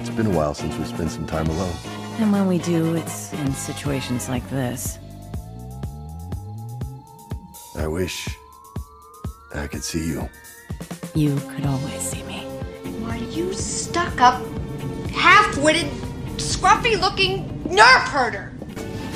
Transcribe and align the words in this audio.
It's 0.00 0.08
been 0.08 0.28
a 0.28 0.30
while 0.30 0.54
since 0.54 0.74
we 0.78 0.84
spent 0.86 1.10
some 1.10 1.26
time 1.26 1.46
alone. 1.46 1.74
And 2.20 2.32
when 2.32 2.46
we 2.46 2.56
do, 2.56 2.94
it's 2.94 3.34
in 3.34 3.52
situations 3.52 4.30
like 4.30 4.48
this. 4.48 4.98
I 7.76 7.86
wish 7.86 8.26
I 9.54 9.66
could 9.66 9.84
see 9.84 10.06
you. 10.06 10.26
You 11.14 11.36
could 11.50 11.66
always 11.66 12.00
see 12.00 12.22
me. 12.22 12.44
Why, 13.00 13.16
you 13.16 13.52
stuck 13.52 14.22
up, 14.22 14.42
half 15.10 15.58
witted, 15.58 15.90
scruffy 16.38 16.98
looking 16.98 17.46
nerf 17.68 18.08
herder. 18.08 18.54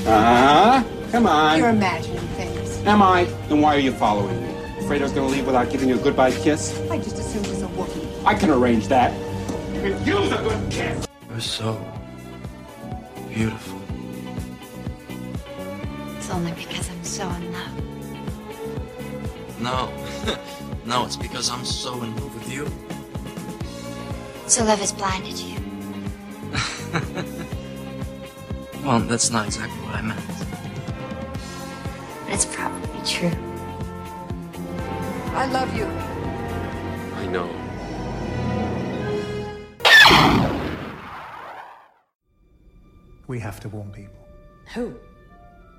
Uh 0.06 0.82
huh. 0.82 0.84
Come 1.10 1.26
on. 1.26 1.60
You're 1.60 1.70
imagining 1.70 2.28
things. 2.36 2.76
Am 2.86 3.00
I? 3.00 3.24
Then 3.48 3.62
why 3.62 3.74
are 3.74 3.80
you 3.80 3.92
following 3.92 4.38
me? 4.42 4.50
Afraid 4.80 5.00
I 5.00 5.04
was 5.04 5.12
gonna 5.12 5.28
leave 5.28 5.46
without 5.46 5.70
giving 5.70 5.88
you 5.88 5.98
a 5.98 6.02
goodbye 6.02 6.32
kiss? 6.32 6.78
I 6.90 6.98
just 6.98 7.18
assumed 7.18 7.46
it 7.46 7.50
was 7.52 7.62
a 7.62 7.68
Wookiee. 7.68 8.26
I 8.26 8.34
can 8.34 8.50
arrange 8.50 8.88
that. 8.88 9.23
And 9.84 10.06
use 10.06 10.32
a 10.32 10.38
good 10.38 10.70
kiss! 10.70 11.06
You're 11.28 11.40
so 11.40 11.78
beautiful. 13.28 13.78
It's 16.16 16.30
only 16.30 16.52
because 16.52 16.88
I'm 16.88 17.04
so 17.04 17.28
in 17.28 17.52
love. 17.52 17.82
No. 19.60 19.92
no, 20.86 21.04
it's 21.04 21.16
because 21.16 21.50
I'm 21.50 21.66
so 21.66 22.02
in 22.02 22.16
love 22.16 22.34
with 22.34 22.50
you. 22.50 22.66
So 24.48 24.64
love 24.64 24.78
has 24.78 24.92
blinded 24.92 25.38
you. 25.38 25.58
Well, 28.84 29.00
that's 29.00 29.30
not 29.30 29.46
exactly 29.46 29.78
what 29.78 29.94
I 29.94 30.02
meant. 30.02 30.20
But 32.24 32.34
it's 32.34 32.44
probably 32.44 33.00
true. 33.06 33.32
I 35.32 35.46
love 35.46 35.74
you. 35.74 35.86
I 37.16 37.26
know. 37.28 37.63
We 43.26 43.38
have 43.40 43.60
to 43.60 43.68
warn 43.68 43.90
people. 43.90 44.26
Who? 44.74 44.94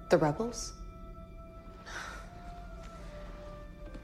The 0.09 0.17
rebels? 0.17 0.73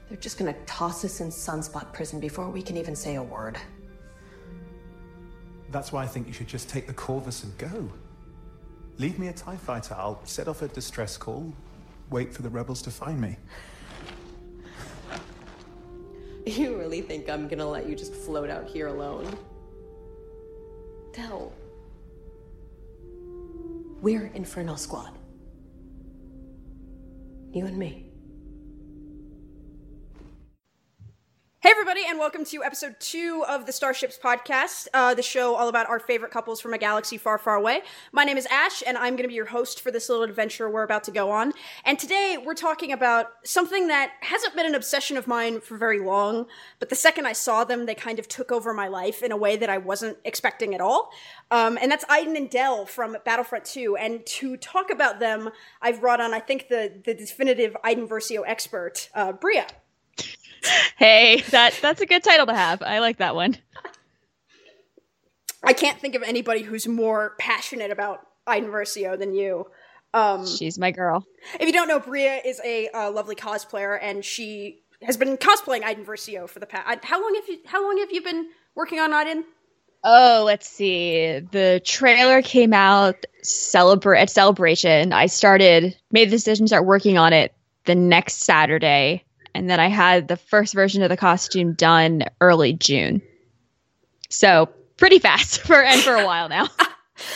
They're 0.08 0.20
just 0.20 0.38
gonna 0.38 0.54
toss 0.66 1.04
us 1.04 1.20
in 1.20 1.28
Sunspot 1.28 1.92
prison 1.92 2.20
before 2.20 2.50
we 2.50 2.62
can 2.62 2.76
even 2.76 2.94
say 2.94 3.14
a 3.16 3.22
word. 3.22 3.56
That's 5.70 5.90
why 5.90 6.02
I 6.02 6.06
think 6.06 6.26
you 6.26 6.34
should 6.34 6.48
just 6.48 6.68
take 6.68 6.86
the 6.86 6.92
Corvus 6.92 7.44
and 7.44 7.56
go. 7.56 7.90
Leave 8.98 9.18
me 9.18 9.28
a 9.28 9.32
TIE 9.32 9.56
fighter. 9.56 9.94
I'll 9.94 10.20
set 10.26 10.48
off 10.48 10.60
a 10.60 10.68
distress 10.68 11.16
call, 11.16 11.50
wait 12.10 12.34
for 12.34 12.42
the 12.42 12.50
rebels 12.50 12.82
to 12.82 12.90
find 12.90 13.20
me. 13.20 13.36
You 16.44 16.76
really 16.76 17.00
think 17.02 17.30
I'm 17.30 17.46
gonna 17.46 17.68
let 17.68 17.88
you 17.88 17.94
just 17.94 18.12
float 18.12 18.50
out 18.50 18.66
here 18.66 18.88
alone? 18.88 19.38
Del. 21.12 21.52
We're 24.02 24.32
Inferno 24.34 24.74
Squad. 24.74 25.16
You 27.52 27.66
and 27.66 27.78
me. 27.78 28.10
Hey, 31.60 31.72
everybody, 32.02 32.10
and 32.10 32.18
welcome 32.18 32.44
to 32.44 32.64
episode 32.64 32.96
two 32.98 33.44
of 33.48 33.66
the 33.66 33.72
Starships 33.72 34.18
podcast, 34.22 34.88
uh, 34.94 35.14
the 35.14 35.22
show 35.22 35.54
all 35.54 35.68
about 35.68 35.88
our 35.88 36.00
favorite 36.00 36.32
couples 36.32 36.60
from 36.60 36.72
a 36.72 36.78
galaxy 36.78 37.16
far, 37.16 37.38
far 37.38 37.54
away. 37.54 37.82
My 38.12 38.24
name 38.24 38.36
is 38.36 38.46
Ash, 38.46 38.82
and 38.86 38.96
I'm 38.96 39.14
going 39.14 39.22
to 39.22 39.28
be 39.28 39.34
your 39.34 39.46
host 39.46 39.80
for 39.80 39.90
this 39.90 40.08
little 40.08 40.24
adventure 40.24 40.68
we're 40.70 40.82
about 40.82 41.04
to 41.04 41.10
go 41.10 41.30
on. 41.30 41.52
And 41.84 41.98
today 41.98 42.38
we're 42.44 42.54
talking 42.54 42.92
about 42.92 43.26
something 43.44 43.88
that 43.88 44.12
hasn't 44.20 44.56
been 44.56 44.66
an 44.66 44.74
obsession 44.74 45.16
of 45.16 45.26
mine 45.26 45.60
for 45.60 45.76
very 45.76 46.00
long, 46.00 46.46
but 46.78 46.88
the 46.88 46.96
second 46.96 47.26
I 47.26 47.34
saw 47.34 47.64
them, 47.64 47.86
they 47.86 47.94
kind 47.94 48.18
of 48.18 48.26
took 48.26 48.50
over 48.50 48.72
my 48.72 48.88
life 48.88 49.22
in 49.22 49.30
a 49.30 49.36
way 49.36 49.56
that 49.56 49.70
I 49.70 49.78
wasn't 49.78 50.16
expecting 50.24 50.74
at 50.74 50.80
all. 50.80 51.10
Um, 51.50 51.78
and 51.80 51.90
that's 51.90 52.04
Iden 52.08 52.36
and 52.36 52.50
Del 52.50 52.86
from 52.86 53.16
Battlefront 53.24 53.64
2. 53.64 53.96
And 53.96 54.24
to 54.26 54.56
talk 54.56 54.90
about 54.90 55.20
them, 55.20 55.50
I've 55.80 56.00
brought 56.00 56.20
on, 56.20 56.34
I 56.34 56.40
think, 56.40 56.68
the, 56.68 56.92
the 57.04 57.14
definitive 57.14 57.76
Iden 57.84 58.08
Versio 58.08 58.42
expert, 58.46 59.08
uh, 59.14 59.32
Bria. 59.32 59.66
Hey, 60.96 61.42
that 61.50 61.74
that's 61.82 62.00
a 62.00 62.06
good 62.06 62.22
title 62.22 62.46
to 62.46 62.54
have. 62.54 62.82
I 62.82 63.00
like 63.00 63.18
that 63.18 63.34
one. 63.34 63.56
I 65.64 65.72
can't 65.72 66.00
think 66.00 66.14
of 66.14 66.22
anybody 66.22 66.62
who's 66.62 66.86
more 66.88 67.34
passionate 67.38 67.90
about 67.90 68.20
Iden 68.46 68.70
Versio 68.70 69.18
than 69.18 69.34
you. 69.34 69.66
Um, 70.14 70.46
She's 70.46 70.78
my 70.78 70.90
girl. 70.90 71.24
if 71.58 71.66
you 71.66 71.72
don't 71.72 71.88
know, 71.88 72.00
Bria 72.00 72.40
is 72.44 72.60
a 72.64 72.88
uh, 72.88 73.10
lovely 73.10 73.34
cosplayer, 73.34 73.98
and 74.00 74.24
she 74.24 74.82
has 75.02 75.16
been 75.16 75.36
cosplaying 75.36 75.84
Iden 75.84 76.04
Versio 76.04 76.48
for 76.48 76.58
the 76.58 76.66
past. 76.66 77.04
How 77.04 77.20
long 77.22 77.34
have 77.34 77.48
you? 77.48 77.58
How 77.64 77.82
long 77.82 77.98
have 77.98 78.12
you 78.12 78.22
been 78.22 78.48
working 78.74 78.98
on 79.00 79.12
Iden? 79.12 79.44
Oh, 80.04 80.42
let's 80.44 80.68
see. 80.68 81.38
The 81.38 81.80
trailer 81.84 82.42
came 82.42 82.72
out 82.72 83.24
celebrate 83.42 84.20
at 84.20 84.30
celebration. 84.30 85.12
I 85.12 85.26
started 85.26 85.96
made 86.10 86.28
the 86.28 86.36
decision 86.36 86.66
to 86.66 86.68
start 86.68 86.84
working 86.84 87.18
on 87.18 87.32
it 87.32 87.54
the 87.84 87.94
next 87.94 88.38
Saturday, 88.44 89.24
and 89.54 89.68
then 89.68 89.80
I 89.80 89.88
had 89.88 90.28
the 90.28 90.36
first 90.36 90.74
version 90.74 91.02
of 91.02 91.08
the 91.08 91.16
costume 91.16 91.74
done 91.74 92.24
early 92.40 92.72
June. 92.72 93.22
So 94.28 94.68
pretty 94.96 95.18
fast 95.18 95.60
for 95.66 95.82
and 95.82 96.00
for 96.00 96.14
a 96.14 96.24
while 96.24 96.48
now. 96.48 96.68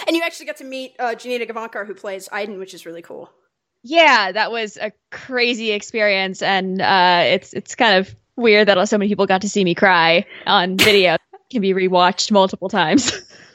And 0.08 0.16
you 0.16 0.22
actually 0.22 0.46
got 0.46 0.56
to 0.56 0.64
meet 0.64 0.96
uh, 0.98 1.14
Janina 1.14 1.46
Gavankar, 1.46 1.86
who 1.86 1.94
plays 1.94 2.28
Iden, 2.32 2.58
which 2.58 2.74
is 2.74 2.86
really 2.86 3.02
cool. 3.02 3.30
yeah, 3.84 4.32
that 4.32 4.50
was 4.50 4.76
a 4.78 4.90
crazy 5.12 5.70
experience, 5.70 6.42
and 6.42 6.80
uh, 6.80 7.22
it's 7.24 7.52
it's 7.52 7.76
kind 7.76 7.98
of 7.98 8.12
weird 8.34 8.66
that 8.66 8.88
so 8.88 8.98
many 8.98 9.08
people 9.08 9.26
got 9.26 9.42
to 9.42 9.48
see 9.48 9.62
me 9.62 9.74
cry 9.76 10.26
on 10.46 10.76
video. 10.76 11.18
Can 11.50 11.60
be 11.60 11.72
rewatched 11.72 12.32
multiple 12.32 12.68
times. 12.68 13.12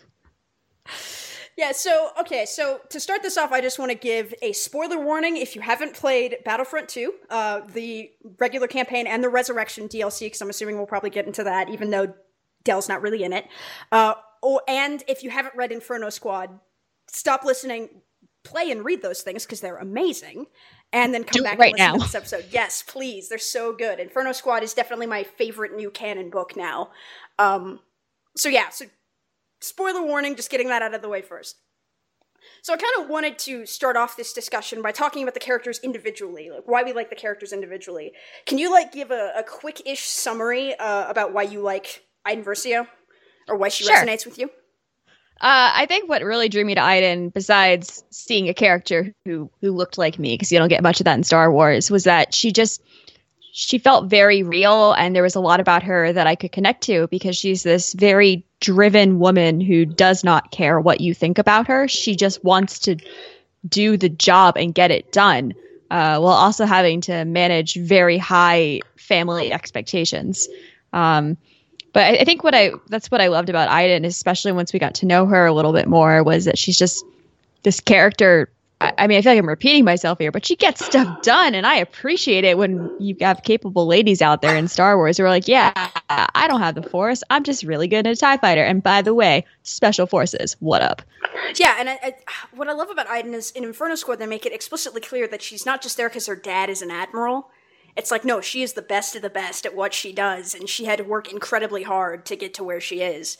Yeah, 1.61 1.73
so 1.73 2.09
okay, 2.19 2.47
so 2.47 2.81
to 2.89 2.99
start 2.99 3.21
this 3.21 3.37
off, 3.37 3.51
I 3.51 3.61
just 3.61 3.77
want 3.77 3.91
to 3.91 3.95
give 3.95 4.33
a 4.41 4.51
spoiler 4.51 4.99
warning 4.99 5.37
if 5.37 5.55
you 5.55 5.61
haven't 5.61 5.93
played 5.93 6.37
Battlefront 6.43 6.89
2, 6.89 7.13
uh, 7.29 7.61
the 7.71 8.09
regular 8.39 8.65
campaign 8.65 9.05
and 9.05 9.23
the 9.23 9.29
Resurrection 9.29 9.87
DLC, 9.87 10.21
because 10.21 10.41
I'm 10.41 10.49
assuming 10.49 10.77
we'll 10.77 10.87
probably 10.87 11.11
get 11.11 11.27
into 11.27 11.43
that, 11.43 11.69
even 11.69 11.91
though 11.91 12.15
Del's 12.63 12.89
not 12.89 13.03
really 13.03 13.21
in 13.21 13.31
it. 13.31 13.45
Uh, 13.91 14.15
oh, 14.41 14.59
and 14.67 15.03
if 15.07 15.21
you 15.21 15.29
haven't 15.29 15.53
read 15.55 15.71
Inferno 15.71 16.09
Squad, 16.09 16.49
stop 17.07 17.43
listening, 17.43 17.89
play 18.43 18.71
and 18.71 18.83
read 18.83 19.03
those 19.03 19.21
things 19.21 19.45
because 19.45 19.61
they're 19.61 19.77
amazing, 19.77 20.47
and 20.91 21.13
then 21.13 21.23
come 21.23 21.41
Do 21.41 21.43
back 21.43 21.59
right 21.59 21.75
and 21.77 21.77
listen 21.77 21.91
now. 21.91 21.93
to 21.93 21.99
this 21.99 22.15
episode. 22.15 22.45
Yes, 22.49 22.81
please, 22.87 23.29
they're 23.29 23.37
so 23.37 23.71
good. 23.71 23.99
Inferno 23.99 24.31
Squad 24.31 24.63
is 24.63 24.73
definitely 24.73 25.05
my 25.05 25.21
favorite 25.21 25.75
new 25.75 25.91
canon 25.91 26.31
book 26.31 26.55
now. 26.55 26.89
Um, 27.37 27.81
so 28.35 28.49
yeah, 28.49 28.69
so 28.69 28.85
spoiler 29.61 30.03
warning, 30.03 30.35
just 30.35 30.49
getting 30.49 30.67
that 30.67 30.81
out 30.81 30.93
of 30.93 31.01
the 31.01 31.09
way 31.09 31.21
first. 31.21 31.57
So 32.63 32.73
I 32.73 32.77
kind 32.77 33.03
of 33.03 33.09
wanted 33.09 33.37
to 33.39 33.65
start 33.65 33.95
off 33.95 34.17
this 34.17 34.33
discussion 34.33 34.81
by 34.81 34.91
talking 34.91 35.23
about 35.23 35.35
the 35.35 35.39
characters 35.39 35.79
individually, 35.83 36.49
like 36.49 36.67
why 36.67 36.83
we 36.83 36.93
like 36.93 37.09
the 37.09 37.15
characters 37.15 37.53
individually. 37.53 38.13
Can 38.45 38.57
you 38.57 38.71
like 38.71 38.91
give 38.91 39.11
a, 39.11 39.33
a 39.37 39.43
quick-ish 39.43 40.01
summary 40.01 40.75
uh, 40.75 41.09
about 41.09 41.33
why 41.33 41.43
you 41.43 41.61
like 41.61 42.03
Iden 42.25 42.43
Versio, 42.43 42.87
or 43.47 43.57
why 43.57 43.69
she 43.69 43.83
Sure. 43.83 43.95
resonates 43.95 44.25
with 44.25 44.37
you? 44.37 44.49
Uh, 45.39 45.73
I 45.73 45.87
think 45.87 46.07
what 46.07 46.23
really 46.23 46.49
drew 46.49 46.63
me 46.63 46.75
to 46.75 46.81
Iden, 46.81 47.29
besides 47.29 48.03
seeing 48.11 48.47
a 48.47 48.53
character 48.53 49.15
who 49.25 49.49
who 49.61 49.71
looked 49.71 49.97
like 49.97 50.19
me, 50.19 50.35
because 50.35 50.51
you 50.51 50.59
don't 50.59 50.69
get 50.69 50.83
much 50.83 50.99
of 50.99 51.05
that 51.05 51.17
in 51.17 51.23
Star 51.23 51.51
Wars, 51.51 51.89
was 51.89 52.03
that 52.03 52.33
she 52.35 52.51
just 52.51 52.81
she 53.53 53.77
felt 53.77 54.09
very 54.09 54.43
real, 54.43 54.93
and 54.93 55.15
there 55.15 55.23
was 55.23 55.35
a 55.35 55.41
lot 55.41 55.59
about 55.59 55.83
her 55.83 56.13
that 56.13 56.27
I 56.27 56.35
could 56.35 56.51
connect 56.51 56.83
to 56.83 57.07
because 57.07 57.35
she's 57.37 57.63
this 57.63 57.93
very 57.93 58.45
driven 58.59 59.19
woman 59.19 59.59
who 59.59 59.85
does 59.85 60.23
not 60.23 60.51
care 60.51 60.79
what 60.79 61.01
you 61.01 61.13
think 61.13 61.37
about 61.37 61.67
her. 61.67 61.87
She 61.87 62.15
just 62.15 62.43
wants 62.43 62.79
to 62.79 62.95
do 63.67 63.97
the 63.97 64.09
job 64.09 64.55
and 64.57 64.73
get 64.73 64.89
it 64.89 65.11
done, 65.11 65.53
uh, 65.89 66.19
while 66.19 66.33
also 66.33 66.65
having 66.65 67.01
to 67.01 67.25
manage 67.25 67.75
very 67.75 68.17
high 68.17 68.79
family 68.95 69.51
expectations. 69.51 70.47
Um, 70.93 71.37
but 71.93 72.03
I, 72.03 72.17
I 72.19 72.23
think 72.23 72.43
what 72.43 72.55
I 72.55 72.71
that's 72.87 73.11
what 73.11 73.21
I 73.21 73.27
loved 73.27 73.49
about 73.49 73.69
Iden, 73.69 74.05
especially 74.05 74.53
once 74.53 74.71
we 74.71 74.79
got 74.79 74.95
to 74.95 75.05
know 75.05 75.25
her 75.25 75.45
a 75.45 75.53
little 75.53 75.73
bit 75.73 75.87
more, 75.87 76.23
was 76.23 76.45
that 76.45 76.57
she's 76.57 76.77
just 76.77 77.03
this 77.63 77.79
character. 77.81 78.49
I, 78.81 78.93
I 78.97 79.07
mean, 79.07 79.19
I 79.19 79.21
feel 79.21 79.33
like 79.33 79.39
I'm 79.39 79.47
repeating 79.47 79.85
myself 79.85 80.17
here, 80.17 80.31
but 80.31 80.45
she 80.45 80.55
gets 80.55 80.83
stuff 80.83 81.21
done, 81.21 81.53
and 81.53 81.65
I 81.67 81.75
appreciate 81.75 82.43
it 82.43 82.57
when 82.57 82.89
you 82.99 83.15
have 83.21 83.43
capable 83.43 83.85
ladies 83.85 84.21
out 84.21 84.41
there 84.41 84.55
in 84.55 84.67
Star 84.67 84.97
Wars 84.97 85.17
who 85.17 85.23
are 85.23 85.29
like, 85.29 85.47
"Yeah, 85.47 85.71
I 86.09 86.47
don't 86.47 86.59
have 86.59 86.75
the 86.75 86.83
Force. 86.83 87.23
I'm 87.29 87.43
just 87.43 87.63
really 87.63 87.87
good 87.87 88.07
at 88.07 88.13
a 88.13 88.15
Tie 88.15 88.37
Fighter." 88.37 88.63
And 88.63 88.81
by 88.81 89.01
the 89.01 89.13
way, 89.13 89.45
Special 89.63 90.07
Forces, 90.07 90.55
what 90.59 90.81
up? 90.81 91.03
Yeah, 91.55 91.75
and 91.79 91.89
I, 91.89 91.99
I, 92.01 92.13
what 92.55 92.67
I 92.67 92.73
love 92.73 92.89
about 92.89 93.07
Iden 93.07 93.33
is 93.33 93.51
in 93.51 93.63
Inferno 93.63 93.95
Squad 93.95 94.17
they 94.17 94.25
make 94.25 94.45
it 94.45 94.53
explicitly 94.53 95.01
clear 95.01 95.27
that 95.27 95.41
she's 95.41 95.65
not 95.65 95.81
just 95.81 95.95
there 95.95 96.09
because 96.09 96.25
her 96.25 96.35
dad 96.35 96.69
is 96.69 96.81
an 96.81 96.91
admiral. 96.91 97.49
It's 97.95 98.09
like 98.09 98.25
no, 98.25 98.41
she 98.41 98.63
is 98.63 98.73
the 98.73 98.81
best 98.81 99.15
of 99.15 99.21
the 99.21 99.29
best 99.29 99.65
at 99.65 99.75
what 99.75 99.93
she 99.93 100.11
does, 100.11 100.55
and 100.55 100.67
she 100.67 100.85
had 100.85 100.97
to 100.97 101.03
work 101.03 101.31
incredibly 101.31 101.83
hard 101.83 102.25
to 102.25 102.35
get 102.35 102.53
to 102.55 102.63
where 102.63 102.81
she 102.81 103.01
is. 103.01 103.37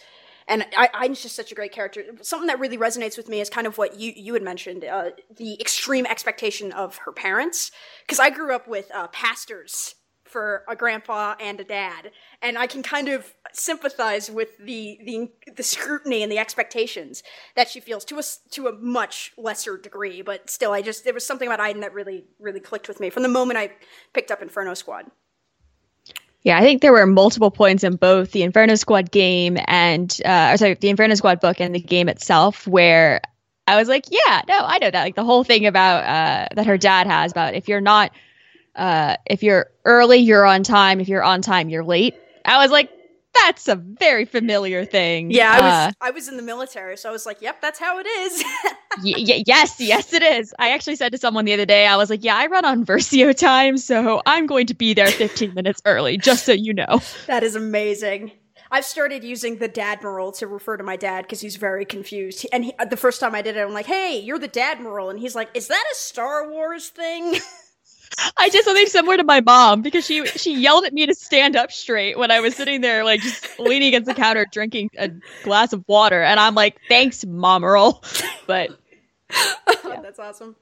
And 0.52 0.66
I, 0.76 1.08
just 1.08 1.34
such 1.34 1.54
a 1.54 1.56
great 1.56 1.72
character. 1.72 2.04
Something 2.22 2.48
that 2.48 2.60
really 2.60 2.78
resonates 2.78 3.16
with 3.16 3.30
me 3.30 3.40
is 3.40 3.50
kind 3.50 3.66
of 3.66 3.78
what 3.78 3.98
you 3.98 4.12
you 4.14 4.34
had 4.34 4.44
mentioned, 4.44 4.84
uh, 4.84 5.12
the 5.38 5.60
extreme 5.62 6.06
expectation 6.06 6.74
of 6.74 6.98
her 7.06 7.14
parents. 7.14 7.72
Because 8.06 8.20
I 8.20 8.30
grew 8.32 8.54
up 8.54 8.68
with 8.68 8.92
uh, 8.94 9.08
pastors 9.08 9.96
for 10.26 10.64
a 10.68 10.76
grandpa 10.76 11.36
and 11.40 11.62
a 11.62 11.64
dad, 11.64 12.12
and 12.42 12.58
I 12.58 12.68
can 12.68 12.84
kind 12.84 13.08
of 13.08 13.34
sympathize 13.54 14.30
with 14.30 14.58
the 14.58 15.00
the 15.06 15.32
the 15.56 15.64
scrutiny 15.64 16.22
and 16.22 16.30
the 16.30 16.38
expectations 16.38 17.24
that 17.56 17.70
she 17.70 17.80
feels 17.80 18.04
to 18.06 18.20
a 18.20 18.24
to 18.52 18.68
a 18.68 18.74
much 18.74 19.32
lesser 19.38 19.78
degree, 19.78 20.22
but 20.22 20.50
still, 20.50 20.74
I 20.74 20.82
just 20.82 21.06
there 21.06 21.14
was 21.14 21.26
something 21.26 21.48
about 21.48 21.60
Aiden 21.60 21.80
that 21.80 21.94
really 21.94 22.26
really 22.40 22.60
clicked 22.60 22.90
with 22.90 23.00
me 23.00 23.10
from 23.10 23.24
the 23.24 23.30
moment 23.30 23.58
I 23.58 23.72
picked 24.14 24.32
up 24.32 24.42
Inferno 24.42 24.74
Squad. 24.74 25.06
Yeah, 26.44 26.58
I 26.58 26.62
think 26.62 26.82
there 26.82 26.92
were 26.92 27.06
multiple 27.06 27.52
points 27.52 27.84
in 27.84 27.98
both 27.98 28.32
the 28.32 28.42
Inferno 28.42 28.76
Squad 28.76 29.12
game 29.12 29.58
and, 29.66 30.16
uh, 30.26 30.52
or 30.54 30.58
sorry, 30.58 30.74
the 30.74 30.90
Inferno 30.90 31.14
Squad 31.14 31.40
book 31.40 31.62
and 31.62 31.74
the 31.76 31.80
game 31.80 32.10
itself 32.10 32.68
where 32.68 33.22
I 33.68 33.76
was 33.76 33.88
like, 33.88 34.06
yeah, 34.10 34.42
no, 34.48 34.60
I 34.60 34.80
know 34.80 34.90
that. 34.90 35.04
Like 35.04 35.16
the 35.16 35.24
whole 35.24 35.44
thing 35.44 35.68
about 35.68 36.04
uh, 36.04 36.48
that 36.56 36.66
her 36.66 36.78
dad 36.78 37.06
has 37.06 37.32
about 37.32 37.54
if 37.54 37.68
you're 37.68 37.82
not, 37.82 38.12
uh, 38.76 39.18
if 39.28 39.44
you're 39.44 39.68
early, 39.86 40.18
you're 40.18 40.46
on 40.46 40.64
time. 40.64 41.00
If 41.00 41.08
you're 41.08 41.24
on 41.24 41.42
time, 41.42 41.70
you're 41.70 41.84
late. 41.84 42.16
I 42.44 42.58
was 42.58 42.72
like, 42.72 42.90
that's 43.34 43.68
a 43.68 43.76
very 43.76 44.26
familiar 44.26 44.86
thing. 44.86 45.32
Yeah, 45.32 45.52
I 45.52 45.62
was 45.62 45.74
Uh, 45.74 45.92
I 46.02 46.12
was 46.12 46.28
in 46.28 46.38
the 46.38 46.44
military, 46.44 46.98
so 46.98 47.10
I 47.10 47.12
was 47.12 47.26
like, 47.26 47.42
"Yep, 47.42 47.62
that's 47.62 47.80
how 47.80 48.00
it 48.00 48.08
is." 48.08 48.44
y- 49.04 49.14
y- 49.18 49.44
yes, 49.48 49.80
yes, 49.80 50.14
it 50.14 50.24
is. 50.24 50.54
I 50.60 50.72
actually 50.72 50.96
said 50.98 51.12
to 51.14 51.18
someone 51.18 51.46
the 51.46 51.54
other 51.54 51.66
day, 51.66 51.88
I 51.88 51.96
was 51.96 52.10
like, 52.10 52.24
yeah, 52.24 52.36
I 52.36 52.48
run 52.48 52.66
on 52.66 52.86
Versio 52.86 53.36
time, 53.36 53.78
so 53.78 54.22
I'm 54.26 54.46
going 54.46 54.68
to 54.68 54.74
be 54.74 54.94
there 54.94 55.08
15 55.08 55.54
minutes 55.54 55.82
early, 55.86 56.18
just 56.18 56.46
so 56.46 56.52
you 56.52 56.74
know. 56.74 57.02
that 57.28 57.44
is 57.44 57.56
amazing. 57.56 58.32
I've 58.74 58.86
started 58.86 59.24
using 59.24 59.58
the 59.58 59.68
Dadmiral 59.68 60.38
to 60.38 60.48
refer 60.48 60.78
to 60.78 60.84
my 60.84 60.96
dad 60.96 61.24
because 61.24 61.42
he's 61.42 61.58
very 61.58 61.84
confused. 61.86 62.48
And 62.54 62.66
he, 62.66 62.74
the 62.90 62.96
first 62.96 63.20
time 63.20 63.36
I 63.36 63.42
did 63.42 63.58
it, 63.58 63.62
I'm 63.62 63.74
like, 63.74 63.86
"Hey, 63.86 64.20
you're 64.20 64.40
the 64.40 64.48
Dadmiral," 64.48 65.10
and 65.10 65.20
he's 65.20 65.36
like, 65.36 65.50
"Is 65.54 65.68
that 65.68 65.84
a 65.92 65.96
Star 65.96 66.50
Wars 66.50 66.88
thing?" 66.90 67.36
I 68.38 68.50
did 68.50 68.64
something 68.64 68.88
similar 68.88 69.18
to 69.18 69.24
my 69.24 69.42
mom 69.42 69.82
because 69.82 70.06
she 70.06 70.26
she 70.26 70.60
yelled 70.60 70.86
at 70.86 70.94
me 70.94 71.06
to 71.06 71.16
stand 71.16 71.56
up 71.56 71.72
straight 71.72 72.18
when 72.18 72.32
I 72.32 72.40
was 72.40 72.56
sitting 72.56 72.82
there 72.82 73.04
like 73.04 73.22
just 73.22 73.60
leaning 73.60 73.90
against 73.90 74.08
the 74.08 74.14
counter 74.14 74.46
drinking 74.52 74.90
a 74.98 75.12
glass 75.44 75.74
of 75.74 75.84
water 75.88 76.22
and 76.22 76.40
I'm 76.40 76.56
like 76.56 76.78
thanks 76.90 77.26
mom 77.26 77.64
Earl 77.64 78.04
but 78.48 78.72
That's 79.84 80.20
awesome. 80.20 80.56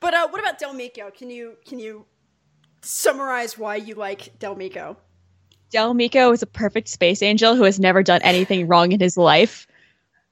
But 0.00 0.14
uh, 0.14 0.28
what 0.28 0.40
about 0.40 0.58
Del 0.58 0.74
Meeko? 0.74 1.12
Can 1.14 1.30
you 1.30 1.56
can 1.66 1.78
you 1.78 2.04
summarize 2.82 3.58
why 3.58 3.76
you 3.76 3.94
like 3.94 4.38
Del 4.38 4.56
Meeko? 4.56 4.96
Del 5.70 5.94
Meeko 5.94 6.32
is 6.32 6.42
a 6.42 6.46
perfect 6.46 6.88
space 6.88 7.22
angel 7.22 7.56
who 7.56 7.64
has 7.64 7.80
never 7.80 8.02
done 8.02 8.22
anything 8.22 8.68
wrong 8.68 8.92
in 8.92 9.00
his 9.00 9.16
life 9.16 9.66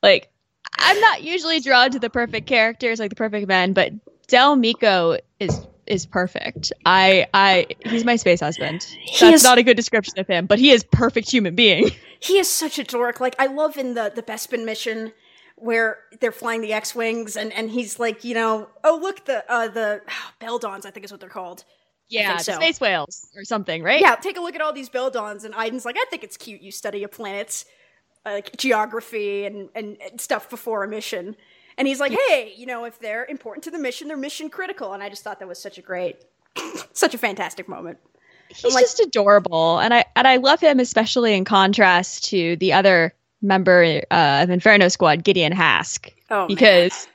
like 0.03 0.31
I'm 0.79 1.01
not 1.01 1.23
usually 1.23 1.61
drawn 1.61 1.91
to 1.91 1.99
the 1.99 2.11
perfect 2.11 2.47
characters 2.47 3.01
like 3.01 3.11
the 3.11 3.17
perfect 3.17 3.49
men 3.49 3.73
but 3.73 3.93
Del 4.29 4.57
Meeko 4.57 5.19
is 5.41 5.67
is 5.87 6.07
perfect 6.07 6.73
I 6.87 7.27
I 7.35 7.67
he's 7.85 8.05
my 8.05 8.17
space 8.17 8.41
husband 8.41 8.87
that's 9.19 9.23
is- 9.23 9.43
not 9.45 9.59
a 9.59 9.63
good 9.63 9.77
description 9.77 10.19
of 10.19 10.27
him 10.27 10.47
but 10.47 10.59
he 10.59 10.71
is 10.71 10.85
perfect 10.85 11.31
human 11.31 11.55
being 11.55 11.91
He 12.21 12.39
is 12.39 12.49
such 12.49 12.79
a 12.79 12.85
dork. 12.85 13.19
Like 13.19 13.35
I 13.41 13.47
love 13.47 13.77
in 13.77 13.95
the 13.95 14.13
the 14.15 14.23
Bespin 14.23 14.65
mission 14.65 15.13
where 15.57 15.99
they're 16.21 16.31
flying 16.31 16.61
the 16.61 16.73
X 16.73 16.95
wings 16.95 17.37
and 17.37 17.53
and 17.53 17.69
he's 17.69 17.99
like, 17.99 18.23
you 18.23 18.33
know, 18.33 18.69
oh 18.85 18.97
look 19.03 19.25
the 19.25 19.45
uh 19.53 19.67
the 19.67 20.03
Beldons, 20.41 20.87
I 20.87 20.93
think 20.93 21.05
is 21.05 21.11
what 21.11 21.19
they're 21.21 21.29
called. 21.29 21.65
yeah 22.09 22.37
so. 22.37 22.53
space 22.53 22.81
whales 22.81 23.27
or 23.35 23.43
something 23.45 23.83
right 23.83 24.01
Yeah, 24.01 24.15
take 24.15 24.37
a 24.37 24.41
look 24.41 24.55
at 24.55 24.61
all 24.61 24.73
these 24.73 24.89
Beldons, 24.89 25.45
and 25.45 25.53
Aiden's 25.53 25.85
like, 25.85 25.97
I 25.99 26.05
think 26.11 26.23
it's 26.23 26.37
cute 26.37 26.61
you 26.63 26.71
study 26.71 27.03
a 27.03 27.09
planet's 27.09 27.65
uh, 28.25 28.31
like 28.35 28.57
geography 28.57 29.45
and 29.45 29.69
and 29.75 29.97
stuff 30.19 30.49
before 30.49 30.85
a 30.85 30.89
mission. 30.89 31.35
And 31.83 31.89
he's 31.89 31.99
like, 31.99 32.13
hey, 32.29 32.55
you 32.57 32.65
know, 32.65 32.85
if 32.85 33.01
they're 33.01 33.25
important 33.25 33.65
to 33.65 33.73
the 33.73 33.79
mission, 33.79 34.07
they're 34.07 34.17
mission 34.17 34.49
critical. 34.49 34.93
And 34.93 35.03
I 35.03 35.09
just 35.09 35.25
thought 35.25 35.41
that 35.41 35.49
was 35.49 35.59
such 35.61 35.79
a 35.79 35.83
great, 35.83 36.25
such 36.93 37.13
a 37.13 37.19
fantastic 37.19 37.67
moment. 37.69 37.99
he's 38.51 38.73
like- 38.73 38.85
just 38.85 39.01
adorable 39.01 39.81
and 39.81 39.93
i 39.93 40.05
and 40.15 40.29
i 40.29 40.37
love 40.37 40.61
him 40.61 40.79
especially 40.79 41.35
in 41.35 41.45
contrast 41.45 42.23
to 42.27 42.55
the 42.59 42.73
other 42.73 43.13
member 43.41 44.01
uh, 44.13 44.43
of 44.45 44.51
inferno 44.51 44.87
squad 44.87 45.25
gideon 45.25 45.51
hask 45.51 46.09
Oh, 46.31 46.41
man. 46.41 46.47
because 46.49 47.09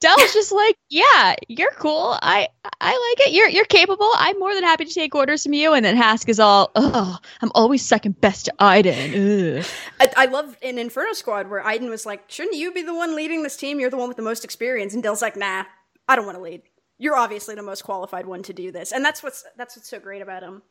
Del's 0.00 0.32
just 0.32 0.52
like, 0.52 0.76
yeah, 0.88 1.34
you're 1.48 1.72
cool. 1.72 2.16
I 2.22 2.48
I 2.80 2.90
like 2.90 3.28
it. 3.28 3.32
You're 3.32 3.48
you're 3.48 3.64
capable. 3.64 4.08
I'm 4.14 4.38
more 4.38 4.54
than 4.54 4.62
happy 4.62 4.84
to 4.84 4.94
take 4.94 5.14
orders 5.14 5.42
from 5.42 5.54
you. 5.54 5.72
And 5.72 5.84
then 5.84 5.96
Hask 5.96 6.28
is 6.28 6.38
all, 6.38 6.70
oh, 6.76 7.18
I'm 7.42 7.50
always 7.54 7.84
second 7.84 8.20
best 8.20 8.46
to 8.46 8.54
Iden. 8.60 9.64
I, 10.00 10.12
I 10.16 10.26
love 10.26 10.56
in 10.62 10.78
Inferno 10.78 11.12
Squad 11.14 11.50
where 11.50 11.66
Iden 11.66 11.90
was 11.90 12.06
like, 12.06 12.30
shouldn't 12.30 12.56
you 12.56 12.72
be 12.72 12.82
the 12.82 12.94
one 12.94 13.16
leading 13.16 13.42
this 13.42 13.56
team? 13.56 13.80
You're 13.80 13.90
the 13.90 13.96
one 13.96 14.08
with 14.08 14.16
the 14.16 14.22
most 14.22 14.44
experience. 14.44 14.94
And 14.94 15.02
Del's 15.02 15.22
like, 15.22 15.36
nah, 15.36 15.64
I 16.08 16.16
don't 16.16 16.26
want 16.26 16.38
to 16.38 16.42
lead. 16.42 16.62
You're 16.98 17.16
obviously 17.16 17.54
the 17.54 17.62
most 17.62 17.82
qualified 17.82 18.26
one 18.26 18.42
to 18.44 18.52
do 18.52 18.70
this. 18.70 18.92
And 18.92 19.04
that's 19.04 19.22
what's 19.22 19.44
that's 19.56 19.76
what's 19.76 19.88
so 19.88 19.98
great 19.98 20.22
about 20.22 20.42
him. 20.42 20.62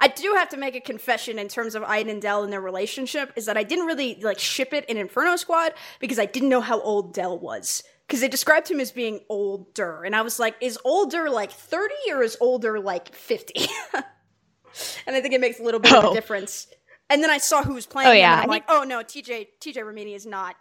I 0.00 0.08
do 0.08 0.34
have 0.36 0.48
to 0.50 0.56
make 0.56 0.74
a 0.74 0.80
confession 0.80 1.38
in 1.38 1.48
terms 1.48 1.74
of 1.74 1.82
Iden 1.82 2.10
and 2.10 2.22
Del 2.22 2.44
and 2.44 2.52
their 2.52 2.60
relationship 2.60 3.32
is 3.36 3.46
that 3.46 3.56
I 3.56 3.62
didn't 3.62 3.86
really 3.86 4.18
like 4.22 4.38
ship 4.38 4.72
it 4.72 4.84
in 4.86 4.96
Inferno 4.96 5.36
Squad 5.36 5.74
because 6.00 6.18
I 6.18 6.26
didn't 6.26 6.48
know 6.48 6.60
how 6.60 6.80
old 6.80 7.12
Del 7.12 7.38
was. 7.38 7.82
Because 8.06 8.20
they 8.20 8.28
described 8.28 8.70
him 8.70 8.78
as 8.80 8.92
being 8.92 9.20
older, 9.28 10.04
and 10.04 10.14
I 10.14 10.22
was 10.22 10.38
like, 10.38 10.54
is 10.60 10.78
older 10.84 11.28
like 11.28 11.50
30 11.50 11.92
or 12.12 12.22
is 12.22 12.36
older 12.40 12.78
like 12.78 13.12
50? 13.14 13.66
and 13.94 15.16
I 15.16 15.20
think 15.20 15.34
it 15.34 15.40
makes 15.40 15.58
a 15.58 15.62
little 15.62 15.80
bit 15.80 15.92
of 15.92 16.04
Oh. 16.04 16.10
a 16.12 16.14
difference. 16.14 16.68
And 17.10 17.22
then 17.22 17.30
I 17.30 17.38
saw 17.38 17.62
who 17.62 17.74
was 17.74 17.86
playing 17.86 18.08
Oh, 18.08 18.12
yeah. 18.12 18.34
and 18.34 18.42
I'm 18.42 18.48
like, 18.48 18.64
oh 18.68 18.84
no, 18.84 18.98
TJ 19.00 19.48
TJ 19.60 19.76
Ramini 19.76 20.14
is 20.14 20.26
not 20.26 20.56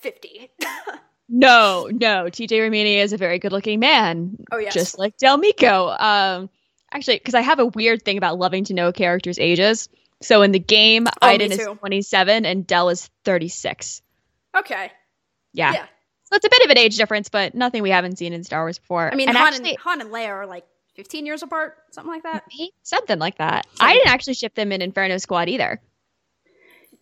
50. 0.00 0.50
No, 1.26 1.88
no. 1.90 2.26
TJ 2.26 2.50
Ramini 2.50 2.96
is 2.98 3.14
a 3.14 3.16
very 3.16 3.38
good 3.38 3.50
looking 3.50 3.80
man. 3.80 4.36
Oh, 4.52 4.58
yes. 4.58 4.74
Just 4.74 4.98
like 4.98 5.16
Del 5.16 5.38
Meeko. 5.38 5.98
Um, 5.98 6.50
actually, 6.92 7.16
because 7.16 7.32
I 7.32 7.40
have 7.40 7.58
a 7.58 7.64
weird 7.64 8.02
thing 8.04 8.18
about 8.18 8.38
loving 8.38 8.64
to 8.64 8.74
know 8.74 8.92
characters' 8.92 9.38
ages. 9.38 9.88
So 10.20 10.42
in 10.42 10.52
the 10.52 10.58
game, 10.58 11.06
Oh, 11.06 11.26
Iden 11.26 11.50
is 11.50 11.66
27 11.78 12.44
and 12.44 12.66
Del 12.66 12.90
is 12.90 13.08
36. 13.24 14.02
okay. 14.54 14.92
Yeah. 15.54 15.72
Yeah. 15.72 15.86
So 16.24 16.36
it's 16.36 16.44
a 16.44 16.48
bit 16.48 16.64
of 16.64 16.70
an 16.70 16.78
age 16.78 16.96
difference, 16.96 17.28
but 17.28 17.54
nothing 17.54 17.82
we 17.82 17.90
haven't 17.90 18.16
seen 18.16 18.32
in 18.32 18.44
Star 18.44 18.64
Wars 18.64 18.78
before. 18.78 19.12
I 19.12 19.14
mean, 19.14 19.28
and 19.28 19.36
Han, 19.36 19.48
actually, 19.48 19.70
and, 19.70 19.78
Han 19.80 20.00
and 20.00 20.10
Leia 20.10 20.28
are 20.28 20.46
like 20.46 20.64
15 20.94 21.26
years 21.26 21.42
apart, 21.42 21.76
something 21.90 22.12
like 22.12 22.22
that. 22.22 22.44
something 22.82 23.18
like 23.18 23.38
that. 23.38 23.66
I 23.80 23.94
didn't 23.94 24.08
actually 24.08 24.34
ship 24.34 24.54
them 24.54 24.72
in 24.72 24.80
Inferno 24.80 25.18
Squad 25.18 25.48
either. 25.48 25.80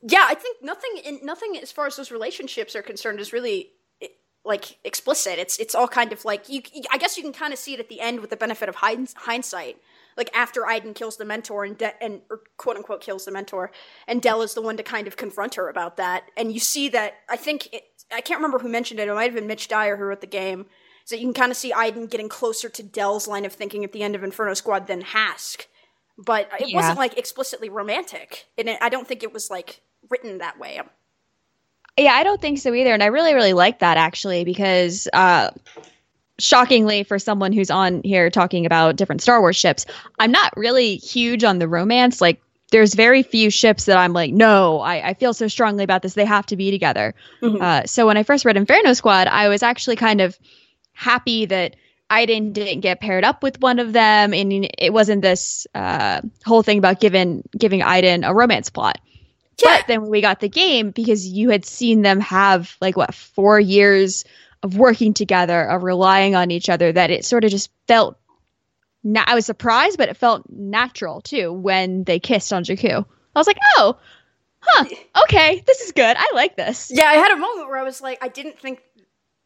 Yeah, 0.03 0.25
I 0.27 0.35
think 0.35 0.63
nothing 0.63 0.91
in 1.05 1.21
nothing 1.23 1.57
as 1.63 1.71
far 1.71 1.87
as 1.87 1.97
those 1.97 2.11
relationships 2.11 2.75
are 2.75 2.83
concerned 2.83 3.21
is 3.21 3.33
really 3.33 3.71
eh, 4.01 4.09
like 4.45 4.79
explicit. 4.83 5.39
It's 5.39 5.59
it's 5.59 5.77
all 5.77 5.87
kind 5.87 6.13
of 6.13 6.25
like 6.25 6.49
you. 6.49 6.63
I 6.91 6.99
guess 6.99 7.17
you 7.17 7.23
can 7.23 7.33
kind 7.33 7.53
of 7.53 7.59
see 7.59 7.75
it 7.75 7.81
at 7.81 7.89
the 7.89 8.01
end 8.01 8.21
with 8.21 8.31
the 8.31 8.37
benefit 8.37 8.69
of 8.69 8.77
hindsight. 8.77 9.77
Like 10.17 10.31
after 10.35 10.67
Iden 10.67 10.94
kills 10.94 11.17
the 11.17 11.25
mentor 11.25 11.64
and 11.64 11.76
De- 11.79 12.03
and 12.03 12.23
or 12.31 12.41
quote 12.56 12.76
unquote 12.76 13.00
kills 13.00 13.25
the 13.25 13.31
mentor, 13.32 13.70
and 14.06 14.20
Del 14.23 14.43
is 14.43 14.55
the 14.55 14.62
one 14.62 14.76
to 14.76 14.82
kind 14.82 15.06
of 15.06 15.17
confront 15.17 15.55
her 15.56 15.69
about 15.69 15.97
that. 15.97 16.25
And 16.37 16.53
you 16.53 16.61
see 16.61 16.88
that 16.91 17.14
I 17.29 17.37
think 17.37 17.73
it, 17.73 17.82
I 18.14 18.20
can't 18.20 18.38
remember 18.38 18.59
who 18.59 18.69
mentioned 18.69 19.00
it. 19.00 19.09
It 19.09 19.14
might 19.14 19.25
have 19.25 19.35
been 19.35 19.47
Mitch 19.47 19.69
Dyer 19.69 19.96
who 19.96 20.05
wrote 20.05 20.20
the 20.20 20.27
game. 20.27 20.67
So 21.05 21.17
you 21.17 21.22
can 21.22 21.34
kind 21.34 21.51
of 21.51 21.56
see 21.56 21.72
Iden 21.72 22.06
getting 22.06 22.29
closer 22.29 22.69
to 22.69 22.82
Del's 22.82 23.27
line 23.27 23.44
of 23.44 23.53
thinking 23.53 23.82
at 23.84 23.93
the 23.93 24.03
end 24.03 24.15
of 24.15 24.22
Inferno 24.22 24.55
Squad 24.55 24.87
than 24.87 25.01
Hask. 25.01 25.67
But 26.19 26.48
it 26.60 26.69
Yeah. 26.69 26.77
wasn't 26.77 26.98
like 26.98 27.19
explicitly 27.19 27.69
romantic, 27.69 28.46
and 28.56 28.69
it, 28.69 28.79
I 28.81 28.89
don't 28.89 29.08
think 29.08 29.22
it 29.22 29.32
was 29.32 29.51
like 29.51 29.81
written 30.10 30.39
that 30.39 30.58
way. 30.58 30.81
Yeah, 31.98 32.13
I 32.15 32.22
don't 32.22 32.41
think 32.41 32.58
so 32.58 32.72
either. 32.72 32.93
And 32.94 33.03
I 33.03 33.06
really, 33.06 33.34
really 33.34 33.53
like 33.53 33.81
that 33.81 33.96
actually 33.96 34.44
because 34.44 35.08
uh 35.13 35.51
shockingly 36.43 37.05
for 37.05 37.19
someone 37.19 37.53
who's 37.53 37.70
on 37.70 38.03
here 38.03 38.31
talking 38.31 38.67
about 38.67 38.96
different 38.96 39.22
Star 39.22 39.41
Wars 39.41 39.56
ships, 39.56 39.87
I'm 40.19 40.32
not 40.32 40.53
really 40.56 40.96
huge 40.96 41.44
on 41.44 41.58
the 41.58 41.69
romance. 41.69 42.20
Like 42.20 42.43
there's 42.70 42.94
very 42.94 43.22
few 43.22 43.51
ships 43.51 43.84
that 43.84 43.96
I'm 43.96 44.13
like, 44.13 44.32
no, 44.32 44.81
I, 44.81 45.11
I 45.11 45.15
feel 45.15 45.34
so 45.34 45.46
strongly 45.46 45.84
about 45.84 46.03
this. 46.03 46.15
They 46.15 46.25
have 46.25 46.46
to 46.46 46.56
be 46.56 46.70
together. 46.70 47.15
Uh, 47.43 47.84
so 47.84 48.06
when 48.06 48.17
I 48.17 48.22
first 48.22 48.44
read 48.44 48.56
Inferno 48.56 48.93
Squad, 48.94 49.29
I 49.29 49.49
was 49.49 49.63
actually 49.63 49.96
kind 49.96 50.20
of 50.20 50.39
happy 50.93 51.46
that 51.46 51.77
Iden 52.11 52.53
didn't 52.53 52.81
get 52.81 53.01
paired 53.01 53.25
up 53.25 53.43
with 53.43 53.61
one 53.61 53.79
of 53.79 53.93
them, 53.93 54.34
and 54.34 54.69
it 54.79 54.93
wasn't 54.93 55.22
this 55.22 55.67
uh, 55.75 56.20
whole 56.44 56.63
thing 56.63 56.79
about 56.79 57.01
giving 57.01 57.43
giving 57.56 57.82
Iden 57.82 58.25
a 58.25 58.34
romance 58.34 58.69
plot. 58.69 58.99
Yeah. 59.63 59.79
But 59.79 59.87
then 59.87 60.03
when 60.03 60.11
we 60.11 60.20
got 60.20 60.41
the 60.41 60.49
game, 60.49 60.91
because 60.91 61.27
you 61.27 61.51
had 61.51 61.65
seen 61.65 62.03
them 62.03 62.20
have 62.20 62.77
like 62.81 62.96
what 62.96 63.15
four 63.15 63.61
years 63.61 64.25
of 64.63 64.77
working 64.77 65.15
together, 65.15 65.63
of 65.63 65.83
relying 65.83 66.35
on 66.35 66.51
each 66.51 66.69
other, 66.69 66.93
that 66.93 67.11
it 67.11 67.25
sort 67.25 67.45
of 67.45 67.51
just 67.51 67.71
felt. 67.89 68.17
Na- 69.05 69.25
I 69.27 69.35
was 69.35 69.47
surprised, 69.47 69.99
but 69.99 70.09
it 70.09 70.17
felt 70.17 70.45
natural 70.49 71.21
too 71.21 71.53
when 71.53 72.05
they 72.05 72.21
kissed 72.21 72.53
on 72.53 72.63
Jakku. 72.65 73.05
I 73.35 73.39
was 73.39 73.47
like, 73.49 73.59
oh, 73.77 73.99
huh, 74.61 74.85
okay, 75.25 75.63
this 75.67 75.81
is 75.81 75.91
good. 75.93 76.17
I 76.17 76.31
like 76.35 76.57
this. 76.57 76.93
Yeah, 76.95 77.07
I 77.07 77.15
had 77.15 77.33
a 77.33 77.37
moment 77.37 77.69
where 77.69 77.79
I 77.79 77.83
was 77.83 78.01
like, 78.01 78.19
I 78.23 78.29
didn't 78.29 78.61
think, 78.61 78.81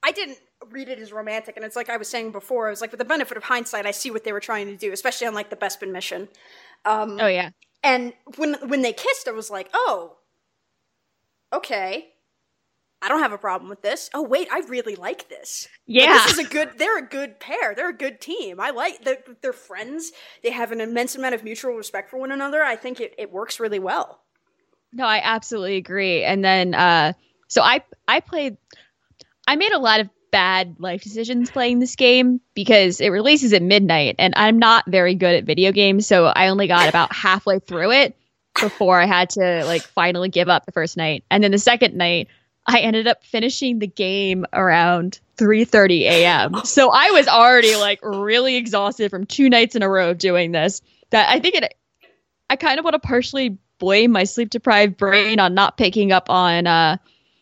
I 0.02 0.12
didn't 0.12 0.38
read 0.70 0.88
it 0.90 0.98
as 0.98 1.12
romantic, 1.12 1.56
and 1.56 1.64
it's 1.64 1.76
like 1.76 1.88
I 1.88 1.96
was 1.96 2.08
saying 2.08 2.32
before. 2.32 2.66
I 2.66 2.70
was 2.70 2.82
like, 2.82 2.90
with 2.90 2.98
the 2.98 3.04
benefit 3.06 3.36
of 3.38 3.44
hindsight, 3.44 3.86
I 3.86 3.92
see 3.92 4.10
what 4.10 4.24
they 4.24 4.32
were 4.32 4.40
trying 4.40 4.66
to 4.66 4.76
do, 4.76 4.92
especially 4.92 5.26
on 5.26 5.32
like 5.34 5.48
the 5.48 5.56
Bespin 5.56 5.90
mission. 5.92 6.28
Um, 6.84 7.18
Oh 7.20 7.26
yeah. 7.26 7.50
and 7.82 8.12
when 8.36 8.54
when 8.68 8.82
they 8.82 8.92
kissed, 8.92 9.26
I 9.26 9.32
was 9.32 9.48
like, 9.50 9.70
oh, 9.72 10.16
okay. 11.52 12.08
I 13.02 13.08
don't 13.08 13.20
have 13.20 13.32
a 13.32 13.38
problem 13.38 13.68
with 13.68 13.82
this. 13.82 14.08
Oh 14.14 14.22
wait, 14.22 14.48
I 14.50 14.60
really 14.68 14.96
like 14.96 15.28
this. 15.28 15.68
Like, 15.86 16.04
Yeah. 16.04 16.12
this 16.26 16.32
is 16.32 16.38
a 16.38 16.48
good. 16.48 16.70
They're 16.78 16.98
a 16.98 17.06
good 17.06 17.38
pair. 17.38 17.74
They're 17.74 17.90
a 17.90 17.96
good 17.96 18.20
team. 18.20 18.58
I 18.58 18.70
like. 18.70 19.04
They're, 19.04 19.18
they're 19.42 19.52
friends. 19.52 20.12
They 20.42 20.50
have 20.50 20.72
an 20.72 20.80
immense 20.80 21.14
amount 21.14 21.34
of 21.34 21.44
mutual 21.44 21.74
respect 21.74 22.10
for 22.10 22.18
one 22.18 22.32
another. 22.32 22.62
I 22.62 22.76
think 22.76 23.00
it, 23.00 23.14
it 23.18 23.30
works 23.32 23.60
really 23.60 23.78
well. 23.78 24.22
No, 24.92 25.04
I 25.04 25.20
absolutely 25.22 25.76
agree. 25.76 26.24
And 26.24 26.44
then 26.44 26.74
uh 26.74 27.12
so 27.48 27.60
I 27.62 27.82
I 28.08 28.20
played 28.20 28.56
I 29.46 29.56
made 29.56 29.72
a 29.72 29.78
lot 29.78 30.00
of 30.00 30.08
bad 30.32 30.76
life 30.78 31.02
decisions 31.02 31.50
playing 31.50 31.78
this 31.78 31.96
game 31.96 32.40
because 32.54 33.00
it 33.00 33.10
releases 33.10 33.52
at 33.52 33.62
midnight 33.62 34.16
and 34.18 34.34
I'm 34.36 34.58
not 34.58 34.84
very 34.88 35.14
good 35.14 35.34
at 35.34 35.44
video 35.44 35.70
games, 35.70 36.06
so 36.06 36.26
I 36.26 36.48
only 36.48 36.66
got 36.66 36.88
about 36.90 37.14
halfway 37.14 37.58
through 37.58 37.92
it 37.92 38.16
before 38.58 39.00
I 39.00 39.06
had 39.06 39.30
to 39.30 39.64
like 39.66 39.82
finally 39.82 40.28
give 40.30 40.48
up 40.48 40.64
the 40.64 40.72
first 40.72 40.96
night. 40.96 41.24
And 41.30 41.44
then 41.44 41.50
the 41.52 41.58
second 41.58 41.94
night 41.94 42.28
I 42.66 42.80
ended 42.80 43.06
up 43.06 43.22
finishing 43.24 43.78
the 43.78 43.86
game 43.86 44.44
around 44.52 45.20
3:30 45.38 46.00
a.m. 46.02 46.54
So 46.64 46.90
I 46.90 47.10
was 47.12 47.28
already 47.28 47.76
like 47.76 48.00
really 48.02 48.56
exhausted 48.56 49.10
from 49.10 49.24
two 49.26 49.48
nights 49.48 49.76
in 49.76 49.82
a 49.82 49.88
row 49.88 50.10
of 50.10 50.18
doing 50.18 50.52
this. 50.52 50.82
That 51.10 51.28
I 51.28 51.38
think 51.40 51.54
it 51.54 51.74
I 52.50 52.56
kind 52.56 52.78
of 52.78 52.84
want 52.84 52.94
to 52.94 52.98
partially 53.00 53.58
blame 53.78 54.10
my 54.10 54.24
sleep 54.24 54.50
deprived 54.50 54.96
brain 54.96 55.38
on 55.38 55.54
not 55.54 55.76
picking 55.76 56.10
up 56.12 56.30
on 56.30 56.66
uh 56.66 56.96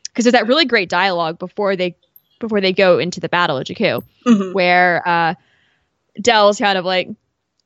because 0.07 0.25
there's 0.25 0.33
that 0.33 0.47
really 0.47 0.65
great 0.65 0.89
dialogue 0.89 1.39
before 1.39 1.77
they 1.77 1.97
before 2.41 2.61
they 2.61 2.73
go 2.73 2.99
into 2.99 3.21
the 3.21 3.29
battle 3.29 3.57
of 3.57 3.65
Jakku 3.67 4.03
Mhm. 4.27 4.53
where 4.53 5.03
uh 5.07 5.35
Del's 6.21 6.59
kind 6.59 6.79
of 6.79 6.85
like, 6.85 7.09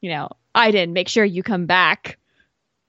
you 0.00 0.10
know, 0.10 0.28
I 0.54 0.70
didn't 0.70 0.92
make 0.94 1.08
sure 1.08 1.24
you 1.24 1.42
come 1.42 1.66
back. 1.66 2.18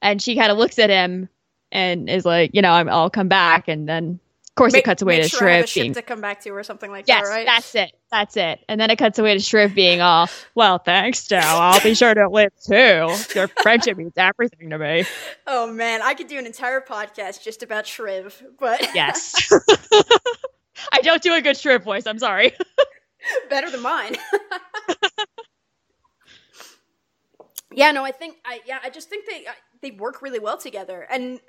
And 0.01 0.21
she 0.21 0.35
kind 0.37 0.51
of 0.51 0.57
looks 0.57 0.79
at 0.79 0.89
him 0.89 1.27
and 1.71 2.09
is 2.09 2.23
like, 2.25 2.51
you 2.53 2.61
know, 2.61 2.71
I'm, 2.71 2.87
I'll 2.87 3.09
come 3.09 3.27
back. 3.27 3.67
And 3.67 3.87
then, 3.87 4.19
course, 4.59 4.73
Make- 4.73 4.81
it 4.81 4.85
cuts 4.85 5.01
away 5.01 5.21
to 5.21 5.29
sure 5.29 5.49
I 5.49 5.53
have 5.53 5.65
a 5.65 5.67
Shriv 5.67 5.73
being, 5.75 5.93
to 5.93 6.01
come 6.01 6.21
back 6.21 6.41
to 6.41 6.49
or 6.51 6.63
something 6.63 6.91
like 6.91 7.05
yes, 7.07 7.23
that, 7.23 7.29
right? 7.29 7.45
that's 7.45 7.73
it. 7.75 7.91
That's 8.11 8.37
it. 8.37 8.59
And 8.67 8.79
then 8.79 8.89
it 8.91 8.97
cuts 8.97 9.17
away 9.17 9.33
to 9.33 9.39
Shriv 9.39 9.73
being 9.73 10.01
all, 10.01 10.27
well, 10.55 10.77
thanks, 10.77 11.25
Del. 11.27 11.41
I'll 11.43 11.81
be 11.81 11.95
sure 11.95 12.13
to 12.13 12.27
live 12.29 12.51
too. 12.63 13.07
Your 13.35 13.47
friendship 13.61 13.97
means 13.97 14.13
everything 14.17 14.69
to 14.69 14.77
me. 14.77 15.05
Oh 15.51 15.71
man, 15.71 16.01
I 16.03 16.13
could 16.13 16.27
do 16.27 16.37
an 16.37 16.45
entire 16.45 16.79
podcast 16.79 17.43
just 17.43 17.63
about 17.63 17.85
Shriv, 17.85 18.39
but 18.59 18.79
Yes. 18.95 19.51
I 20.91 21.01
don't 21.01 21.21
do 21.23 21.33
a 21.33 21.41
good 21.41 21.55
Shriv 21.55 21.83
voice. 21.83 22.05
I'm 22.05 22.19
sorry. 22.19 22.53
better 23.49 23.71
than 23.71 23.81
mine. 23.81 24.15
yeah, 27.73 27.91
no, 27.91 28.03
I 28.03 28.11
think 28.11 28.35
I 28.45 28.59
yeah, 28.67 28.79
I 28.83 28.89
just 28.89 29.09
think 29.09 29.25
they 29.25 29.47
I, 29.47 29.53
they 29.81 29.91
work 29.91 30.21
really 30.21 30.39
well 30.39 30.57
together, 30.57 31.05
and 31.09 31.39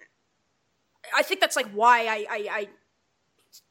I 1.15 1.23
think 1.23 1.41
that's 1.41 1.57
like 1.57 1.71
why 1.73 2.07
I 2.07 2.27
I, 2.31 2.49
I 2.51 2.69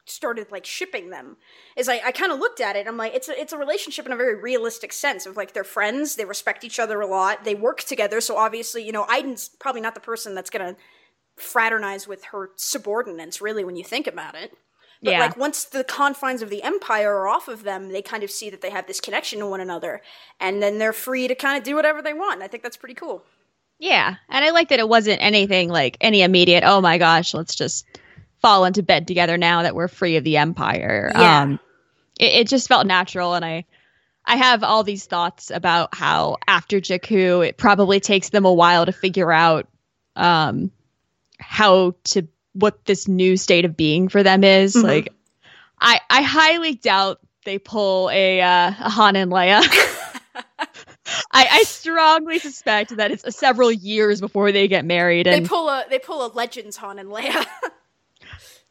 started 0.06 0.52
like 0.52 0.66
shipping 0.66 1.10
them. 1.10 1.38
Is 1.78 1.88
I, 1.88 2.02
I 2.06 2.12
kind 2.12 2.32
of 2.32 2.40
looked 2.40 2.60
at 2.60 2.76
it. 2.76 2.88
I'm 2.88 2.98
like, 2.98 3.14
it's 3.14 3.30
a 3.30 3.40
it's 3.40 3.54
a 3.54 3.58
relationship 3.58 4.06
in 4.06 4.12
a 4.12 4.16
very 4.18 4.36
realistic 4.36 4.92
sense 4.92 5.26
of 5.26 5.38
like 5.38 5.54
they're 5.54 5.64
friends, 5.64 6.16
they 6.16 6.26
respect 6.26 6.64
each 6.64 6.80
other 6.80 7.00
a 7.02 7.08
lot, 7.08 7.44
they 7.44 7.56
work 7.56 7.82
together. 7.84 8.20
So 8.22 8.38
obviously, 8.38 8.84
you 8.86 8.92
know, 8.92 9.06
Aiden's 9.06 9.50
probably 9.60 9.82
not 9.82 9.94
the 9.96 10.02
person 10.02 10.36
that's 10.36 10.50
gonna 10.50 10.76
fraternize 11.38 12.08
with 12.08 12.26
her 12.26 12.52
subordinates, 12.56 13.42
really, 13.42 13.64
when 13.64 13.76
you 13.76 13.84
think 13.84 14.08
about 14.08 14.36
it. 14.36 14.52
But 15.02 15.12
Yeah. 15.12 15.20
like 15.22 15.38
once 15.38 15.64
the 15.64 15.86
confines 15.86 16.42
of 16.42 16.50
the 16.50 16.62
empire 16.64 17.16
are 17.20 17.28
off 17.28 17.48
of 17.48 17.64
them, 17.64 17.90
they 17.90 18.02
kind 18.02 18.24
of 18.24 18.30
see 18.32 18.50
that 18.50 18.62
they 18.62 18.70
have 18.72 18.88
this 18.88 19.00
connection 19.00 19.40
to 19.40 19.46
one 19.46 19.62
another, 19.62 20.02
and 20.40 20.62
then 20.62 20.78
they're 20.78 20.92
free 20.92 21.28
to 21.30 21.36
kind 21.36 21.58
of 21.58 21.64
do 21.64 21.76
whatever 21.76 22.02
they 22.02 22.14
want. 22.14 22.34
and 22.36 22.44
I 22.44 22.48
think 22.48 22.64
that's 22.64 22.76
pretty 22.78 22.96
cool. 22.96 23.24
Yeah, 23.78 24.16
and 24.28 24.44
I 24.44 24.50
like 24.50 24.68
that 24.70 24.80
it 24.80 24.90
wasn't 24.90 25.22
anything 25.22 25.70
like 25.70 25.96
any 26.02 26.22
immediate. 26.22 26.66
Oh 26.66 26.82
my 26.82 26.98
gosh, 26.98 27.34
let's 27.34 27.56
just 27.56 27.86
fall 28.42 28.66
into 28.66 28.84
bed 28.84 29.08
together 29.08 29.38
now 29.38 29.64
that 29.64 29.76
we're 29.76 29.88
free 29.88 30.16
of 30.18 30.24
the 30.24 30.38
empire. 30.38 31.12
Yeah. 31.14 31.42
Um, 31.42 31.60
it, 32.20 32.42
it 32.42 32.48
just 32.48 32.68
felt 32.68 32.88
natural, 32.88 33.34
and 33.34 33.44
I, 33.46 33.66
I 34.26 34.36
have 34.38 34.64
all 34.64 34.84
these 34.84 35.06
thoughts 35.06 35.52
about 35.52 35.94
how 35.96 36.38
after 36.48 36.80
Jakku, 36.80 37.48
it 37.48 37.58
probably 37.58 38.00
takes 38.00 38.30
them 38.30 38.46
a 38.46 38.54
while 38.54 38.86
to 38.86 38.92
figure 38.92 39.32
out, 39.32 39.68
um, 40.16 40.72
how 41.40 41.96
to 42.06 42.28
what 42.54 42.84
this 42.86 43.08
new 43.08 43.38
state 43.38 43.64
of 43.66 43.78
being 43.78 44.10
for 44.10 44.24
them 44.24 44.44
is. 44.44 44.76
Mhm. 44.76 44.84
Like, 44.84 45.14
I 45.80 46.02
I 46.10 46.22
highly 46.22 46.76
doubt 46.76 47.20
they 47.46 47.58
pull 47.58 48.10
a, 48.12 48.42
uh, 48.42 48.68
a 48.80 48.90
Han 48.90 49.16
and 49.16 49.32
Leia. 49.32 49.62
I, 51.32 51.48
I 51.52 51.64
strongly 51.64 52.40
suspect 52.40 52.96
that 52.98 53.12
it's 53.12 53.36
several 53.36 53.72
years 53.72 54.20
before 54.20 54.52
they 54.52 54.68
get 54.68 54.86
married. 54.86 55.28
And 55.28 55.46
They 55.46 55.48
pull 55.48 55.70
a 55.70 55.86
they 55.90 56.00
pull 56.00 56.26
a 56.26 56.30
Legends 56.34 56.78
Han 56.78 57.00
and 57.00 57.10
Leia. 57.10 57.46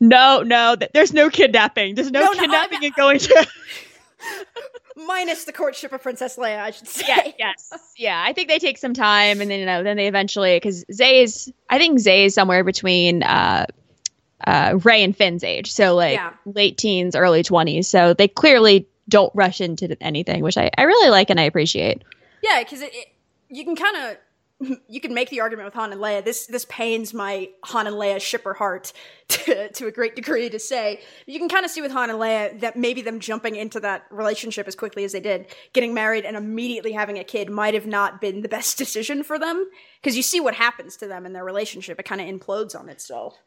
no, 0.01 0.43
no, 0.43 0.77
th- 0.77 0.91
there's 0.95 1.13
no 1.13 1.31
kidnapping. 1.31 1.95
There's 1.95 2.11
no, 2.11 2.21
No, 2.21 2.33
no, 2.33 2.41
kidnapping 2.41 2.85
and 2.85 2.95
going 2.95 3.19
to. 3.19 3.47
Minus 5.07 5.45
the 5.45 5.53
courtship 5.53 5.93
of 5.93 6.03
Princess 6.03 6.37
Leia, 6.37 6.59
I 6.59 6.71
should 6.73 6.89
say. 6.89 7.05
yeah, 7.07 7.31
yes, 7.39 7.73
yeah. 7.97 8.21
I 8.27 8.33
think 8.33 8.49
they 8.49 8.59
take 8.59 8.79
some 8.79 8.95
time, 8.95 9.41
and 9.41 9.49
then 9.49 9.61
you 9.61 9.67
know, 9.67 9.85
then 9.85 9.97
they 9.97 10.09
eventually 10.09 10.57
because 10.57 10.85
Zay 10.93 11.23
is, 11.23 11.53
I 11.71 11.79
think 11.79 12.01
Zay 12.01 12.25
is 12.25 12.35
somewhere 12.35 12.65
between 12.65 13.23
uh, 13.23 13.67
uh, 14.45 14.79
Rey 14.83 15.05
and 15.05 15.17
Finn's 15.17 15.45
age, 15.45 15.71
so 15.71 15.95
like 15.95 16.15
Yeah. 16.15 16.33
late 16.47 16.79
teens, 16.79 17.15
early 17.15 17.45
twenties. 17.45 17.87
So 17.87 18.13
they 18.13 18.27
clearly 18.27 18.89
don't 19.09 19.33
rush 19.37 19.61
into 19.61 19.97
anything, 20.01 20.43
which 20.43 20.59
I, 20.59 20.69
I 20.77 20.83
really 20.83 21.11
like 21.11 21.31
and 21.31 21.39
I 21.39 21.45
appreciate. 21.45 22.03
Yeah, 22.43 22.59
because 22.65 22.83
it, 22.83 22.93
it, 22.93 23.07
you 23.51 23.65
can 23.65 23.77
kind 23.77 23.97
of 23.97 24.17
you 24.89 25.01
can 25.01 25.15
make 25.15 25.31
the 25.31 25.41
argument 25.41 25.67
with 25.67 25.75
Han 25.75 25.93
and 25.93 26.01
Leia. 26.01 26.25
This 26.25 26.47
this 26.47 26.65
pains 26.69 27.15
my 27.15 27.49
Han 27.65 27.87
and 27.87 27.97
Leia 27.97 28.21
shipper 28.21 28.55
heart 28.55 28.93
to, 29.29 29.71
to 29.71 29.87
a 29.87 29.93
great 29.93 30.17
degree 30.17 30.49
to 30.51 30.59
say. 30.59 31.01
You 31.27 31.39
can 31.39 31.49
kind 31.49 31.65
of 31.65 31.71
see 31.71 31.81
with 31.81 31.93
Han 31.93 32.11
and 32.11 32.19
Leia 32.19 32.59
that 32.61 32.77
maybe 32.77 33.01
them 33.01 33.21
jumping 33.21 33.55
into 33.55 33.79
that 33.81 34.05
relationship 34.11 34.67
as 34.67 34.75
quickly 34.75 35.05
as 35.05 35.13
they 35.13 35.21
did, 35.21 35.47
getting 35.73 35.95
married 35.95 36.25
and 36.25 36.37
immediately 36.37 36.93
having 36.93 37.19
a 37.19 37.25
kid 37.25 37.51
might 37.51 37.75
have 37.75 37.87
not 37.87 38.21
been 38.21 38.43
the 38.43 38.49
best 38.49 38.79
decision 38.79 39.23
for 39.23 39.39
them 39.39 39.69
because 40.01 40.17
you 40.17 40.23
see 40.23 40.41
what 40.41 40.55
happens 40.55 40.97
to 40.97 41.07
them 41.07 41.25
in 41.25 41.33
their 41.33 41.45
relationship. 41.45 42.01
It 42.01 42.05
kind 42.05 42.21
of 42.21 42.27
implodes 42.27 42.79
on 42.79 42.89
itself. 42.89 43.39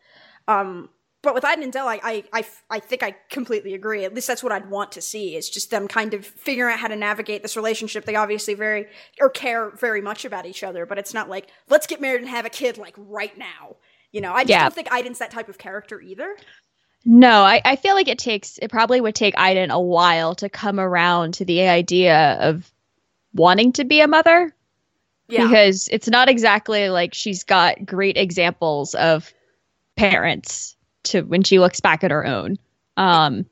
Um, 0.47 0.89
but 1.21 1.35
with 1.35 1.43
Aiden 1.43 1.63
and 1.63 1.71
Del, 1.71 1.87
I, 1.87 1.99
I, 2.03 2.23
I, 2.33 2.45
I 2.69 2.79
think 2.79 3.03
I 3.03 3.15
completely 3.29 3.73
agree. 3.73 4.05
At 4.05 4.13
least 4.15 4.27
that's 4.27 4.41
what 4.41 4.51
I'd 4.51 4.69
want 4.69 4.91
to 4.93 5.01
see 5.01 5.35
is 5.35 5.49
just 5.49 5.69
them 5.69 5.87
kind 5.87 6.13
of 6.13 6.25
figuring 6.25 6.73
out 6.73 6.79
how 6.79 6.87
to 6.87 6.95
navigate 6.95 7.43
this 7.43 7.55
relationship. 7.55 8.05
They 8.05 8.15
obviously 8.15 8.55
very 8.55 8.87
or 9.19 9.29
care 9.29 9.69
very 9.71 10.01
much 10.01 10.25
about 10.25 10.45
each 10.47 10.63
other, 10.63 10.85
but 10.85 10.97
it's 10.97 11.13
not 11.13 11.29
like 11.29 11.47
let's 11.69 11.85
get 11.85 12.01
married 12.01 12.21
and 12.21 12.29
have 12.29 12.45
a 12.45 12.49
kid 12.49 12.77
like 12.77 12.95
right 12.97 13.37
now. 13.37 13.75
You 14.11 14.21
know, 14.21 14.33
I 14.33 14.41
just 14.43 14.49
Yeah. 14.49 14.63
don't 14.63 14.73
think 14.73 14.89
Aiden's 14.89 15.19
that 15.19 15.31
type 15.31 15.47
of 15.47 15.57
character 15.57 16.01
either. 16.01 16.35
No, 17.05 17.43
I, 17.43 17.61
I 17.65 17.75
feel 17.75 17.95
like 17.95 18.07
it 18.07 18.19
takes 18.19 18.57
it 18.59 18.71
probably 18.71 18.99
would 18.99 19.15
take 19.15 19.35
Aiden 19.35 19.69
a 19.69 19.79
while 19.79 20.33
to 20.35 20.49
come 20.49 20.79
around 20.79 21.33
to 21.35 21.45
the 21.45 21.61
idea 21.61 22.37
of 22.41 22.71
wanting 23.33 23.71
to 23.73 23.85
be 23.85 24.01
a 24.01 24.07
mother. 24.07 24.55
Yeah. 25.27 25.47
Because 25.47 25.87
it's 25.91 26.09
not 26.09 26.29
exactly 26.29 26.89
like 26.89 27.13
she's 27.13 27.43
got 27.43 27.85
great 27.85 28.17
examples 28.17 28.95
of 28.95 29.33
parents 29.95 30.75
to 31.05 31.21
when 31.21 31.43
she 31.43 31.59
looks 31.59 31.79
back 31.79 32.03
at 32.03 32.11
her 32.11 32.25
own. 32.25 32.57
Um 32.97 33.45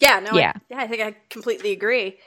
Yeah, 0.00 0.20
no, 0.20 0.36
Yeah. 0.38 0.52
I, 0.56 0.60
yeah, 0.70 0.78
I 0.80 0.86
think 0.86 1.02
I 1.02 1.16
completely 1.28 1.72
agree. 1.72 2.18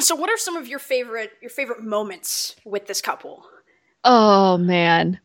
So, 0.00 0.14
what 0.16 0.30
are 0.30 0.38
some 0.38 0.56
of 0.56 0.66
your 0.66 0.78
favorite 0.78 1.30
your 1.40 1.50
favorite 1.50 1.82
moments 1.82 2.56
with 2.64 2.86
this 2.86 3.00
couple? 3.00 3.44
oh 4.04 4.58
man. 4.58 5.20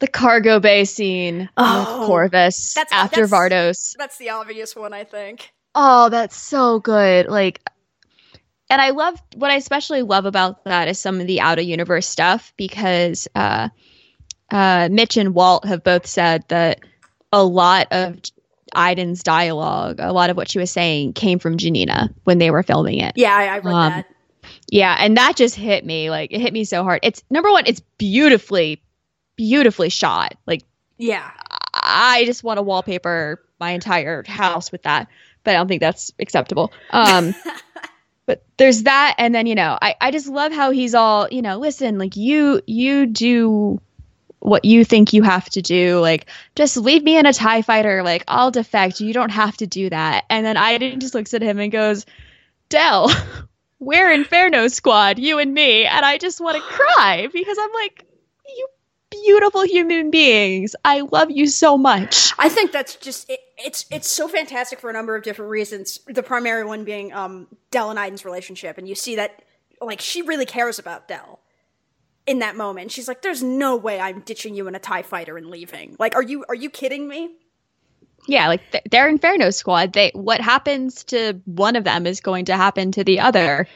The 0.00 0.08
cargo 0.08 0.58
bay 0.58 0.84
scene 0.84 1.48
Oh, 1.56 2.00
with 2.00 2.06
Corvus 2.08 2.74
that's- 2.74 2.92
after 2.92 3.26
that's- 3.26 3.30
Vardos. 3.30 3.94
That's 3.96 4.18
the 4.18 4.30
obvious 4.30 4.74
one, 4.74 4.92
I 4.92 5.04
think. 5.04 5.50
Oh, 5.76 6.08
that's 6.08 6.36
so 6.36 6.80
good. 6.80 7.26
Like 7.26 7.62
and 8.70 8.80
I 8.80 8.90
love 8.90 9.22
what 9.36 9.50
I 9.52 9.56
especially 9.56 10.02
love 10.02 10.24
about 10.26 10.64
that 10.64 10.88
is 10.88 10.98
some 10.98 11.20
of 11.20 11.26
the 11.28 11.40
out 11.40 11.58
of 11.60 11.64
universe 11.64 12.08
stuff 12.08 12.52
because 12.56 13.28
uh 13.36 13.68
uh 14.50 14.88
Mitch 14.90 15.16
and 15.16 15.34
Walt 15.34 15.64
have 15.66 15.82
both 15.84 16.06
said 16.06 16.44
that 16.48 16.80
a 17.32 17.42
lot 17.44 17.88
of 17.90 18.18
Iden's 18.74 19.22
dialogue, 19.22 19.96
a 20.00 20.12
lot 20.12 20.30
of 20.30 20.36
what 20.36 20.50
she 20.50 20.58
was 20.58 20.70
saying 20.70 21.12
came 21.12 21.38
from 21.38 21.58
Janina 21.58 22.10
when 22.24 22.38
they 22.38 22.50
were 22.50 22.62
filming 22.62 22.98
it. 23.00 23.12
Yeah, 23.16 23.34
I, 23.34 23.44
I 23.46 23.58
read 23.58 23.72
Um, 23.74 23.92
that. 23.92 24.06
Yeah, 24.68 24.96
and 24.98 25.16
that 25.16 25.36
just 25.36 25.54
hit 25.54 25.84
me. 25.86 26.10
Like 26.10 26.32
it 26.32 26.40
hit 26.40 26.52
me 26.52 26.64
so 26.64 26.82
hard. 26.82 27.00
It's 27.02 27.22
number 27.30 27.50
one, 27.50 27.64
it's 27.66 27.80
beautifully, 27.98 28.82
beautifully 29.36 29.88
shot. 29.90 30.34
Like 30.46 30.62
Yeah, 30.98 31.30
I 31.72 32.24
just 32.26 32.42
want 32.44 32.58
to 32.58 32.62
wallpaper 32.62 33.40
my 33.60 33.70
entire 33.70 34.22
house 34.26 34.70
with 34.72 34.82
that, 34.82 35.08
but 35.44 35.52
I 35.52 35.54
don't 35.54 35.68
think 35.68 35.80
that's 35.80 36.12
acceptable. 36.18 36.72
Um, 36.90 37.34
but 38.26 38.42
there's 38.56 38.82
that, 38.84 39.14
and 39.18 39.34
then 39.34 39.46
you 39.46 39.54
know, 39.54 39.78
I 39.80 39.94
I 40.00 40.10
just 40.10 40.28
love 40.28 40.52
how 40.52 40.70
he's 40.72 40.94
all 40.94 41.28
you 41.30 41.42
know. 41.42 41.58
Listen, 41.58 41.98
like 41.98 42.16
you 42.16 42.60
you 42.66 43.06
do 43.06 43.80
what 44.44 44.64
you 44.64 44.84
think 44.84 45.14
you 45.14 45.22
have 45.22 45.48
to 45.48 45.62
do. 45.62 45.98
Like 46.00 46.26
just 46.54 46.76
leave 46.76 47.02
me 47.02 47.16
in 47.16 47.24
a 47.26 47.32
Tie 47.32 47.62
Fighter. 47.62 48.02
Like 48.02 48.24
I'll 48.28 48.50
defect. 48.50 49.00
You 49.00 49.12
don't 49.12 49.30
have 49.30 49.56
to 49.56 49.66
do 49.66 49.88
that. 49.88 50.24
And 50.28 50.44
then 50.44 50.56
Aiden 50.56 50.98
just 50.98 51.14
looks 51.14 51.32
at 51.32 51.42
him 51.42 51.58
and 51.58 51.72
goes, 51.72 52.04
Del. 52.68 53.10
We're 53.80 54.10
Inferno 54.12 54.68
Squad, 54.68 55.18
you 55.18 55.38
and 55.38 55.52
me, 55.52 55.84
and 55.84 56.06
I 56.06 56.16
just 56.16 56.40
want 56.40 56.56
to 56.56 56.62
cry 56.62 57.28
because 57.30 57.58
I'm 57.60 57.72
like, 57.72 58.06
you 58.46 58.66
beautiful 59.10 59.64
human 59.64 60.10
beings. 60.10 60.74
I 60.84 61.00
love 61.00 61.30
you 61.30 61.46
so 61.46 61.76
much. 61.76 62.32
I 62.38 62.48
think 62.48 62.72
that's 62.72 62.96
just 62.96 63.28
it, 63.28 63.40
it's 63.58 63.84
it's 63.90 64.10
so 64.10 64.28
fantastic 64.28 64.80
for 64.80 64.90
a 64.90 64.92
number 64.92 65.16
of 65.16 65.22
different 65.22 65.50
reasons. 65.50 66.00
The 66.06 66.22
primary 66.22 66.64
one 66.64 66.84
being 66.84 67.12
um, 67.12 67.48
Del 67.70 67.90
and 67.90 67.98
Aiden's 67.98 68.24
relationship, 68.24 68.78
and 68.78 68.88
you 68.88 68.94
see 68.94 69.16
that 69.16 69.42
like 69.80 70.00
she 70.00 70.22
really 70.22 70.46
cares 70.46 70.78
about 70.78 71.08
Del. 71.08 71.40
In 72.26 72.38
that 72.40 72.56
moment. 72.56 72.90
She's 72.90 73.08
like, 73.08 73.22
"There's 73.22 73.42
no 73.42 73.76
way 73.76 74.00
I'm 74.00 74.20
ditching 74.20 74.54
you 74.54 74.66
in 74.68 74.74
a 74.74 74.78
Tie 74.78 75.02
Fighter 75.02 75.36
and 75.36 75.48
leaving. 75.50 75.96
Like, 75.98 76.14
are 76.14 76.22
you 76.22 76.44
are 76.48 76.54
you 76.54 76.70
kidding 76.70 77.06
me?" 77.08 77.30
Yeah, 78.26 78.48
like 78.48 78.62
th- 78.72 78.84
they're 78.90 79.08
Inferno 79.08 79.50
Squad. 79.50 79.92
They 79.92 80.10
what 80.14 80.40
happens 80.40 81.04
to 81.04 81.34
one 81.44 81.76
of 81.76 81.84
them 81.84 82.06
is 82.06 82.20
going 82.20 82.46
to 82.46 82.56
happen 82.56 82.90
to 82.92 83.04
the 83.04 83.20
other. 83.20 83.66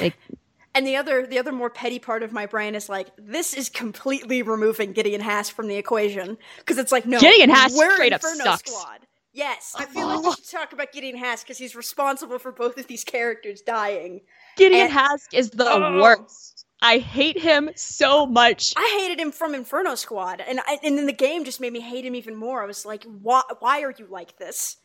Like, 0.00 0.14
And 0.74 0.86
the 0.86 0.96
other 0.96 1.26
the 1.26 1.38
other 1.38 1.52
more 1.52 1.70
petty 1.70 1.98
part 1.98 2.22
of 2.22 2.32
my 2.32 2.44
brain 2.44 2.74
is 2.74 2.90
like, 2.90 3.08
this 3.16 3.54
is 3.54 3.70
completely 3.70 4.42
removing 4.42 4.92
Gideon 4.92 5.22
Hask 5.22 5.54
from 5.54 5.68
the 5.68 5.76
equation 5.76 6.36
because 6.58 6.76
it's 6.76 6.92
like, 6.92 7.06
no, 7.06 7.18
Gideon 7.18 7.48
Hask 7.48 7.74
we're 7.74 7.94
straight 7.94 8.12
up 8.12 8.20
Inferno 8.22 8.44
sucks. 8.44 8.70
Squad. 8.70 8.98
Yes, 9.32 9.74
I 9.78 9.86
feel 9.86 10.06
like 10.06 10.22
we 10.22 10.32
should 10.32 10.44
talk 10.50 10.74
about 10.74 10.92
Gideon 10.92 11.16
Hask 11.16 11.44
because 11.46 11.56
he's 11.56 11.74
responsible 11.74 12.38
for 12.38 12.52
both 12.52 12.76
of 12.76 12.86
these 12.88 13.04
characters 13.04 13.62
dying. 13.62 14.20
Gideon 14.58 14.82
And- 14.88 14.92
Hask 14.92 15.32
is 15.32 15.48
the 15.48 15.66
Oh. 15.66 16.02
worst. 16.02 16.55
I 16.82 16.98
hate 16.98 17.38
him 17.38 17.70
so 17.74 18.26
much. 18.26 18.74
I 18.76 18.98
hated 19.00 19.20
him 19.20 19.32
from 19.32 19.54
Inferno 19.54 19.94
Squad, 19.94 20.42
and 20.46 20.60
I, 20.66 20.78
and 20.82 20.98
then 20.98 21.06
the 21.06 21.12
game 21.12 21.44
just 21.44 21.60
made 21.60 21.72
me 21.72 21.80
hate 21.80 22.04
him 22.04 22.14
even 22.14 22.36
more. 22.36 22.62
I 22.62 22.66
was 22.66 22.84
like, 22.84 23.04
why 23.04 23.42
why 23.60 23.82
are 23.82 23.94
you 23.96 24.06
like 24.10 24.36
this? 24.36 24.76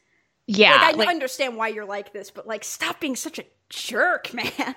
Yeah, 0.47 0.71
like, 0.71 0.81
I 0.81 0.97
like, 0.97 1.09
understand 1.09 1.57
why 1.57 1.67
you're 1.69 1.85
like 1.85 2.13
this, 2.13 2.31
but 2.31 2.47
like, 2.47 2.63
stop 2.63 2.99
being 2.99 3.15
such 3.15 3.39
a 3.39 3.43
jerk, 3.69 4.33
man. 4.33 4.75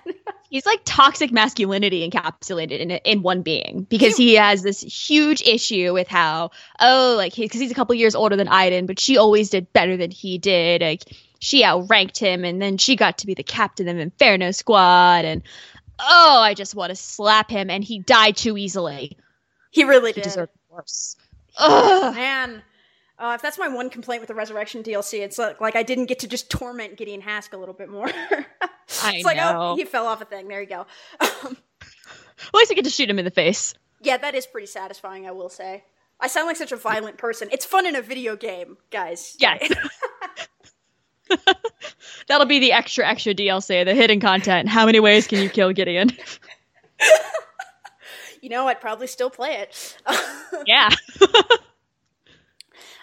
he's 0.51 0.67
like 0.67 0.81
toxic 0.85 1.33
masculinity 1.33 2.09
encapsulated 2.09 2.79
in 2.79 2.91
in 2.91 3.23
one 3.23 3.43
being 3.43 3.87
because 3.89 4.17
he 4.17 4.35
has 4.35 4.63
this 4.63 4.81
huge 4.81 5.43
issue 5.43 5.93
with 5.93 6.09
how 6.09 6.51
oh 6.81 7.15
like 7.17 7.35
because 7.35 7.61
he's 7.61 7.71
a 7.71 7.75
couple 7.75 7.95
years 7.95 8.15
older 8.15 8.37
than 8.37 8.49
Iden, 8.49 8.87
but 8.87 8.99
she 8.99 9.17
always 9.17 9.51
did 9.51 9.73
better 9.73 9.97
than 9.97 10.11
he 10.11 10.37
did. 10.39 10.83
Like 10.83 11.05
she 11.41 11.63
outranked 11.63 12.19
him, 12.19 12.45
and 12.45 12.61
then 12.61 12.79
she 12.79 12.97
got 12.97 13.19
to 13.19 13.27
be 13.27 13.35
the 13.35 13.43
captain 13.43 13.89
of 13.89 13.99
Inferno 13.99 14.51
Squad, 14.51 15.25
and 15.25 15.43
oh, 15.99 16.41
I 16.41 16.55
just 16.55 16.75
want 16.75 16.91
to 16.91 16.97
slap 16.97 17.51
him, 17.51 17.71
and 17.71 17.83
he 17.85 17.99
died 18.01 18.37
too 18.37 18.57
easily. 18.57 19.17
he 19.71 19.85
really 19.85 20.11
He 20.13 20.21
did. 20.21 20.25
deserved 20.25 20.53
worse. 20.71 21.17
Ugh. 21.59 22.15
Man, 22.15 22.63
uh, 23.19 23.33
if 23.37 23.43
that's 23.43 23.59
my 23.59 23.69
one 23.69 23.91
complaint 23.91 24.21
with 24.21 24.29
the 24.29 24.35
Resurrection 24.35 24.83
DLC, 24.83 25.21
it's 25.21 25.39
like, 25.39 25.61
like 25.61 25.77
I 25.77 25.83
didn't 25.83 26.07
get 26.07 26.19
to 26.21 26.29
just 26.29 26.51
torment 26.51 26.97
Gideon 26.97 27.21
Hask 27.21 27.53
a 27.53 27.57
little 27.57 27.75
bit 27.75 27.89
more. 27.89 28.09
I 29.03 29.23
like, 29.25 29.37
know. 29.37 29.73
oh, 29.73 29.77
he 29.77 29.85
fell 29.85 30.07
off 30.07 30.21
a 30.21 30.25
thing. 30.25 30.49
There 30.49 30.61
you 30.61 30.67
go. 30.69 30.87
Um, 31.21 31.57
At 31.81 32.55
least 32.55 32.71
I 32.73 32.75
get 32.75 32.85
to 32.85 32.91
shoot 32.91 33.09
him 33.09 33.19
in 33.19 33.25
the 33.25 33.31
face. 33.31 33.75
yeah, 34.03 34.17
that 34.17 34.35
is 34.35 34.47
pretty 34.47 34.67
satisfying, 34.67 35.27
I 35.27 35.31
will 35.31 35.49
say. 35.49 35.85
I 36.21 36.27
sound 36.29 36.47
like 36.47 36.57
such 36.57 36.73
a 36.73 36.77
violent 36.77 37.17
person. 37.19 37.49
It's 37.53 37.65
fun 37.65 37.87
in 37.87 37.97
a 37.97 38.03
video 38.03 38.37
game, 38.37 38.77
guys. 38.91 39.37
Yes. 39.39 39.71
That'll 42.29 42.47
be 42.47 42.59
the 42.59 42.73
extra 42.73 43.07
extra 43.07 43.35
DLC, 43.35 43.85
the 43.85 43.95
hidden 43.95 44.21
content. 44.21 44.69
How 44.69 44.87
many 44.87 45.01
ways 45.01 45.27
can 45.27 45.43
you 45.43 45.49
kill 45.49 45.73
Gideon? 45.73 46.11
you 48.41 48.49
know, 48.49 48.67
I'd 48.67 48.81
probably 48.81 49.07
still 49.07 49.31
play 49.31 49.55
it. 49.55 49.97
yeah. 50.67 50.91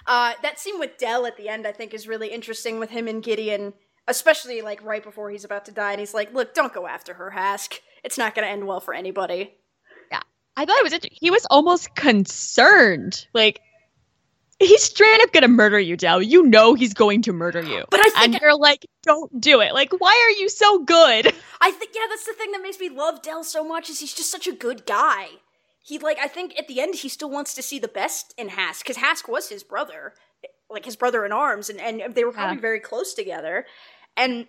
Uh, 0.08 0.34
that 0.42 0.60
scene 0.60 0.80
with 0.80 0.98
Del 0.98 1.28
at 1.28 1.38
the 1.38 1.48
end, 1.48 1.68
I 1.68 1.72
think, 1.72 1.94
is 1.94 2.08
really 2.08 2.30
interesting 2.30 2.80
with 2.80 2.90
him 2.90 3.08
and 3.08 3.22
Gideon, 3.22 3.72
especially 4.08 4.62
like 4.62 4.84
right 4.84 5.04
before 5.04 5.30
he's 5.30 5.46
about 5.46 5.66
to 5.66 5.72
die, 5.72 5.92
and 5.92 6.00
he's 6.00 6.13
like, 6.13 6.34
"Look, 6.34 6.56
don't 6.56 6.74
go 6.74 6.88
after 6.88 7.13
her, 7.13 7.30
Hask. 7.30 7.80
It's 8.04 8.18
not 8.18 8.34
going 8.34 8.46
to 8.46 8.51
end 8.51 8.66
well 8.66 8.80
for 8.80 8.96
anybody." 8.96 9.54
Yeah, 10.12 10.22
I 10.58 10.66
thought 10.66 10.80
it 10.80 10.92
was. 10.92 11.00
He 11.12 11.30
was 11.30 11.46
almost 11.51 11.94
concerned. 11.94 13.28
Like, 13.34 13.62
he's 14.62 14.84
straight 14.84 15.22
up 15.22 15.32
gonna 15.34 15.48
murder 15.48 15.80
you, 15.80 15.98
Del. 15.98 16.22
You 16.22 16.44
know 16.44 16.74
he's 16.74 16.94
going 16.94 17.22
to 17.24 17.34
murder 17.34 17.62
you. 17.62 17.84
But 17.89 18.00
I 18.00 18.10
think 18.10 18.34
and 18.36 18.41
you're 18.41 18.56
like, 18.58 18.86
don't 19.03 19.39
do 19.41 19.62
it. 19.62 19.74
Like, 19.74 19.91
why 20.00 20.12
are 20.27 20.39
you 20.39 20.50
so 20.50 20.80
good? 20.84 21.34
I 21.60 21.72
think 21.72 21.91
yeah, 21.96 22.01
that's 22.10 22.25
the 22.25 22.34
thing 22.34 22.51
that 22.51 22.62
makes 22.62 22.80
me 22.80 22.89
love 22.89 23.22
Del 23.22 23.44
so 23.44 23.63
much 23.63 23.89
is 23.89 24.00
he's 24.00 24.13
just 24.13 24.32
such 24.32 24.48
a 24.48 24.51
good 24.53 24.86
guy. 24.86 25.27
He 25.84 25.98
like 26.00 26.18
I 26.20 26.27
think 26.27 26.58
at 26.58 26.68
the 26.68 26.80
end 26.80 26.96
he 26.96 27.10
still 27.10 27.30
wants 27.30 27.53
to 27.56 27.62
see 27.62 27.80
the 27.80 27.88
best 27.88 28.34
in 28.38 28.50
Hask 28.50 28.84
because 28.84 28.98
Hask 28.98 29.27
was 29.27 29.50
his 29.50 29.63
brother, 29.63 30.13
like 30.70 30.86
his 30.86 30.96
brother 30.96 31.25
in 31.25 31.32
arms, 31.32 31.70
and 31.70 31.80
and 31.82 32.13
they 32.15 32.24
were 32.24 32.32
probably 32.32 32.56
Yeah. 32.58 32.62
very 32.62 32.80
close 32.80 33.13
together. 33.13 33.65
And 34.15 34.48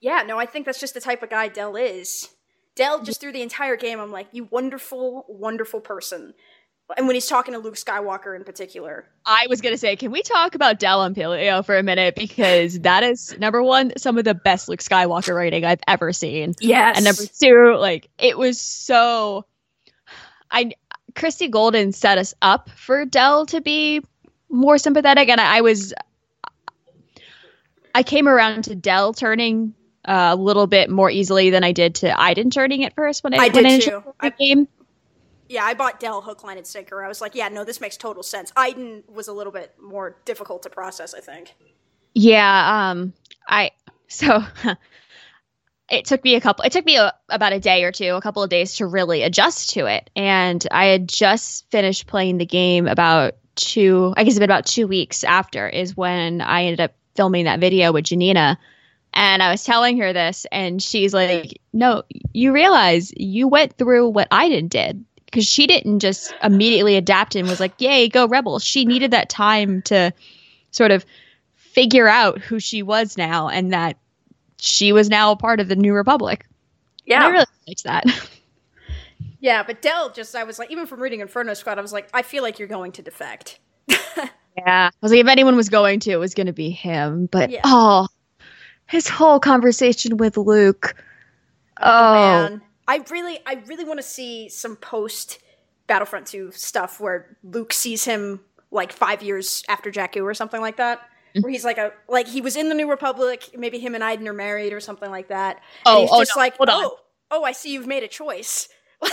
yeah, 0.00 0.22
no, 0.26 0.38
I 0.38 0.46
think 0.46 0.66
that's 0.66 0.80
just 0.80 0.94
the 0.94 1.00
type 1.00 1.22
of 1.22 1.30
guy 1.30 1.48
Del 1.48 1.76
is. 1.76 2.28
Del 2.74 3.02
just 3.02 3.20
through 3.22 3.32
the 3.32 3.40
entire 3.40 3.76
game, 3.76 3.98
I'm 3.98 4.12
like, 4.12 4.26
you 4.32 4.44
wonderful, 4.50 5.24
wonderful 5.28 5.80
person. 5.80 6.34
And 6.96 7.06
when 7.08 7.14
he's 7.14 7.26
talking 7.26 7.52
to 7.52 7.58
Luke 7.58 7.74
Skywalker 7.74 8.36
in 8.36 8.44
particular, 8.44 9.06
I 9.24 9.46
was 9.48 9.60
gonna 9.60 9.76
say, 9.76 9.96
can 9.96 10.12
we 10.12 10.22
talk 10.22 10.54
about 10.54 10.78
Del 10.78 11.02
and 11.02 11.16
Pillio 11.16 11.64
for 11.64 11.76
a 11.76 11.82
minute? 11.82 12.14
Because 12.14 12.78
that 12.80 13.02
is 13.02 13.36
number 13.38 13.62
one, 13.62 13.92
some 13.96 14.18
of 14.18 14.24
the 14.24 14.34
best 14.34 14.68
Luke 14.68 14.80
Skywalker 14.80 15.34
writing 15.34 15.64
I've 15.64 15.80
ever 15.88 16.12
seen. 16.12 16.54
yes, 16.60 16.96
And 16.96 17.04
number 17.04 17.22
two, 17.26 17.76
like 17.78 18.08
it 18.18 18.38
was 18.38 18.60
so 18.60 19.46
I 20.50 20.72
Christie 21.16 21.48
Golden 21.48 21.92
set 21.92 22.18
us 22.18 22.34
up 22.40 22.70
for 22.70 23.04
Del 23.04 23.46
to 23.46 23.60
be 23.60 24.02
more 24.48 24.78
sympathetic 24.78 25.28
and 25.28 25.40
I, 25.40 25.58
I 25.58 25.60
was 25.62 25.92
I 27.94 28.02
came 28.04 28.28
around 28.28 28.64
to 28.64 28.74
Del 28.76 29.12
turning 29.12 29.74
uh, 30.04 30.30
a 30.32 30.36
little 30.36 30.66
bit 30.68 30.88
more 30.88 31.10
easily 31.10 31.50
than 31.50 31.64
I 31.64 31.72
did 31.72 31.96
to 31.96 32.10
Aiden 32.10 32.52
turning 32.52 32.84
at 32.84 32.94
first 32.94 33.24
when 33.24 33.34
I, 33.34 33.38
I 33.38 33.48
did 33.48 33.64
initially 33.64 34.02
too. 34.02 34.14
I- 34.20 34.30
game. 34.30 34.68
Yeah, 35.48 35.64
I 35.64 35.74
bought 35.74 36.00
Del 36.00 36.22
hook, 36.22 36.42
line, 36.42 36.58
and 36.58 36.66
sinker. 36.66 37.04
I 37.04 37.08
was 37.08 37.20
like, 37.20 37.34
yeah, 37.34 37.48
no, 37.48 37.64
this 37.64 37.80
makes 37.80 37.96
total 37.96 38.22
sense. 38.22 38.52
Iden 38.56 39.04
was 39.08 39.28
a 39.28 39.32
little 39.32 39.52
bit 39.52 39.74
more 39.80 40.16
difficult 40.24 40.62
to 40.64 40.70
process, 40.70 41.14
I 41.14 41.20
think. 41.20 41.54
Yeah, 42.14 42.90
um 42.90 43.12
I 43.48 43.70
so 44.08 44.42
it 45.90 46.04
took 46.04 46.24
me 46.24 46.34
a 46.34 46.40
couple 46.40 46.64
it 46.64 46.72
took 46.72 46.86
me 46.86 46.96
a, 46.96 47.12
about 47.28 47.52
a 47.52 47.60
day 47.60 47.84
or 47.84 47.92
two, 47.92 48.14
a 48.14 48.20
couple 48.20 48.42
of 48.42 48.50
days 48.50 48.76
to 48.76 48.86
really 48.86 49.22
adjust 49.22 49.70
to 49.74 49.86
it. 49.86 50.10
And 50.16 50.66
I 50.70 50.86
had 50.86 51.08
just 51.08 51.70
finished 51.70 52.06
playing 52.06 52.38
the 52.38 52.46
game 52.46 52.86
about 52.86 53.36
two 53.54 54.12
I 54.16 54.24
guess 54.24 54.32
it's 54.32 54.38
been 54.38 54.50
about 54.50 54.66
2 54.66 54.86
weeks 54.86 55.24
after 55.24 55.68
is 55.68 55.96
when 55.96 56.40
I 56.40 56.64
ended 56.64 56.80
up 56.80 56.94
filming 57.14 57.44
that 57.44 57.60
video 57.60 57.92
with 57.92 58.04
Janina. 58.04 58.58
And 59.14 59.42
I 59.42 59.50
was 59.50 59.64
telling 59.64 59.98
her 59.98 60.12
this 60.12 60.46
and 60.52 60.82
she's 60.82 61.14
like, 61.14 61.60
"No, 61.72 62.02
you 62.34 62.52
realize 62.52 63.12
you 63.16 63.48
went 63.48 63.78
through 63.78 64.08
what 64.08 64.28
Aiden 64.30 64.68
did." 64.68 65.04
Because 65.36 65.50
she 65.50 65.66
didn't 65.66 65.98
just 65.98 66.32
immediately 66.42 66.96
adapt 66.96 67.36
and 67.36 67.46
was 67.46 67.60
like, 67.60 67.78
"Yay, 67.78 68.08
go 68.08 68.26
rebels." 68.26 68.64
She 68.64 68.86
needed 68.86 69.10
that 69.10 69.28
time 69.28 69.82
to 69.82 70.10
sort 70.70 70.90
of 70.90 71.04
figure 71.56 72.08
out 72.08 72.38
who 72.38 72.58
she 72.58 72.82
was 72.82 73.18
now 73.18 73.46
and 73.46 73.70
that 73.70 73.98
she 74.56 74.94
was 74.94 75.10
now 75.10 75.32
a 75.32 75.36
part 75.36 75.60
of 75.60 75.68
the 75.68 75.76
new 75.76 75.92
republic. 75.92 76.46
And 77.06 77.22
i 77.22 77.28
really 77.28 77.44
liked 77.68 77.84
that. 77.84 78.06
Yeah, 79.38 79.62
but 79.62 79.82
Del 79.82 80.10
just, 80.10 80.34
I 80.34 80.44
was 80.44 80.58
like, 80.58 80.70
even 80.70 80.86
from 80.86 81.00
reading 81.00 81.20
Inferno 81.20 81.52
Squad, 81.52 81.78
I 81.78 81.82
was 81.82 81.92
like, 81.92 82.08
I 82.14 82.22
feel 82.22 82.42
like 82.42 82.58
you're 82.58 82.66
going 82.66 82.92
to 82.92 83.02
defect. 83.02 83.60
yeah. 83.88 84.88
I 84.90 84.90
was 85.02 85.12
like 85.12 85.20
if 85.20 85.28
anyone 85.28 85.54
was 85.54 85.68
going 85.68 86.00
to 86.00 86.10
it 86.12 86.16
was 86.16 86.32
going 86.34 86.46
to 86.46 86.54
be 86.54 86.70
him. 86.70 87.26
But 87.26 87.50
Yeah. 87.50 87.60
oh 87.64 88.08
his 88.86 89.06
whole 89.06 89.38
conversation 89.38 90.16
with 90.16 90.38
luke. 90.38 90.94
Oh, 91.78 91.84
oh 91.84 92.48
Man, 92.48 92.62
I 92.88 93.04
really, 93.10 93.38
I 93.46 93.54
really 93.66 93.84
want 93.84 93.98
to 93.98 94.06
see 94.06 94.48
some 94.48 94.76
post 94.76 95.38
Battlefront 95.86 96.26
2 96.26 96.52
stuff 96.52 97.00
where 97.00 97.36
Luke 97.42 97.72
sees 97.72 98.04
him 98.04 98.40
like 98.70 98.92
five 98.92 99.22
years 99.22 99.64
after 99.68 99.90
Jakku 99.90 100.22
or 100.22 100.34
something 100.34 100.60
like 100.60 100.76
that. 100.76 101.00
Mm-hmm. 101.00 101.40
Where 101.42 101.52
he's 101.52 101.64
like 101.64 101.78
a 101.78 101.92
like 102.08 102.26
he 102.26 102.40
was 102.40 102.56
in 102.56 102.68
the 102.68 102.74
New 102.74 102.88
Republic, 102.88 103.50
maybe 103.56 103.78
him 103.78 103.94
and 103.94 104.02
Aiden 104.02 104.26
are 104.26 104.32
married 104.32 104.72
or 104.72 104.80
something 104.80 105.10
like 105.10 105.28
that. 105.28 105.60
Oh, 105.84 105.92
and 105.92 106.00
he's 106.02 106.10
oh, 106.12 106.20
just 106.20 106.36
no, 106.36 106.40
like, 106.40 106.54
oh, 106.60 106.98
oh, 107.30 107.44
I 107.44 107.52
see 107.52 107.72
you've 107.72 107.86
made 107.86 108.02
a 108.02 108.08
choice. 108.08 108.68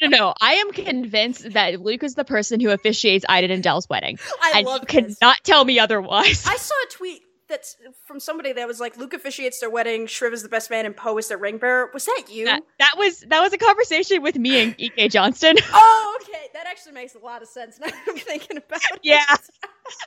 No 0.00 0.08
no 0.08 0.16
no 0.16 0.34
i 0.40 0.54
am 0.54 0.72
convinced 0.72 1.52
that 1.52 1.80
luke 1.80 2.02
is 2.02 2.14
the 2.14 2.24
person 2.24 2.58
who 2.58 2.70
officiates 2.70 3.24
iden 3.28 3.52
and 3.52 3.62
del's 3.62 3.88
wedding 3.88 4.18
I 4.42 4.54
and 4.56 4.66
love 4.66 4.84
you 4.90 5.02
this. 5.02 5.18
cannot 5.18 5.38
tell 5.44 5.64
me 5.64 5.78
otherwise 5.78 6.44
I 6.46 6.56
saw 6.56 6.74
a 6.74 6.90
tweet 6.90 7.22
that's 7.54 7.76
from 8.06 8.18
somebody 8.18 8.52
that 8.52 8.66
was 8.66 8.80
like, 8.80 8.96
Luke 8.96 9.14
officiates 9.14 9.60
their 9.60 9.70
wedding, 9.70 10.06
Shriv 10.06 10.32
is 10.32 10.42
the 10.42 10.48
best 10.48 10.70
man, 10.70 10.86
and 10.86 10.96
Poe 10.96 11.16
is 11.18 11.28
their 11.28 11.38
ring 11.38 11.58
bearer. 11.58 11.88
Was 11.94 12.04
that 12.06 12.24
you? 12.28 12.46
that, 12.46 12.62
that 12.78 12.94
was 12.98 13.20
that 13.20 13.40
was 13.40 13.52
a 13.52 13.58
conversation 13.58 14.22
with 14.22 14.36
me 14.36 14.60
and 14.60 14.74
ek 14.78 15.10
johnston 15.10 15.56
oh, 15.72 16.18
okay. 16.22 16.48
That 16.52 16.66
actually 16.66 16.92
makes 16.92 17.14
a 17.14 17.18
lot 17.18 17.42
of 17.42 17.48
sense 17.48 17.78
now 17.78 17.86
that 17.86 18.04
I'm 18.08 18.16
thinking 18.16 18.56
about 18.56 18.80
it. 18.92 19.00
yeah 19.02 19.24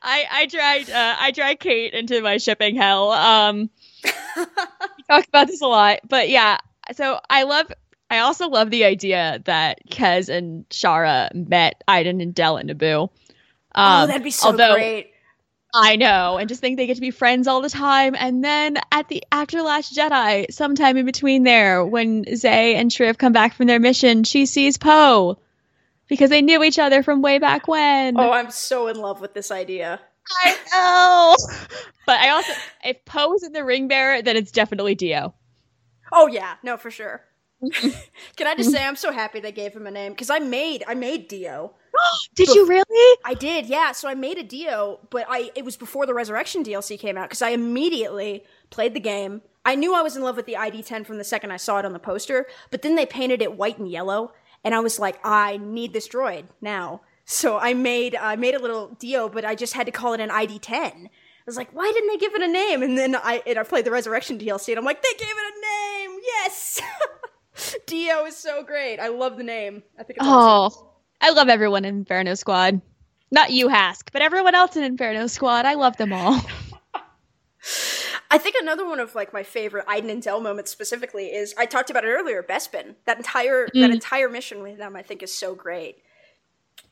i 0.02 0.26
i 0.32 0.46
dragged 0.46 0.90
uh, 0.90 1.16
i 1.20 1.32
dragged 1.32 1.60
kate 1.60 1.94
into 1.94 2.22
my 2.22 2.38
shipping 2.38 2.76
hell 2.76 3.12
um 3.12 3.70
we 4.04 4.12
talked 5.10 5.28
about 5.30 5.48
this 5.48 5.62
a 5.62 5.68
lot 5.68 6.00
but 6.08 6.30
yeah 6.30 6.58
so 6.94 7.20
i 7.30 7.44
love 7.44 7.72
i 8.10 8.20
also 8.20 8.50
love 8.50 8.70
the 8.70 8.86
idea 8.86 9.42
that 9.46 9.80
kes 9.90 10.30
and 10.30 10.68
shara 10.70 11.34
met 11.34 11.84
iden 11.88 12.22
and 12.22 12.34
del 12.34 12.58
and 12.58 12.70
naboo 12.70 13.10
um, 13.76 14.04
oh, 14.04 14.08
that'd 14.08 14.24
be 14.24 14.32
so 14.32 14.48
although 14.48 14.74
great. 14.74 15.12
I 15.74 15.96
know 15.96 16.38
and 16.38 16.50
just 16.50 16.62
think 16.62 16.78
they 16.78 16.88
get 16.88 16.96
to 16.96 17.02
be 17.02 17.12
friends 17.12 17.48
all 17.48 17.62
the 17.62 17.70
time 17.70 18.16
and 18.18 18.44
then 18.44 18.78
at 18.92 19.08
the 19.10 19.24
after 19.32 19.62
last 19.62 19.96
jedi 19.96 20.52
sometime 20.52 20.98
in 20.98 21.06
between 21.06 21.44
there 21.44 21.86
when 21.86 22.24
zay 22.36 22.76
and 22.76 22.90
shriv 22.92 23.18
come 23.18 23.34
back 23.34 23.54
from 23.54 23.68
their 23.68 23.80
mission 23.80 24.24
she 24.24 24.46
sees 24.46 24.78
poe 24.78 25.38
because 26.08 26.30
they 26.30 26.42
knew 26.42 26.64
each 26.64 26.80
other 26.80 27.04
from 27.04 27.22
way 27.22 27.38
back 27.38 27.68
when 27.68 28.18
Oh, 28.18 28.32
I'm 28.32 28.50
so 28.50 28.88
in 28.88 28.98
love 28.98 29.20
with 29.20 29.34
this 29.34 29.52
idea. 29.52 30.00
I 30.44 30.56
know. 30.72 31.36
But 32.06 32.20
I 32.22 32.30
also, 32.30 32.54
if 32.86 33.04
Poe's 33.04 33.44
in 33.44 33.52
the 33.52 33.66
ring 33.66 33.90
bearer, 33.90 34.22
then 34.22 34.38
it's 34.38 34.54
definitely 34.54 34.96
Dio. 34.96 35.34
Oh 36.14 36.28
yeah, 36.28 36.56
no, 36.64 36.78
for 36.78 36.90
sure. 36.90 37.27
Can 38.36 38.48
I 38.48 38.56
just 38.56 38.72
say 38.72 38.84
I'm 38.84 38.96
so 38.96 39.12
happy 39.12 39.40
they 39.40 39.52
gave 39.52 39.76
him 39.76 39.88
a 39.88 39.92
name 39.92 40.12
because 40.12 40.30
I 40.30 40.40
made 40.40 40.84
I 40.88 40.94
made 40.94 41.28
Dio. 41.28 41.74
Did 42.36 42.50
you 42.50 42.68
really? 42.68 43.18
I 43.26 43.34
did, 43.34 43.66
yeah. 43.66 43.92
So 43.92 44.08
I 44.08 44.14
made 44.14 44.38
a 44.38 44.44
Dio, 44.44 45.00
but 45.10 45.26
I 45.28 45.52
it 45.56 45.66
was 45.66 45.76
before 45.76 46.06
the 46.06 46.14
Resurrection 46.14 46.64
DLC 46.64 47.00
came 47.00 47.18
out 47.18 47.30
because 47.30 47.42
I 47.42 47.50
immediately 47.50 48.44
played 48.70 48.94
the 48.94 49.00
game. 49.00 49.42
I 49.66 49.76
knew 49.76 49.96
I 49.96 50.02
was 50.02 50.16
in 50.16 50.22
love 50.24 50.36
with 50.38 50.46
the 50.46 50.54
ID10 50.54 51.06
from 51.06 51.18
the 51.18 51.24
second 51.24 51.52
I 51.52 51.58
saw 51.58 51.80
it 51.80 51.86
on 51.86 51.94
the 51.94 52.00
poster, 52.00 52.46
but 52.70 52.84
then 52.84 52.96
they 52.96 53.06
painted 53.06 53.42
it 53.42 53.58
white 53.58 53.80
and 53.80 53.90
yellow, 53.90 54.34
and 54.64 54.76
I 54.76 54.80
was 54.80 55.00
like, 55.00 55.20
I 55.26 55.58
need 55.58 55.94
this 55.94 56.08
droid 56.08 56.46
now. 56.62 57.02
So 57.26 57.58
I 57.58 57.74
made 57.74 58.16
I 58.16 58.36
made 58.36 58.54
a 58.54 58.60
little 58.60 58.96
Dio, 59.00 59.28
but 59.28 59.44
I 59.44 59.56
just 59.56 59.74
had 59.74 59.86
to 59.88 59.92
call 59.92 60.14
it 60.14 60.22
an 60.22 60.30
ID10. 60.30 61.08
I 61.08 61.10
was 61.46 61.58
like, 61.58 61.72
why 61.72 61.92
didn't 61.94 62.10
they 62.10 62.18
give 62.18 62.36
it 62.36 62.42
a 62.42 62.48
name? 62.48 62.84
And 62.84 62.98
then 62.98 63.16
I 63.16 63.42
and 63.48 63.58
I 63.58 63.64
played 63.64 63.86
the 63.86 63.92
Resurrection 63.92 64.38
DLC, 64.38 64.70
and 64.70 64.78
I'm 64.78 64.86
like, 64.86 65.02
they 65.02 65.14
gave 65.18 65.28
it 65.30 65.54
a 65.56 66.08
name. 66.08 66.20
Yes, 66.24 66.82
Dio 67.88 68.26
is 68.26 68.36
so 68.36 68.64
great. 68.64 69.00
I 69.00 69.08
love 69.10 69.38
the 69.38 69.44
name. 69.44 69.84
I 70.00 70.04
think 70.04 70.18
it's 70.18 70.28
oh, 70.28 70.32
awesome. 70.32 70.84
Oh, 70.84 70.94
I 71.22 71.32
love 71.32 71.50
everyone 71.50 71.86
in 71.86 71.96
Inferno 71.96 72.36
Squad. 72.36 72.82
Not 73.32 73.52
you, 73.52 73.68
Hask, 73.68 74.12
but 74.12 74.22
everyone 74.22 74.56
else 74.56 74.76
in 74.76 74.84
Inferno 74.84 75.28
Squad. 75.28 75.66
I 75.66 75.74
love 75.74 75.98
them 75.98 76.14
all. 76.14 76.40
I 78.30 78.38
think 78.38 78.56
another 78.62 78.88
one 78.88 79.00
of 79.00 79.16
like 79.16 79.34
my 79.34 79.44
favorite 79.44 79.86
Iden 79.88 80.10
and 80.10 80.22
Del 80.22 80.42
moments 80.42 80.72
specifically 80.72 81.28
is 81.28 81.54
I 81.58 81.66
talked 81.66 81.90
about 81.90 82.04
it 82.04 82.10
earlier, 82.10 82.44
Bespin. 82.44 82.96
That 83.06 83.18
entire 83.18 83.68
that 83.68 83.90
mm. 83.90 83.94
entire 83.94 84.30
mission 84.30 84.62
with 84.62 84.78
them 84.78 84.96
I 84.96 85.02
think 85.02 85.24
is 85.24 85.34
so 85.34 85.56
great. 85.56 85.98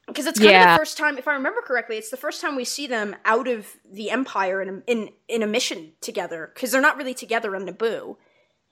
Because 0.08 0.28
it's 0.28 0.40
kind 0.40 0.56
of 0.56 0.70
the 0.74 0.78
first 0.78 1.00
time, 1.00 1.18
if 1.18 1.28
I 1.28 1.34
remember 1.34 1.62
correctly, 1.62 1.98
it's 1.98 2.12
the 2.12 2.18
first 2.18 2.40
time 2.40 2.56
we 2.56 2.64
see 2.64 2.86
them 2.86 3.16
out 3.26 3.48
of 3.48 3.76
the 3.92 4.12
Empire 4.12 4.62
in 4.62 4.70
a, 4.70 4.92
in 4.92 5.10
in 5.28 5.42
a 5.42 5.48
mission 5.48 5.94
together. 6.00 6.52
Because 6.54 6.72
they're 6.72 6.82
not 6.82 6.98
really 6.98 7.16
together 7.16 7.56
on 7.56 7.68
Naboo, 7.68 8.18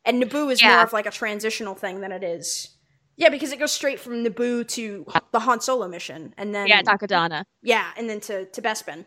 and 0.05 0.21
Naboo 0.21 0.51
is 0.51 0.61
more 0.63 0.81
of 0.83 0.93
like 0.93 1.05
a 1.05 1.11
transitional 1.11 1.75
thing 1.75 2.01
than 2.01 2.11
it 2.11 2.23
is. 2.23 2.69
Yeah, 3.15 3.29
because 3.29 3.51
it 3.51 3.59
goes 3.59 3.71
straight 3.71 3.99
from 3.99 4.23
Naboo 4.25 4.67
to 4.69 5.05
the 5.31 5.39
Han 5.39 5.61
Solo 5.61 5.87
mission, 5.87 6.33
and 6.37 6.53
then 6.53 6.67
yeah, 6.67 6.81
Takodana. 6.81 7.45
yeah, 7.61 7.91
and 7.97 8.09
then 8.09 8.19
to 8.21 8.45
to 8.45 8.61
Bespin. 8.61 9.05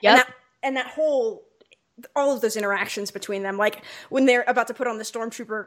Yeah, 0.00 0.10
And 0.10 0.18
that, 0.20 0.34
and 0.62 0.76
that 0.76 0.86
whole, 0.86 1.42
all 2.16 2.32
of 2.32 2.40
those 2.40 2.56
interactions 2.56 3.10
between 3.10 3.42
them, 3.42 3.56
like 3.58 3.82
when 4.08 4.24
they're 4.26 4.44
about 4.46 4.66
to 4.68 4.74
put 4.74 4.86
on 4.86 4.98
the 4.98 5.04
stormtrooper 5.04 5.66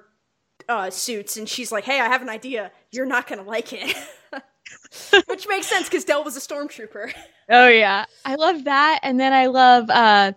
uh, 0.69 0.89
suits, 0.89 1.35
and 1.37 1.47
she's 1.47 1.71
like, 1.71 1.83
"Hey, 1.83 1.99
I 1.99 2.07
have 2.07 2.21
an 2.21 2.29
idea. 2.29 2.71
You're 2.91 3.05
not 3.05 3.27
gonna 3.27 3.43
like 3.43 3.73
it," 3.73 3.95
which 5.27 5.47
makes 5.47 5.67
sense 5.67 5.89
because 5.89 6.05
Del 6.05 6.23
was 6.23 6.37
a 6.37 6.39
stormtrooper. 6.39 7.11
Oh 7.49 7.67
yeah, 7.67 8.05
I 8.23 8.35
love 8.35 8.63
that, 8.63 8.99
and 9.03 9.19
then 9.19 9.33
I 9.33 9.47
love 9.47 9.89
uh 9.89 10.31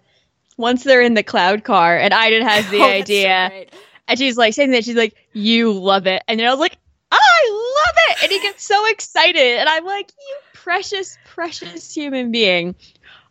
once 0.57 0.83
they're 0.85 1.03
in 1.03 1.15
the 1.15 1.23
cloud 1.23 1.63
car 1.65 1.97
and 1.97 2.13
Iden 2.13 2.43
has 2.43 2.69
the 2.71 2.77
Oh, 2.83 2.89
that's 2.89 3.09
so 3.09 3.15
idea, 3.15 3.49
great. 3.51 3.73
And 4.09 4.19
she's 4.19 4.37
like 4.37 4.55
saying 4.55 4.71
that 4.73 4.85
she's 4.85 4.97
like, 4.97 5.15
"You 5.33 5.73
love 5.73 6.07
it," 6.07 6.23
and 6.29 6.39
then 6.41 6.47
I 6.47 6.51
was 6.51 6.61
like, 6.61 6.79
ah, 7.13 7.19
"I 7.21 7.51
love 7.87 7.97
it," 8.11 8.23
and 8.25 8.33
he 8.33 8.41
gets 8.41 8.65
so 8.65 8.87
excited, 8.91 9.59
and 9.59 9.69
I'm 9.69 9.85
like, 9.85 10.11
"You 10.19 10.37
precious, 10.55 11.19
precious 11.27 11.95
human 11.95 12.31
being." 12.33 12.75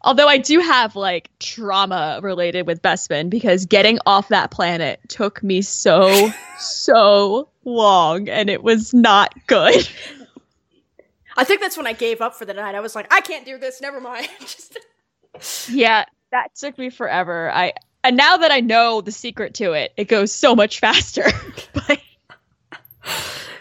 Although 0.01 0.27
I 0.27 0.38
do 0.38 0.59
have 0.59 0.95
like 0.95 1.31
trauma 1.39 2.19
related 2.21 2.67
with 2.67 2.79
Bespin 2.83 3.27
because 3.27 3.65
getting 3.65 3.97
off 4.05 4.27
that 4.27 4.51
planet 4.51 4.99
took 5.07 5.41
me 5.41 5.63
so, 5.63 6.29
so 6.59 7.49
long 7.63 8.29
and 8.29 8.47
it 8.47 8.61
was 8.61 8.93
not 8.93 9.33
good. 9.47 9.89
I 11.38 11.43
think 11.43 11.59
that's 11.59 11.75
when 11.75 11.88
I 11.88 11.93
gave 11.93 12.21
up 12.21 12.35
for 12.35 12.45
the 12.45 12.53
night. 12.53 12.75
I 12.75 12.81
was 12.81 12.93
like, 12.93 13.11
I 13.11 13.21
can't 13.21 13.47
do 13.47 13.57
this. 13.57 13.81
Never 13.81 13.99
mind. 13.99 14.29
Just- 14.41 15.69
Yeah, 15.69 16.05
that 16.31 16.53
took 16.55 16.77
me 16.77 16.91
forever. 16.91 17.51
I 17.51 17.73
and 18.06 18.15
now 18.15 18.38
that 18.38 18.52
I 18.52 18.60
know 18.60 19.02
the 19.02 19.12
secret 19.12 19.56
to 19.56 19.74
it, 19.74 19.91
it 19.98 20.08
goes 20.08 20.32
so 20.32 20.56
much 20.56 20.80
faster. 20.80 21.26
but 21.74 22.00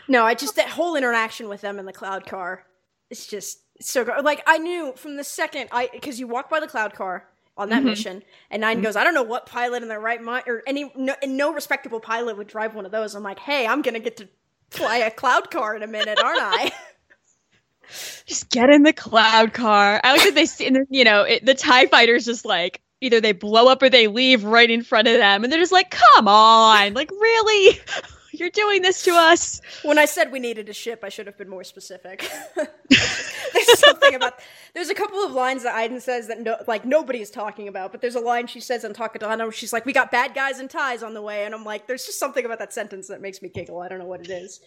no, 0.06 0.24
I 0.24 0.34
just 0.34 0.56
that 0.56 0.68
whole 0.68 0.96
interaction 0.96 1.48
with 1.48 1.62
them 1.62 1.78
in 1.78 1.86
the 1.86 1.92
cloud 1.92 2.26
car. 2.26 2.64
It's 3.10 3.26
just 3.26 3.60
so 3.80 4.04
good. 4.04 4.24
Like 4.24 4.42
I 4.46 4.58
knew 4.58 4.92
from 4.96 5.16
the 5.16 5.24
second 5.24 5.68
I 5.72 5.88
because 5.92 6.20
you 6.20 6.28
walk 6.28 6.50
by 6.50 6.60
the 6.60 6.66
cloud 6.66 6.94
car 6.94 7.26
on 7.56 7.70
that 7.70 7.78
mm-hmm. 7.78 7.86
mission, 7.86 8.22
and 8.50 8.60
9 8.60 8.76
mm-hmm. 8.76 8.82
goes, 8.84 8.96
I 8.96 9.04
don't 9.04 9.14
know 9.14 9.22
what 9.22 9.46
pilot 9.46 9.82
in 9.82 9.88
their 9.88 10.00
right 10.00 10.20
mind 10.20 10.44
or 10.46 10.62
any 10.66 10.92
no, 10.96 11.14
and 11.22 11.36
no 11.36 11.52
respectable 11.54 12.00
pilot 12.00 12.36
would 12.36 12.48
drive 12.48 12.74
one 12.74 12.84
of 12.84 12.92
those. 12.92 13.14
I'm 13.14 13.22
like, 13.22 13.38
hey, 13.38 13.66
I'm 13.66 13.80
gonna 13.80 14.00
get 14.00 14.18
to 14.18 14.28
fly 14.70 14.98
a 14.98 15.10
cloud 15.10 15.50
car 15.50 15.74
in 15.74 15.82
a 15.82 15.86
minute, 15.86 16.18
aren't 16.22 16.42
I? 16.42 16.72
just 18.26 18.50
get 18.50 18.70
in 18.70 18.82
the 18.82 18.92
cloud 18.92 19.54
car. 19.54 20.00
I 20.02 20.12
like 20.12 20.24
that 20.24 20.34
they 20.34 20.46
see, 20.46 20.70
you 20.90 21.04
know, 21.04 21.22
it, 21.22 21.46
the 21.46 21.54
Tie 21.54 21.86
Fighters 21.86 22.24
just 22.24 22.44
like 22.44 22.80
either 23.00 23.20
they 23.20 23.32
blow 23.32 23.68
up 23.68 23.82
or 23.82 23.90
they 23.90 24.06
leave 24.06 24.44
right 24.44 24.70
in 24.70 24.82
front 24.82 25.08
of 25.08 25.14
them, 25.14 25.44
and 25.44 25.52
they're 25.52 25.60
just 25.60 25.72
like, 25.72 25.90
"Come 25.90 26.28
on, 26.28 26.94
like 26.94 27.10
really, 27.10 27.80
you're 28.32 28.50
doing 28.50 28.82
this 28.82 29.02
to 29.04 29.12
us." 29.12 29.60
when 29.82 29.98
I 29.98 30.04
said 30.04 30.32
we 30.32 30.38
needed 30.38 30.68
a 30.68 30.72
ship, 30.72 31.00
I 31.02 31.08
should 31.08 31.26
have 31.26 31.36
been 31.36 31.48
more 31.48 31.64
specific. 31.64 32.28
there's 32.56 33.78
something 33.78 34.14
about 34.14 34.34
there's 34.74 34.90
a 34.90 34.94
couple 34.94 35.18
of 35.24 35.32
lines 35.32 35.62
that 35.64 35.74
Aiden 35.74 36.00
says 36.00 36.28
that 36.28 36.40
no, 36.40 36.56
like 36.66 36.84
nobody's 36.84 37.30
talking 37.30 37.68
about, 37.68 37.92
but 37.92 38.00
there's 38.00 38.16
a 38.16 38.20
line 38.20 38.46
she 38.46 38.60
says 38.60 38.84
in 38.84 38.92
Takodana 38.92 39.40
where 39.40 39.52
she's 39.52 39.72
like, 39.72 39.86
"We 39.86 39.92
got 39.92 40.10
bad 40.10 40.34
guys 40.34 40.58
and 40.58 40.70
ties 40.70 41.02
on 41.02 41.14
the 41.14 41.22
way," 41.22 41.44
and 41.44 41.54
I'm 41.54 41.64
like, 41.64 41.86
there's 41.86 42.06
just 42.06 42.18
something 42.18 42.44
about 42.44 42.58
that 42.58 42.72
sentence 42.72 43.08
that 43.08 43.20
makes 43.20 43.42
me 43.42 43.48
giggle. 43.48 43.80
I 43.80 43.88
don't 43.88 43.98
know 43.98 44.06
what 44.06 44.20
it 44.20 44.30
is. 44.30 44.60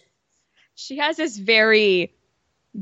She 0.74 0.98
has 0.98 1.16
this 1.16 1.36
very 1.36 2.14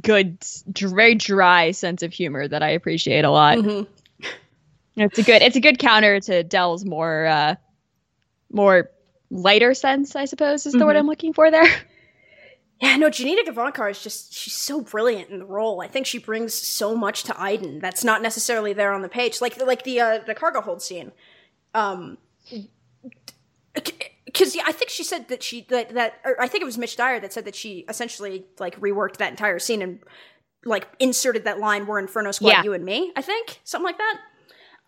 good, 0.01 0.39
very 0.67 1.15
dry 1.15 1.71
sense 1.71 2.03
of 2.03 2.13
humor 2.13 2.47
that 2.47 2.63
I 2.63 2.71
appreciate 2.71 3.25
a 3.25 3.31
lot. 3.31 3.59
Mm-hmm. 3.59 3.93
It's 4.97 5.19
a 5.19 5.23
good, 5.23 5.43
it's 5.43 5.57
a 5.57 5.61
good 5.61 5.79
counter 5.79 6.21
to 6.21 6.43
Del's 6.43 6.85
more, 6.85 7.27
uh, 7.27 7.55
more 8.51 8.91
lighter 9.31 9.75
sense, 9.75 10.17
I 10.17 10.25
suppose, 10.25 10.67
is 10.67 10.73
the 10.73 10.87
word 10.87 10.97
I'm 10.97 11.07
looking 11.07 11.33
for 11.33 11.51
there. 11.51 11.69
Yeah, 12.79 12.97
no, 12.99 13.09
Janina 13.09 13.43
Gavankar 13.51 13.91
is 13.91 14.03
just 14.03 14.35
she's 14.35 14.53
so 14.55 14.83
brilliant 14.83 15.31
in 15.31 15.39
the 15.39 15.47
role. 15.47 15.81
I 15.81 15.89
think 15.89 16.05
she 16.05 16.19
brings 16.19 16.53
so 16.53 16.95
much 16.95 17.23
to 17.23 17.33
Aiden 17.33 17.81
that's 17.81 18.05
not 18.05 18.21
necessarily 18.21 18.75
there 18.75 18.93
on 18.93 19.01
the 19.01 19.09
page. 19.09 19.41
Like 19.41 19.59
like 19.65 19.85
the 19.85 19.99
uh, 19.99 20.19
the 20.27 20.35
cargo 20.35 20.61
hold 20.61 20.83
scene. 20.83 21.13
Um 21.73 22.19
because 24.27 24.55
yeah, 24.55 24.65
I 24.67 24.73
think 24.73 24.91
she 24.91 25.05
said 25.05 25.29
that 25.29 25.43
she 25.43 25.63
that 25.71 25.95
that 25.95 26.21
or 26.25 26.39
I 26.39 26.49
think 26.49 26.61
it 26.61 26.67
was 26.67 26.77
Mitch 26.77 26.97
Dyer 26.97 27.19
that 27.21 27.33
said 27.33 27.47
that 27.47 27.55
she 27.55 27.87
essentially 27.89 28.45
like 28.59 28.79
reworked 28.79 29.17
that 29.19 29.31
entire 29.31 29.59
scene 29.59 29.81
and 29.81 30.01
like 30.67 30.87
inserted 30.99 31.45
that 31.45 31.59
line 31.59 31.87
"We're 31.87 31.99
Inferno 31.99 32.31
Squad, 32.33 32.51
Yeah. 32.51 32.63
you 32.63 32.75
and 32.75 32.85
me." 32.85 33.11
I 33.17 33.23
think 33.23 33.61
something 33.65 33.87
like 33.87 33.97
that. 33.97 34.21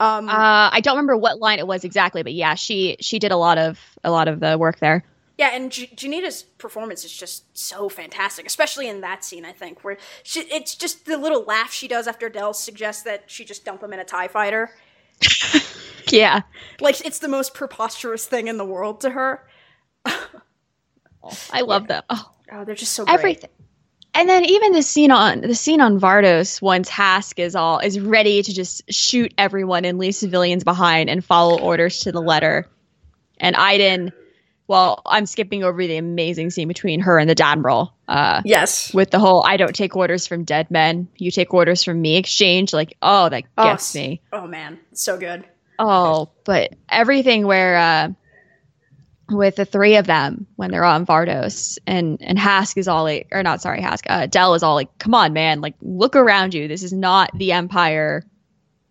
Um, 0.00 0.28
Uh, 0.28 0.70
I 0.72 0.80
don't 0.80 0.94
remember 0.96 1.16
what 1.16 1.38
line 1.40 1.58
it 1.58 1.66
was 1.66 1.84
exactly, 1.84 2.22
but 2.22 2.32
yeah, 2.32 2.54
she 2.54 2.96
she 3.00 3.18
did 3.18 3.32
a 3.32 3.36
lot 3.36 3.58
of 3.58 3.78
a 4.04 4.10
lot 4.10 4.28
of 4.28 4.40
the 4.40 4.56
work 4.58 4.78
there. 4.78 5.04
Yeah, 5.36 5.50
and 5.54 5.70
J- 5.70 5.86
Janina's 5.94 6.42
performance 6.42 7.04
is 7.04 7.12
just 7.12 7.44
so 7.56 7.88
fantastic, 7.88 8.44
especially 8.46 8.88
in 8.88 9.02
that 9.02 9.24
scene. 9.24 9.44
I 9.44 9.52
think 9.52 9.84
where 9.84 9.96
she, 10.24 10.40
it's 10.40 10.74
just 10.74 11.06
the 11.06 11.16
little 11.16 11.44
laugh 11.44 11.72
she 11.72 11.86
does 11.86 12.08
after 12.08 12.28
Del 12.28 12.52
suggests 12.54 13.02
that 13.04 13.24
she 13.30 13.44
just 13.44 13.64
dump 13.64 13.80
him 13.82 13.92
in 13.92 14.00
a 14.00 14.04
Tie 14.04 14.28
Fighter. 14.28 14.70
Yeah, 16.10 16.40
Like 16.80 17.04
it's 17.04 17.18
the 17.18 17.28
most 17.28 17.52
preposterous 17.52 18.24
thing 18.26 18.48
in 18.48 18.56
the 18.56 18.64
world 18.64 19.02
to 19.02 19.10
her. 19.10 19.46
I 21.52 21.60
love 21.60 21.86
them. 21.86 22.02
Oh, 22.08 22.30
Oh, 22.50 22.64
they're 22.64 22.74
just 22.74 22.94
so 22.94 23.04
great. 23.04 23.14
everything. 23.18 23.50
And 24.18 24.28
then 24.28 24.44
even 24.46 24.72
the 24.72 24.82
scene 24.82 25.12
on 25.12 25.42
the 25.42 25.54
scene 25.54 25.80
on 25.80 26.00
Vardos, 26.00 26.60
once 26.60 26.88
Hask 26.88 27.38
is 27.38 27.54
all 27.54 27.78
is 27.78 28.00
ready 28.00 28.42
to 28.42 28.52
just 28.52 28.82
shoot 28.92 29.32
everyone 29.38 29.84
and 29.84 29.96
leave 29.96 30.16
civilians 30.16 30.64
behind 30.64 31.08
and 31.08 31.24
follow 31.24 31.60
orders 31.60 32.00
to 32.00 32.10
the 32.10 32.20
letter. 32.20 32.66
And 33.38 33.54
Iden, 33.54 34.12
well, 34.66 35.02
I'm 35.06 35.24
skipping 35.24 35.62
over 35.62 35.86
the 35.86 35.96
amazing 35.98 36.50
scene 36.50 36.66
between 36.66 36.98
her 36.98 37.16
and 37.20 37.30
the 37.30 37.40
Admiral. 37.40 37.94
Uh, 38.08 38.42
Yes. 38.44 38.92
with 38.92 39.10
the 39.10 39.20
whole 39.20 39.44
I 39.46 39.56
don't 39.56 39.74
take 39.74 39.94
orders 39.94 40.26
from 40.26 40.42
dead 40.42 40.68
men, 40.68 41.06
you 41.16 41.30
take 41.30 41.54
orders 41.54 41.84
from 41.84 42.02
me 42.02 42.16
exchange. 42.16 42.72
Like, 42.72 42.96
oh, 43.00 43.28
that 43.28 43.44
Oh, 43.56 43.64
gets 43.64 43.94
me. 43.94 44.20
Oh 44.32 44.48
man, 44.48 44.80
so 44.94 45.16
good. 45.16 45.44
Oh, 45.78 46.30
but 46.44 46.74
everything 46.88 47.46
where 47.46 47.76
uh 47.76 48.08
with 49.30 49.56
the 49.56 49.64
three 49.64 49.96
of 49.96 50.06
them 50.06 50.46
when 50.56 50.70
they're 50.70 50.84
on 50.84 51.06
Vardos. 51.06 51.78
And 51.86 52.20
and 52.22 52.38
Hask 52.38 52.76
is 52.76 52.88
all 52.88 53.04
like 53.04 53.28
or 53.32 53.42
not 53.42 53.60
sorry 53.60 53.80
Hask 53.80 54.04
uh 54.08 54.26
Del 54.26 54.54
is 54.54 54.62
all 54.62 54.74
like 54.74 54.96
come 54.98 55.14
on 55.14 55.32
man 55.32 55.60
like 55.60 55.74
look 55.80 56.16
around 56.16 56.54
you. 56.54 56.68
This 56.68 56.82
is 56.82 56.92
not 56.92 57.30
the 57.36 57.52
empire 57.52 58.24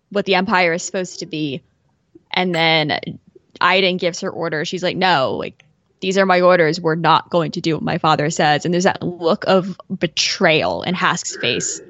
what 0.10 0.26
the 0.26 0.36
empire 0.36 0.74
is 0.74 0.84
supposed 0.84 1.20
to 1.20 1.26
be. 1.26 1.64
And 2.32 2.54
then 2.54 3.00
Iden 3.60 3.98
gives 3.98 4.22
her 4.22 4.30
orders 4.30 4.68
she's 4.68 4.84
like 4.84 4.98
no 4.98 5.34
like 5.34 5.64
these 6.00 6.18
are 6.18 6.26
my 6.26 6.42
orders. 6.42 6.80
We're 6.80 6.96
not 6.96 7.30
going 7.30 7.52
to 7.54 7.62
do 7.62 7.74
what 7.74 7.84
my 7.84 7.98
father 7.98 8.30
says. 8.30 8.66
And 8.66 8.74
there's 8.74 8.84
that 8.84 9.02
look 9.02 9.46
of 9.48 9.80
betrayal 9.98 10.84
in 10.84 10.94
Hask's 10.94 11.36
face. 11.38 11.82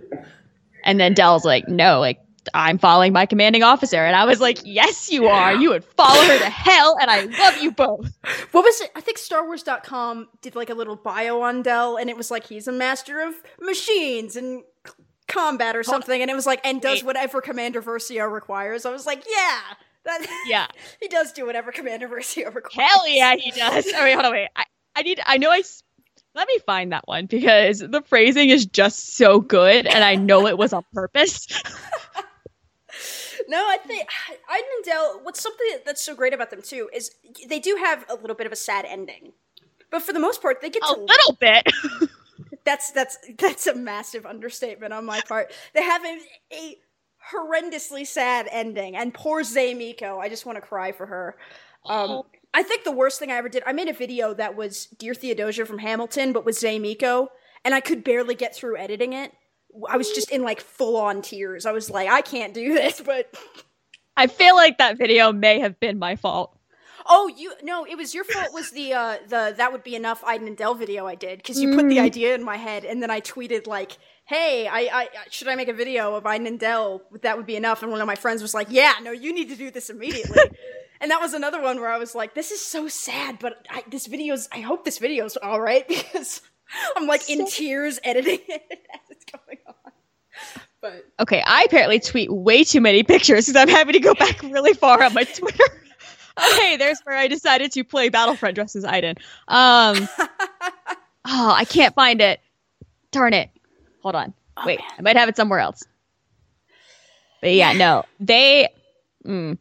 And 0.86 0.98
then 0.98 1.14
Del's 1.14 1.44
like 1.44 1.68
no 1.68 2.00
like 2.00 2.22
I'm 2.54 2.78
following 2.78 3.14
my 3.14 3.26
commanding 3.26 3.64
officer. 3.64 3.98
And 3.98 4.16
I 4.16 4.26
was 4.26 4.40
like, 4.40 4.60
yes, 4.64 5.12
you 5.12 5.28
are. 5.28 5.54
You 5.56 5.70
would 5.70 5.84
follow 5.84 6.22
her 6.22 6.38
to 6.40 6.50
hell. 6.50 6.98
And 7.02 7.10
I 7.12 7.24
love 7.26 7.58
you 7.62 7.72
both. 7.72 8.12
What 8.52 8.64
was 8.64 8.82
it? 8.82 8.92
I 8.96 9.02
think 9.02 9.18
StarWars.com 9.20 10.28
did 10.42 10.56
like 10.56 10.70
a 10.70 10.74
little 10.74 10.96
bio 10.96 11.42
on 11.42 11.62
Del, 11.62 11.98
and 11.98 12.10
it 12.10 12.18
was 12.18 12.32
like 12.32 12.48
he's 12.48 12.68
a 12.68 12.72
master 12.72 13.22
of 13.22 13.34
machines 13.60 14.36
and 14.36 14.64
c- 14.86 14.94
combat 15.28 15.76
or 15.76 15.84
something, 15.84 16.22
and 16.22 16.30
it 16.32 16.34
was 16.34 16.46
like 16.46 16.66
and 16.66 16.82
does 16.82 17.04
whatever 17.04 17.42
Commander 17.42 17.82
Versio 17.82 18.32
requires. 18.32 18.86
I 18.86 18.92
was 18.92 19.06
like, 19.06 19.24
yeah, 19.30 19.60
that, 20.06 20.44
Yeah. 20.48 20.68
he 21.02 21.08
does 21.08 21.32
do 21.34 21.46
whatever 21.46 21.72
Commander 21.72 22.08
Versio 22.08 22.54
requires. 22.54 22.90
Hell 22.90 23.08
yeah, 23.08 23.36
he 23.36 23.52
does. 23.52 23.86
Wait, 23.94 24.14
hold 24.14 24.26
on, 24.26 24.32
wait. 24.32 24.50
I, 24.56 24.64
I 24.96 25.02
need, 25.04 25.20
I 25.26 25.38
know 25.38 25.52
I, 25.52 25.62
let 26.36 26.48
me 26.48 26.58
find 26.66 26.92
that 26.92 27.08
one 27.08 27.26
because 27.26 27.80
the 27.80 28.02
phrasing 28.04 28.50
is 28.50 28.66
just 28.66 29.16
so 29.18 29.40
good, 29.40 29.86
and 29.88 30.04
I 30.04 30.16
know 30.16 30.48
it 30.48 30.58
was 30.58 30.74
on 30.74 30.84
purpose. 30.94 31.48
No, 33.48 33.58
I 33.58 33.78
think 33.78 34.10
Iden 34.50 34.66
and 34.76 34.86
Del. 34.86 35.20
What's 35.24 35.42
something 35.42 35.68
that's 35.86 36.04
so 36.04 36.16
great 36.16 36.34
about 36.34 36.50
them 36.50 36.62
too 36.62 36.90
is 36.94 37.12
they 37.48 37.60
do 37.60 37.78
have 37.82 38.06
a 38.10 38.16
little 38.16 38.36
bit 38.36 38.46
of 38.46 38.52
a 38.52 38.58
sad 38.58 38.86
ending, 38.86 39.34
but 39.90 40.02
for 40.02 40.14
the 40.14 40.20
most 40.20 40.42
part, 40.42 40.62
they 40.62 40.70
get 40.70 40.84
a 40.84 40.94
to 40.94 41.00
little 41.02 41.34
bit. 41.40 41.68
That's 42.66 42.92
that's 42.92 43.18
that's 43.40 43.66
a 43.66 43.74
massive 43.74 44.26
understatement 44.26 44.92
on 44.92 45.06
my 45.06 45.22
part. 45.22 45.54
They 45.74 45.82
have 45.82 46.04
a, 46.04 46.20
a 46.52 46.76
horrendously 47.34 48.06
sad 48.06 48.50
ending, 48.52 48.98
and 48.98 49.14
poor 49.14 49.42
Zay 49.44 49.74
Meeko. 49.74 50.20
I 50.20 50.28
just 50.28 50.46
want 50.46 50.58
to 50.58 50.62
cry 50.62 50.92
for 50.92 51.06
her. 51.06 51.38
Um, 51.86 52.24
I 52.54 52.64
think 52.64 52.84
the 52.84 52.92
worst 52.92 53.20
thing 53.20 53.32
I 53.32 53.36
ever 53.36 53.48
did. 53.48 53.64
I 53.66 53.72
made 53.72 53.88
a 53.88 53.94
video 53.94 54.34
that 54.34 54.58
was 54.58 54.88
Dear 54.88 55.14
Theodosia 55.14 55.66
from 55.66 55.78
Hamilton, 55.78 56.34
but 56.34 56.44
with 56.44 56.60
Zay 56.60 56.78
Meeko, 56.78 57.28
and 57.64 57.74
I 57.74 57.80
could 57.80 58.04
barely 58.04 58.36
get 58.36 58.54
through 58.54 58.78
editing 58.78 59.14
it. 59.14 59.32
I 59.90 59.98
was 59.98 60.12
just 60.12 60.32
in 60.32 60.44
like 60.44 60.62
full 60.62 60.98
on 60.98 61.22
tears. 61.22 61.66
I 61.66 61.72
was 61.72 61.90
like, 61.90 62.10
I 62.10 62.22
can't 62.22 62.54
do 62.54 62.74
this, 62.74 63.02
but 63.06 63.34
I 64.16 64.28
feel 64.28 64.56
like 64.56 64.78
that 64.78 64.98
video 64.98 65.32
may 65.32 65.60
have 65.60 65.80
been 65.80 66.00
my 66.00 66.16
fault. 66.16 66.58
Oh, 67.10 67.32
you 67.36 67.54
no, 67.64 67.86
it 67.86 67.98
was 67.98 68.14
your 68.14 68.26
fault. 68.26 68.54
Was 68.54 68.72
the 68.72 68.94
uh 68.94 69.18
the 69.30 69.54
that 69.58 69.72
would 69.72 69.84
be 69.84 69.96
enough 69.96 70.24
Iden 70.26 70.48
and 70.48 70.58
Del 70.58 70.76
video 70.76 71.08
I 71.08 71.16
did 71.16 71.38
because 71.38 71.60
you 71.60 71.74
put 71.74 71.88
the 71.88 72.00
idea 72.00 72.36
in 72.36 72.44
my 72.44 72.58
head 72.58 72.84
and 72.84 73.02
then 73.02 73.10
I 73.10 73.22
tweeted 73.22 73.66
like, 73.66 73.98
"Hey, 74.26 74.68
I, 74.68 74.90
I 74.92 75.08
should 75.30 75.48
I 75.48 75.56
make 75.56 75.70
a 75.70 75.74
video 75.74 76.16
of 76.16 76.26
Iden 76.26 76.48
and 76.48 76.60
Del? 76.60 77.02
That 77.22 77.38
would 77.38 77.46
be 77.46 77.56
enough." 77.56 77.82
And 77.82 77.92
one 77.92 78.02
of 78.02 78.08
my 78.08 78.16
friends 78.16 78.42
was 78.42 78.54
like, 78.54 78.68
"Yeah, 78.70 78.94
no, 79.02 79.12
you 79.12 79.34
need 79.34 79.50
to 79.50 79.56
do 79.56 79.72
this 79.72 79.90
immediately." 79.90 80.42
and 81.00 81.10
that 81.10 81.22
was 81.22 81.34
another 81.34 81.62
one 81.62 81.80
where 81.80 81.90
I 81.90 81.98
was 81.98 82.14
like, 82.14 82.34
"This 82.34 82.52
is 82.52 82.60
so 82.60 82.90
sad, 82.90 83.40
but 83.40 83.66
I, 83.70 83.84
this 83.90 84.08
video's. 84.08 84.50
I 84.52 84.60
hope 84.60 84.84
this 84.84 84.98
video's 84.98 85.38
all 85.38 85.62
right 85.62 85.88
because 86.14 86.42
I'm 86.96 87.08
like 87.08 87.30
in 87.30 87.48
tears 87.48 88.00
editing 88.04 88.40
it 88.48 88.64
as 88.94 89.00
it's 89.10 89.26
going 89.26 89.58
on." 89.68 89.92
But 90.82 91.06
Okay, 91.20 91.42
I 91.46 91.64
apparently 91.64 92.00
tweet 92.00 92.32
way 92.32 92.64
too 92.64 92.82
many 92.82 93.04
pictures 93.04 93.48
because 93.48 93.60
I'm 93.60 93.68
having 93.68 93.94
to 93.94 94.00
go 94.00 94.14
back 94.14 94.42
really 94.44 94.74
far 94.74 95.02
on 95.04 95.14
my 95.14 95.24
Twitter. 95.36 95.64
okay, 96.54 96.78
there's 96.78 97.00
where 97.04 97.18
I 97.18 97.28
decided 97.28 97.72
to 97.74 97.84
play 97.84 98.10
Battlefront 98.10 98.56
dressed 98.56 98.76
as 98.76 98.86
Iden. 98.86 99.16
Um, 99.48 100.08
oh, 101.26 101.54
I 101.56 101.66
can't 101.66 101.96
find 101.96 102.22
it. 102.22 102.40
Darn 103.12 103.34
it. 103.34 103.50
Hold 104.04 104.16
on. 104.16 104.34
Wait, 104.66 104.80
I 104.98 105.02
might 105.02 105.16
have 105.16 105.30
it 105.30 105.36
somewhere 105.36 105.60
else. 105.60 105.84
But 107.42 107.54
yeah, 107.54 107.74
no, 107.74 108.04
they, 108.20 108.70
mm, 109.26 109.58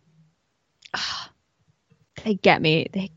they 2.24 2.34
get 2.34 2.60
me. 2.60 2.88
They, 2.92 3.10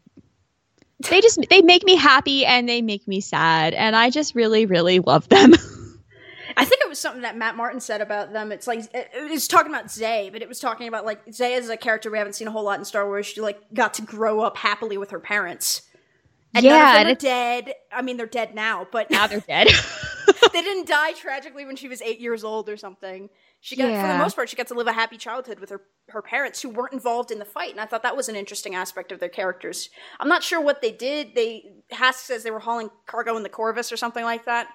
they 1.00 1.22
just 1.22 1.40
they 1.50 1.62
make 1.62 1.84
me 1.84 1.96
happy 1.96 2.46
and 2.46 2.68
they 2.68 2.82
make 2.82 3.08
me 3.08 3.22
sad, 3.22 3.74
and 3.74 3.96
I 3.96 4.10
just 4.10 4.36
really, 4.36 4.66
really 4.66 5.00
love 5.00 5.30
them. 5.30 5.54
I 6.58 6.66
think 6.66 6.82
it 6.82 6.90
was 6.90 7.00
something 7.00 7.22
that 7.22 7.38
Matt 7.38 7.56
Martin 7.56 7.80
said 7.80 8.02
about 8.02 8.34
them. 8.34 8.52
It's 8.52 8.68
like 8.68 8.80
it 8.94 9.10
it 9.14 9.32
was 9.32 9.48
talking 9.48 9.72
about 9.72 9.90
Zay, 9.90 10.30
but 10.30 10.42
it 10.42 10.50
was 10.50 10.60
talking 10.60 10.88
about 10.88 11.06
like 11.06 11.22
Zay 11.32 11.54
is 11.54 11.70
a 11.70 11.78
character 11.78 12.12
we 12.12 12.18
haven't 12.18 12.34
seen 12.34 12.48
a 12.48 12.52
whole 12.52 12.64
lot 12.64 12.80
in 12.80 12.86
Star 12.86 13.06
Wars. 13.06 13.28
She 13.28 13.40
like 13.40 13.74
got 13.74 13.94
to 13.96 14.02
grow 14.02 14.42
up 14.42 14.58
happily 14.58 14.98
with 14.98 15.12
her 15.12 15.20
parents. 15.20 15.84
And 16.54 16.66
Yeah, 16.66 16.72
none 16.72 16.82
of 16.82 16.96
and 16.96 17.06
them 17.06 17.12
are 17.12 17.16
dead. 17.16 17.74
I 17.92 18.02
mean, 18.02 18.18
they're 18.18 18.26
dead 18.26 18.56
now, 18.56 18.88
but 18.92 19.10
now 19.10 19.28
they're 19.28 19.40
dead. 19.48 19.70
they 20.54 20.62
didn't 20.62 20.88
die 20.88 21.14
tragically 21.14 21.66
when 21.66 21.76
she 21.76 21.88
was 21.88 22.02
eight 22.02 22.20
years 22.20 22.44
old 22.44 22.68
or 22.70 22.76
something. 22.78 23.30
She 23.62 23.76
got, 23.76 23.88
for 23.88 24.08
the 24.08 24.18
most 24.18 24.36
part, 24.36 24.50
she 24.50 24.56
got 24.56 24.68
to 24.68 24.74
live 24.74 24.88
a 24.88 24.94
happy 24.94 25.18
childhood 25.18 25.60
with 25.60 25.70
her 25.70 25.82
her 26.10 26.22
parents 26.22 26.62
who 26.62 26.70
weren't 26.70 26.94
involved 26.94 27.30
in 27.30 27.40
the 27.40 27.46
fight, 27.46 27.72
and 27.72 27.80
I 27.80 27.86
thought 27.86 28.04
that 28.04 28.16
was 28.16 28.30
an 28.30 28.36
interesting 28.36 28.74
aspect 28.74 29.12
of 29.12 29.20
their 29.20 29.30
characters. 29.30 29.90
I'm 30.20 30.30
not 30.30 30.44
sure 30.44 30.62
what 30.62 30.82
they 30.82 30.92
did. 30.92 31.36
They 31.36 31.66
Hask 31.92 32.26
says 32.26 32.44
they 32.44 32.52
were 32.52 32.60
hauling 32.60 32.90
cargo 33.06 33.36
in 33.36 33.44
the 33.44 33.50
Corvus 33.50 33.92
or 33.92 33.98
something 33.98 34.24
like 34.24 34.46
that. 34.46 34.68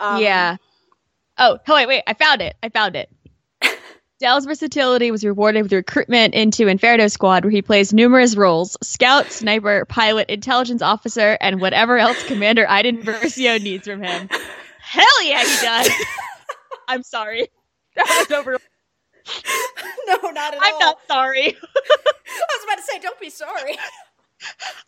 Um, 0.00 0.22
yeah. 0.22 0.56
Oh, 1.36 1.58
oh, 1.66 1.74
wait, 1.74 1.86
wait. 1.86 2.02
I 2.06 2.14
found 2.14 2.40
it. 2.40 2.56
I 2.62 2.70
found 2.70 2.96
it. 2.96 3.10
Del's 4.20 4.46
versatility 4.46 5.10
was 5.10 5.24
rewarded 5.24 5.64
with 5.64 5.72
recruitment 5.72 6.34
into 6.34 6.66
Inferno 6.66 7.08
Squad, 7.08 7.44
where 7.44 7.50
he 7.50 7.62
plays 7.62 7.92
numerous 7.92 8.36
roles 8.36 8.76
scout, 8.82 9.30
sniper, 9.30 9.84
pilot, 9.86 10.30
intelligence 10.30 10.82
officer, 10.82 11.36
and 11.40 11.60
whatever 11.60 11.98
else 11.98 12.24
Commander 12.26 12.66
Iden 12.68 13.02
Versio 13.02 13.60
needs 13.60 13.86
from 13.86 14.02
him. 14.02 14.28
Hell 14.80 15.24
yeah, 15.24 15.44
he 15.44 15.66
does. 15.66 15.90
I'm 16.88 17.02
sorry. 17.02 17.48
That 17.96 18.26
was 18.28 18.36
over. 18.36 18.52
no, 20.06 20.16
not 20.30 20.54
at 20.54 20.54
all. 20.54 20.60
I'm 20.64 20.78
not 20.80 20.98
sorry. 21.06 21.46
I 21.46 21.52
was 21.54 22.64
about 22.64 22.76
to 22.76 22.82
say, 22.82 22.98
don't 22.98 23.20
be 23.20 23.30
sorry. 23.30 23.76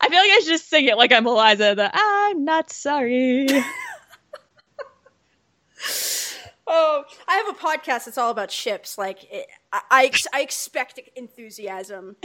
I 0.01 0.09
feel 0.09 0.19
like 0.19 0.31
I 0.31 0.41
should 0.41 0.49
just 0.49 0.69
sing 0.69 0.87
it 0.87 0.97
like 0.97 1.13
I'm 1.13 1.27
Eliza. 1.27 1.75
The 1.77 1.91
I'm 1.95 2.45
not 2.45 2.71
sorry. 2.71 3.47
Oh, 6.67 7.05
I 7.29 7.37
have 7.37 7.49
a 7.49 7.59
podcast 7.59 8.07
that's 8.07 8.19
all 8.19 8.31
about 8.33 8.51
ships. 8.51 8.99
Like, 8.99 9.23
it, 9.31 9.47
I, 9.73 9.83
I, 9.91 10.13
I 10.35 10.43
expect 10.43 10.99
enthusiasm. 11.15 12.17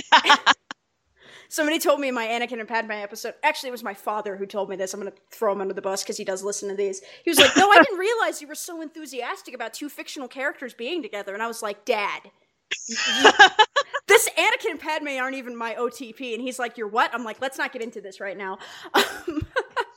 Somebody 1.52 1.80
told 1.80 2.00
me 2.00 2.08
in 2.08 2.16
my 2.16 2.28
Anakin 2.28 2.62
and 2.62 2.68
Padme 2.68 2.92
episode. 2.92 3.34
Actually, 3.44 3.68
it 3.68 3.72
was 3.74 3.84
my 3.84 3.94
father 3.94 4.38
who 4.38 4.46
told 4.46 4.70
me 4.70 4.78
this. 4.78 4.94
I'm 4.94 5.02
going 5.02 5.12
to 5.12 5.18
throw 5.32 5.52
him 5.52 5.60
under 5.60 5.74
the 5.74 5.82
bus 5.82 6.02
because 6.02 6.16
he 6.16 6.24
does 6.24 6.46
listen 6.46 6.70
to 6.70 6.76
these. 6.76 7.02
He 7.26 7.30
was 7.30 7.38
like, 7.38 7.58
"No, 7.58 7.70
I 7.70 7.84
didn't 7.84 8.00
realize 8.00 8.42
you 8.42 8.48
were 8.48 8.56
so 8.56 8.82
enthusiastic 8.82 9.54
about 9.54 9.74
two 9.74 9.90
fictional 9.90 10.30
characters 10.30 10.74
being 10.74 11.02
together." 11.02 11.34
And 11.34 11.44
I 11.44 11.48
was 11.48 11.62
like, 11.62 11.84
"Dad, 11.84 12.22
this 12.88 14.30
Anakin 14.30 14.70
and 14.70 14.80
Padme 14.80 15.10
aren't 15.20 15.36
even 15.36 15.58
my 15.58 15.76
OTP." 15.76 16.34
And 16.34 16.42
he's 16.42 16.58
like, 16.58 16.78
"You're 16.78 16.88
what?" 16.88 17.14
I'm 17.14 17.26
like, 17.26 17.42
"Let's 17.42 17.58
not 17.58 17.74
get 17.74 17.82
into 17.82 18.00
this 18.00 18.22
right 18.22 18.38
now." 18.38 18.58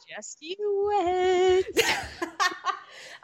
Just 0.09 0.39
you 0.41 0.91
wait. 0.91 1.67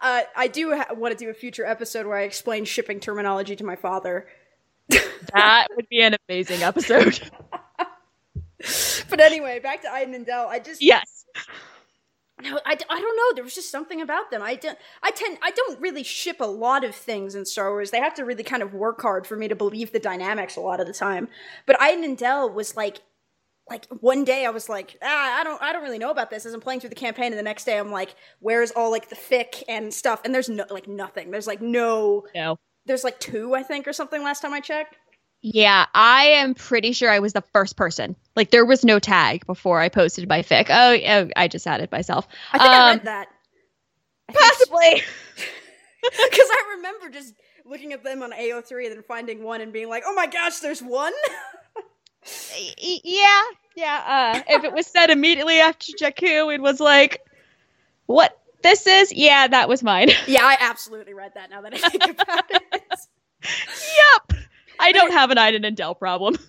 Uh, 0.03 0.23
I 0.37 0.47
do 0.47 0.77
ha- 0.77 0.95
want 0.95 1.19
to 1.19 1.25
do 1.25 1.31
a 1.31 1.35
future 1.35 1.67
episode 1.67 2.07
where 2.07 2.17
I 2.17 2.23
explain 2.23 2.65
shipping 2.65 3.01
terminology 3.01 3.57
to 3.57 3.65
my 3.65 3.75
father. 3.75 4.29
That 5.35 5.67
would 5.75 5.89
be 5.89 6.01
an 6.01 6.15
amazing 6.29 6.63
episode. 6.63 7.21
But 9.09 9.21
anyway, 9.21 9.59
back 9.59 9.83
to 9.83 9.91
Iden 9.93 10.15
and 10.15 10.25
Del. 10.27 10.47
I 10.47 10.59
just 10.61 10.81
yes. 10.83 11.25
no, 12.43 12.59
I, 12.65 12.73
I 12.73 13.01
don't 13.01 13.17
know. 13.17 13.35
There 13.35 13.45
was 13.45 13.55
just 13.55 13.71
something 13.71 14.01
about 14.01 14.31
them. 14.31 14.43
I 14.43 14.55
don't 14.55 14.79
I 15.03 15.11
tend 15.11 15.39
I 15.43 15.51
don't 15.51 15.81
really 15.81 16.03
ship 16.03 16.37
a 16.41 16.47
lot 16.47 16.85
of 16.85 16.95
things 16.95 17.35
in 17.35 17.45
Star 17.45 17.71
Wars. 17.71 17.91
They 17.91 17.99
have 17.99 18.15
to 18.15 18.25
really 18.25 18.45
kind 18.45 18.63
of 18.63 18.73
work 18.73 19.03
hard 19.03 19.27
for 19.27 19.37
me 19.37 19.49
to 19.49 19.57
believe 19.57 19.93
the 19.93 19.99
dynamics 19.99 20.57
a 20.57 20.61
lot 20.61 20.81
of 20.81 20.87
the 20.87 20.93
time. 20.93 21.29
But 21.67 21.81
Iden 21.81 22.05
and 22.05 22.17
Del 22.17 22.51
was 22.51 22.77
like 22.77 23.01
like 23.69 23.87
one 24.01 24.25
day 24.25 24.45
I 24.47 24.51
was 24.51 24.69
like, 24.69 24.97
ah, 25.03 25.41
I 25.41 25.45
don't 25.45 25.61
I 25.63 25.73
don't 25.73 25.83
really 25.83 25.99
know 25.99 26.11
about 26.11 26.31
this 26.31 26.45
as 26.47 26.55
I'm 26.55 26.61
playing 26.61 26.81
through 26.81 26.91
the 26.91 26.97
campaign 26.97 27.27
and 27.33 27.39
the 27.39 27.43
next 27.43 27.65
day 27.65 27.79
I'm 27.79 27.91
like, 27.93 28.15
where's 28.41 28.71
all 28.73 28.91
like 28.91 29.09
the 29.09 29.17
fic 29.17 29.63
and 29.69 29.93
stuff? 29.93 30.21
And 30.25 30.35
there's 30.35 30.49
no 30.49 30.65
like 30.71 30.89
nothing. 30.89 31.31
There's 31.31 31.47
like 31.47 31.61
no 31.63 32.27
No. 32.35 32.59
there's 32.87 33.05
like 33.05 33.21
two, 33.21 33.55
I 33.55 33.63
think, 33.63 33.87
or 33.87 33.93
something 33.93 34.23
last 34.23 34.41
time 34.41 34.53
I 34.53 34.61
checked. 34.61 34.97
Yeah, 35.43 35.87
I 35.95 36.25
am 36.27 36.55
pretty 36.55 36.93
sure 36.93 37.11
I 37.11 37.19
was 37.21 37.33
the 37.33 37.41
first 37.53 37.77
person. 37.77 38.15
Like 38.37 38.51
there 38.51 38.65
was 38.67 38.85
no 38.85 38.99
tag 38.99 39.47
before 39.47 39.81
I 39.81 39.89
posted 39.89 40.29
my 40.29 40.43
fic. 40.43 40.67
Oh, 40.69 40.93
yeah, 40.93 41.27
I 41.37 41.49
just 41.49 41.67
added 41.67 41.91
myself. 41.91 42.29
I 42.53 42.59
think 42.59 42.71
I 42.71 42.91
Um, 42.91 42.97
read 42.99 43.05
that. 43.07 43.29
Possibly. 44.33 45.03
Because 46.03 46.13
I 46.51 46.75
remember 46.77 47.09
just 47.09 47.35
looking 47.65 47.93
at 47.93 48.05
them 48.05 48.23
on 48.23 48.33
AO3 48.33 48.87
and 48.87 48.97
then 48.97 49.03
finding 49.03 49.43
one 49.43 49.61
and 49.61 49.73
being 49.73 49.89
like, 49.89 50.03
oh 50.07 50.15
my 50.15 50.27
gosh, 50.27 50.59
there's 50.59 50.83
one? 50.83 51.13
Yeah, 52.79 53.43
yeah. 53.75 54.35
Uh, 54.37 54.43
if 54.49 54.65
it 54.65 54.75
was 54.75 54.87
said 54.87 55.09
immediately 55.09 55.59
after 55.61 55.93
Jakku, 55.93 56.55
it 56.55 56.61
was 56.61 56.79
like, 56.79 57.23
what 58.05 58.39
this 58.63 58.87
is? 58.87 59.11
Yeah, 59.11 59.49
that 59.49 59.71
was 59.71 59.83
mine. 59.83 60.11
yeah, 60.27 60.45
I 60.45 60.59
absolutely 60.61 61.15
read 61.15 61.33
that 61.35 61.49
now 61.49 61.63
that 61.63 61.73
I 61.73 61.79
think 61.79 62.21
about 62.21 62.45
it. 62.51 62.83
yep. 63.43 64.41
I 64.81 64.93
don't 64.93 65.13
have 65.13 65.31
an 65.31 65.39
Iden 65.39 65.65
and 65.65 65.77
Del 65.77 65.95
problem. 65.95 66.37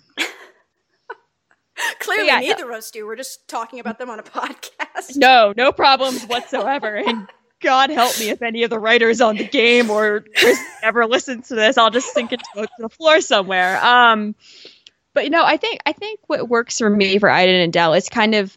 Clearly, 2.00 2.26
Yeah, 2.26 2.40
neither 2.40 2.70
of 2.70 2.76
us 2.76 2.90
do. 2.90 3.06
We're 3.06 3.16
just 3.16 3.48
talking 3.48 3.80
about 3.80 3.98
them 3.98 4.10
on 4.10 4.18
a 4.18 4.22
podcast. 4.22 5.16
No, 5.16 5.52
no 5.56 5.72
problems 5.72 6.24
whatsoever. 6.24 6.96
And 6.96 7.28
God 7.60 7.90
help 7.90 8.18
me 8.18 8.30
if 8.30 8.42
any 8.42 8.64
of 8.64 8.70
the 8.70 8.78
writers 8.78 9.20
on 9.20 9.36
the 9.36 9.46
game 9.46 9.90
or 9.90 10.24
Chris 10.36 10.58
ever 10.82 11.06
listens 11.06 11.48
to 11.48 11.54
this, 11.54 11.78
I'll 11.78 11.90
just 11.90 12.12
sink 12.12 12.32
into 12.32 12.44
to 12.54 12.68
the 12.78 12.88
floor 12.88 13.20
somewhere. 13.20 13.82
Um, 13.84 14.34
but 15.14 15.24
you 15.24 15.30
know, 15.30 15.44
I 15.44 15.56
think 15.56 15.80
I 15.86 15.92
think 15.92 16.20
what 16.26 16.48
works 16.48 16.78
for 16.78 16.90
me 16.90 17.18
for 17.18 17.28
Iden 17.28 17.54
and 17.54 17.72
Del 17.72 17.94
is 17.94 18.08
kind 18.08 18.34
of 18.34 18.56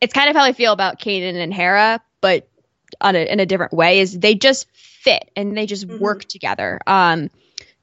it's 0.00 0.14
kind 0.14 0.30
of 0.30 0.36
how 0.36 0.44
I 0.44 0.52
feel 0.52 0.72
about 0.72 0.98
Kanan 0.98 1.36
and 1.36 1.52
Hera, 1.52 2.00
but 2.20 2.48
on 3.00 3.16
a, 3.16 3.30
in 3.30 3.40
a 3.40 3.46
different 3.46 3.72
way. 3.72 4.00
Is 4.00 4.18
they 4.18 4.34
just 4.34 4.66
fit 4.74 5.30
and 5.36 5.56
they 5.56 5.66
just 5.66 5.86
work 5.86 6.24
together. 6.24 6.80
Um, 6.86 7.30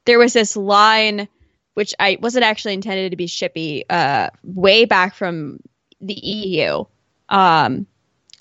there 0.08 0.18
was 0.18 0.32
this 0.32 0.56
line 0.56 1.28
which 1.74 1.94
I 2.00 2.18
wasn't 2.20 2.44
actually 2.44 2.74
intended 2.74 3.10
to 3.10 3.16
be 3.16 3.26
shippy, 3.26 3.84
uh, 3.88 4.30
way 4.42 4.84
back 4.84 5.14
from 5.14 5.60
the 6.00 6.14
EU, 6.14 6.84
um, 7.28 7.86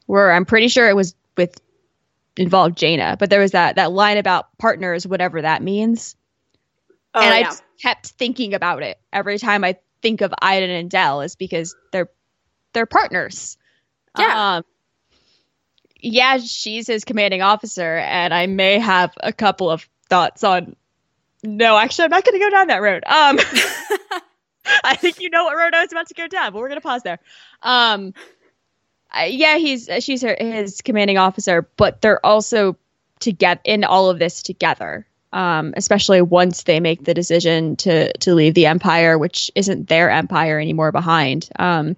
where 0.07 0.31
I'm 0.31 0.43
pretty 0.43 0.69
sure 0.69 0.89
it 0.89 0.95
was 0.95 1.13
with 1.37 1.61
involved 2.35 2.77
Jaina, 2.77 3.15
but 3.19 3.29
there 3.29 3.41
was 3.41 3.51
that 3.51 3.75
that 3.75 3.91
line 3.91 4.17
about 4.17 4.57
partners, 4.57 5.05
whatever 5.05 5.43
that 5.43 5.61
means, 5.61 6.15
Oh, 7.13 7.21
and 7.21 7.33
I 7.33 7.43
just 7.43 7.63
kept 7.81 8.07
thinking 8.07 8.53
about 8.53 8.83
it 8.83 8.99
every 9.11 9.39
time 9.39 9.63
I 9.63 9.77
think 10.01 10.21
of 10.21 10.33
Iden 10.41 10.69
and 10.69 10.89
Del, 10.89 11.21
is 11.21 11.35
because 11.35 11.75
they're 11.91 12.09
they're 12.73 12.85
partners. 12.85 13.57
Yeah. 14.17 14.57
Um, 14.57 14.65
yeah, 15.99 16.37
she's 16.37 16.87
his 16.87 17.05
commanding 17.05 17.41
officer, 17.41 17.97
and 17.97 18.33
I 18.33 18.45
may 18.45 18.77
have 18.77 19.13
a 19.21 19.33
couple 19.33 19.69
of 19.69 19.87
thoughts 20.09 20.43
on. 20.43 20.75
No, 21.43 21.77
actually, 21.77 22.05
I'm 22.05 22.11
not 22.11 22.25
going 22.25 22.39
to 22.39 22.45
go 22.45 22.49
down 22.49 22.67
that 22.67 22.81
road. 22.81 23.03
Um, 23.05 23.39
I 24.83 24.95
think 24.95 25.19
you 25.19 25.29
know 25.29 25.45
what 25.45 25.57
road 25.57 25.73
I 25.73 25.83
was 25.83 25.91
about 25.91 26.07
to 26.07 26.13
go 26.13 26.27
down, 26.27 26.53
but 26.53 26.59
we're 26.59 26.69
going 26.69 26.81
to 26.81 26.85
pause 26.87 27.03
there. 27.03 27.19
Um, 27.61 28.13
I, 29.11 29.27
yeah, 29.27 29.57
he's 29.57 29.89
she's 29.99 30.21
her, 30.21 30.35
his 30.39 30.81
commanding 30.81 31.17
officer, 31.17 31.67
but 31.77 32.01
they're 32.01 32.25
also 32.25 32.77
together 33.19 33.61
in 33.63 33.83
all 33.83 34.09
of 34.09 34.19
this 34.19 34.41
together. 34.41 35.05
Um, 35.33 35.73
especially 35.75 36.21
once 36.21 36.63
they 36.63 36.79
make 36.79 37.03
the 37.03 37.13
decision 37.13 37.75
to 37.77 38.11
to 38.19 38.33
leave 38.33 38.53
the 38.53 38.65
empire, 38.65 39.17
which 39.17 39.51
isn't 39.55 39.89
their 39.89 40.09
empire 40.09 40.59
anymore 40.59 40.91
behind. 40.91 41.49
Um, 41.59 41.95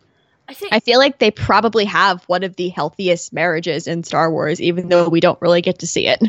I 0.47 0.53
think 0.53 0.73
I 0.73 0.79
feel 0.79 0.97
like 0.97 1.19
they 1.19 1.29
probably 1.29 1.85
have 1.85 2.23
one 2.25 2.43
of 2.43 2.55
the 2.55 2.69
healthiest 2.69 3.31
marriages 3.31 3.87
in 3.87 4.03
Star 4.03 4.31
Wars, 4.31 4.59
even 4.59 4.89
though 4.89 5.07
we 5.07 5.19
don't 5.19 5.41
really 5.41 5.61
get 5.61 5.79
to 5.79 5.87
see 5.87 6.07
it. 6.07 6.23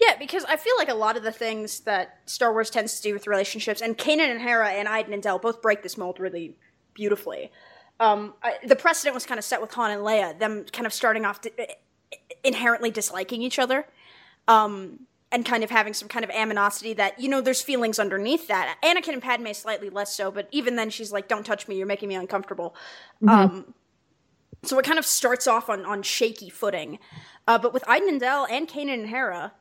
Yeah, 0.00 0.16
because 0.18 0.44
I 0.44 0.56
feel 0.56 0.74
like 0.78 0.88
a 0.88 0.94
lot 0.94 1.16
of 1.16 1.24
the 1.24 1.32
things 1.32 1.80
that 1.80 2.20
Star 2.26 2.52
Wars 2.52 2.70
tends 2.70 3.00
to 3.00 3.02
do 3.02 3.12
with 3.12 3.26
relationships, 3.26 3.80
and 3.80 3.98
Kanan 3.98 4.30
and 4.30 4.40
Hera 4.40 4.68
and 4.68 4.86
Iden 4.86 5.12
and 5.12 5.22
Del 5.22 5.38
both 5.38 5.60
break 5.60 5.82
this 5.82 5.98
mold 5.98 6.20
really 6.20 6.56
beautifully. 6.94 7.50
Um, 7.98 8.34
I, 8.42 8.58
the 8.64 8.76
precedent 8.76 9.14
was 9.14 9.26
kind 9.26 9.38
of 9.38 9.44
set 9.44 9.60
with 9.60 9.72
Han 9.72 9.90
and 9.90 10.02
Leia, 10.02 10.38
them 10.38 10.64
kind 10.72 10.86
of 10.86 10.92
starting 10.92 11.24
off 11.24 11.40
di- 11.40 11.50
inherently 12.44 12.92
disliking 12.92 13.42
each 13.42 13.58
other, 13.58 13.86
um, 14.46 15.00
and 15.32 15.44
kind 15.44 15.64
of 15.64 15.70
having 15.70 15.92
some 15.92 16.08
kind 16.08 16.24
of 16.24 16.30
aminosity 16.30 16.96
that 16.96 17.18
you 17.18 17.28
know 17.28 17.40
there's 17.40 17.60
feelings 17.60 17.98
underneath 17.98 18.46
that. 18.46 18.78
Anakin 18.84 19.14
and 19.14 19.22
Padme 19.22 19.52
slightly 19.52 19.90
less 19.90 20.14
so, 20.14 20.30
but 20.30 20.48
even 20.52 20.76
then 20.76 20.90
she's 20.90 21.10
like, 21.10 21.26
"Don't 21.26 21.44
touch 21.44 21.66
me, 21.66 21.76
you're 21.76 21.86
making 21.86 22.08
me 22.08 22.14
uncomfortable." 22.14 22.76
Um, 23.26 23.74
so 24.62 24.78
it 24.78 24.84
kind 24.84 24.98
of 24.98 25.04
starts 25.04 25.48
off 25.48 25.68
on 25.68 25.84
on 25.84 26.04
shaky 26.04 26.50
footing, 26.50 27.00
uh, 27.48 27.58
but 27.58 27.72
with 27.74 27.82
Iden 27.88 28.08
and 28.08 28.20
Del 28.20 28.46
and 28.46 28.68
Kanan 28.68 28.94
and 28.94 29.08
Hera, 29.08 29.54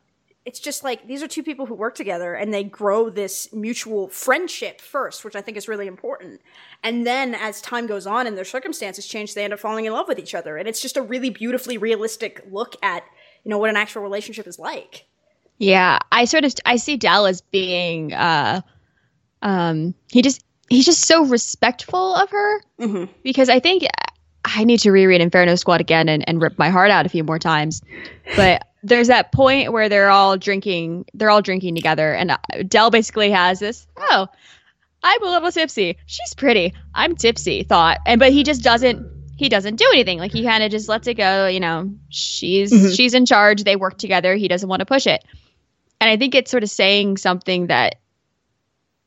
it's 0.48 0.60
just 0.60 0.82
like 0.82 1.06
these 1.08 1.22
are 1.22 1.28
two 1.28 1.44
people 1.44 1.66
who 1.66 1.74
work 1.76 1.94
together 1.94 2.34
and 2.34 2.54
they 2.54 2.64
grow 2.64 3.10
this 3.10 3.52
mutual 3.52 4.08
friendship 4.08 4.80
first, 4.80 5.26
which 5.26 5.36
I 5.36 5.42
think 5.42 5.58
is 5.58 5.68
really 5.68 5.88
important. 5.88 6.40
And 6.82 7.06
then 7.06 7.36
as 7.36 7.60
time 7.60 7.86
goes 7.86 8.08
on 8.08 8.26
and 8.26 8.38
their 8.38 8.46
circumstances 8.46 9.06
change, 9.06 9.34
they 9.34 9.44
end 9.44 9.52
up 9.52 9.60
falling 9.60 9.84
in 9.84 9.92
love 9.92 10.08
with 10.08 10.20
each 10.20 10.34
other. 10.34 10.56
And 10.56 10.66
it's 10.66 10.82
just 10.82 10.96
a 10.96 11.02
really 11.02 11.30
beautifully 11.30 11.78
realistic 11.78 12.42
look 12.50 12.78
at, 12.82 13.04
you 13.44 13.50
know, 13.50 13.58
what 13.58 13.70
an 13.70 13.76
actual 13.76 14.02
relationship 14.04 14.48
is 14.48 14.58
like. 14.58 15.06
Yeah, 15.58 16.00
I 16.14 16.24
sort 16.24 16.46
of 16.46 16.54
I 16.66 16.78
see 16.78 16.96
Del 16.96 17.26
as 17.26 17.42
being 17.42 18.14
uh 18.14 18.62
um 19.42 19.94
he 20.10 20.22
just 20.22 20.46
he's 20.70 20.86
just 20.86 21.06
so 21.06 21.26
respectful 21.26 22.16
of 22.16 22.30
her 22.30 22.62
Mm-hmm. 22.80 23.12
because 23.22 23.50
I 23.50 23.60
think 23.60 23.84
I 24.56 24.64
need 24.64 24.80
to 24.82 24.92
reread 24.92 25.22
Inferno 25.22 25.56
Squad 25.56 25.82
again 25.82 26.10
and, 26.10 26.28
and 26.28 26.42
rip 26.42 26.58
my 26.58 26.70
heart 26.70 26.92
out 26.92 27.06
a 27.06 27.10
few 27.10 27.24
more 27.24 27.40
times. 27.40 27.82
But 28.36 28.68
there's 28.84 29.08
that 29.08 29.32
point 29.32 29.72
where 29.74 29.90
they're 29.90 30.10
all 30.10 30.38
drinking 30.38 31.06
they're 31.14 31.30
all 31.30 31.42
drinking 31.42 31.76
together 31.76 32.14
and 32.14 32.32
uh, 32.32 32.38
Del 32.68 32.90
basically 32.92 33.32
has 33.32 33.60
this, 33.60 33.88
oh, 33.98 34.28
I'm 35.04 35.24
a 35.24 35.30
little 35.30 35.52
tipsy. 35.52 35.98
She's 36.06 36.34
pretty. 36.34 36.74
I'm 36.94 37.16
tipsy 37.16 37.64
thought. 37.64 38.00
And 38.06 38.20
but 38.20 38.32
he 38.32 38.44
just 38.44 38.64
doesn't 38.64 39.06
he 39.38 39.50
doesn't 39.50 39.76
do 39.76 39.88
anything. 39.94 40.18
Like 40.20 40.32
he 40.32 40.44
kind 40.44 40.64
of 40.64 40.72
just 40.72 40.90
lets 40.90 41.08
it 41.08 41.14
go, 41.16 41.48
you 41.48 41.60
know. 41.60 41.92
She's 42.10 42.72
Mhm. 42.72 42.96
she's 42.96 43.14
in 43.14 43.26
charge. 43.26 43.64
They 43.64 43.76
work 43.76 43.98
together. 43.98 44.36
He 44.36 44.48
doesn't 44.48 44.68
want 44.70 44.80
to 44.80 44.86
push 44.86 45.06
it. 45.08 45.24
And 46.02 46.10
I 46.10 46.18
think 46.18 46.36
it's 46.36 46.52
sort 46.52 46.64
of 46.64 46.70
saying 46.70 47.18
something 47.18 47.68
that 47.68 47.96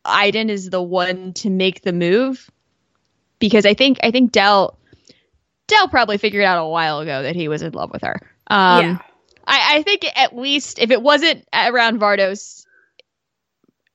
Iden 0.05 0.51
is 0.51 0.71
the 0.71 0.83
one 0.83 1.33
to 1.35 1.51
make 1.51 1.83
the 1.83 1.93
move 1.93 2.49
because 3.39 3.67
I 3.67 3.75
think 3.75 3.99
I 4.03 4.11
think 4.11 4.33
Del 4.33 4.77
Del 5.71 5.89
probably 5.89 6.19
figured 6.19 6.45
out 6.45 6.63
a 6.63 6.67
while 6.67 6.99
ago 6.99 7.23
that 7.23 7.37
he 7.37 7.47
was 7.47 7.63
in 7.63 7.73
love 7.73 7.93
with 7.93 8.03
her. 8.03 8.21
Um, 8.49 8.85
yeah. 8.85 8.99
I, 9.47 9.77
I 9.77 9.83
think 9.83 10.05
at 10.17 10.37
least 10.37 10.81
if 10.81 10.91
it 10.91 11.01
wasn't 11.01 11.47
around 11.55 12.01
Vardos, 12.01 12.67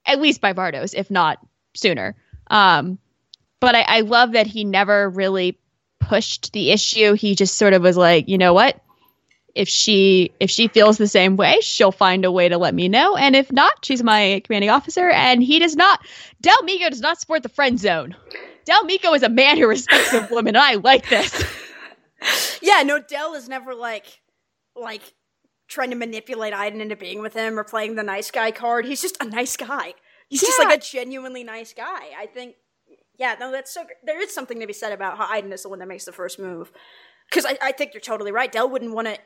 at 0.05 0.21
least 0.21 0.39
by 0.39 0.53
Vardos, 0.53 0.93
if 0.95 1.11
not 1.11 1.39
sooner. 1.73 2.15
Um, 2.47 2.97
but 3.59 3.75
I, 3.75 3.81
I 3.81 3.99
love 4.01 4.31
that 4.33 4.47
he 4.47 4.63
never 4.63 5.09
really 5.09 5.59
pushed 5.99 6.53
the 6.53 6.71
issue. 6.71 7.13
He 7.13 7.35
just 7.35 7.57
sort 7.57 7.73
of 7.73 7.81
was 7.81 7.97
like, 7.97 8.29
you 8.29 8.37
know 8.37 8.53
what? 8.53 8.79
If 9.53 9.67
she 9.67 10.31
if 10.39 10.49
she 10.49 10.67
feels 10.67 10.97
the 10.97 11.07
same 11.07 11.35
way, 11.35 11.59
she'll 11.61 11.91
find 11.91 12.23
a 12.23 12.31
way 12.31 12.47
to 12.47 12.57
let 12.57 12.73
me 12.73 12.87
know. 12.87 13.17
And 13.17 13.35
if 13.35 13.51
not, 13.51 13.83
she's 13.83 14.03
my 14.03 14.41
commanding 14.45 14.69
officer. 14.69 15.09
And 15.09 15.43
he 15.43 15.59
does 15.59 15.75
not. 15.75 15.99
Del 16.41 16.57
Meeko 16.59 16.89
does 16.89 17.01
not 17.01 17.19
support 17.19 17.43
the 17.43 17.49
friend 17.49 17.79
zone. 17.79 18.15
Del 18.65 18.83
Meeko 18.83 19.15
is 19.15 19.23
a 19.23 19.29
man 19.29 19.57
who 19.57 19.67
respects 19.67 20.13
a 20.13 20.27
woman. 20.31 20.55
And 20.55 20.63
I 20.63 20.75
like 20.75 21.09
this. 21.09 21.43
Yeah, 22.61 22.81
no, 22.83 22.99
Del 22.99 23.35
is 23.35 23.47
never 23.47 23.75
like, 23.75 24.21
like, 24.75 25.13
trying 25.67 25.89
to 25.91 25.95
manipulate 25.95 26.53
Iden 26.53 26.81
into 26.81 26.95
being 26.95 27.21
with 27.21 27.33
him 27.33 27.59
or 27.59 27.63
playing 27.63 27.95
the 27.95 28.03
nice 28.03 28.31
guy 28.31 28.51
card. 28.51 28.85
He's 28.85 29.01
just 29.01 29.21
a 29.21 29.25
nice 29.25 29.55
guy. 29.57 29.93
He's 30.29 30.41
just 30.41 30.59
like 30.59 30.75
a 30.75 30.81
genuinely 30.81 31.43
nice 31.43 31.73
guy. 31.73 32.09
I 32.17 32.25
think, 32.25 32.55
yeah, 33.17 33.35
no, 33.39 33.51
that's 33.51 33.73
so. 33.73 33.85
There 34.03 34.21
is 34.21 34.33
something 34.33 34.59
to 34.59 34.67
be 34.67 34.73
said 34.73 34.91
about 34.91 35.17
how 35.17 35.27
Iden 35.29 35.53
is 35.53 35.63
the 35.63 35.69
one 35.69 35.79
that 35.79 35.87
makes 35.87 36.05
the 36.05 36.11
first 36.11 36.39
move. 36.39 36.71
Because 37.29 37.45
I, 37.45 37.57
I 37.61 37.71
think 37.71 37.93
you're 37.93 38.01
totally 38.01 38.31
right. 38.31 38.51
Del 38.51 38.69
wouldn't 38.69 38.93
want 38.93 39.07
to, 39.07 39.17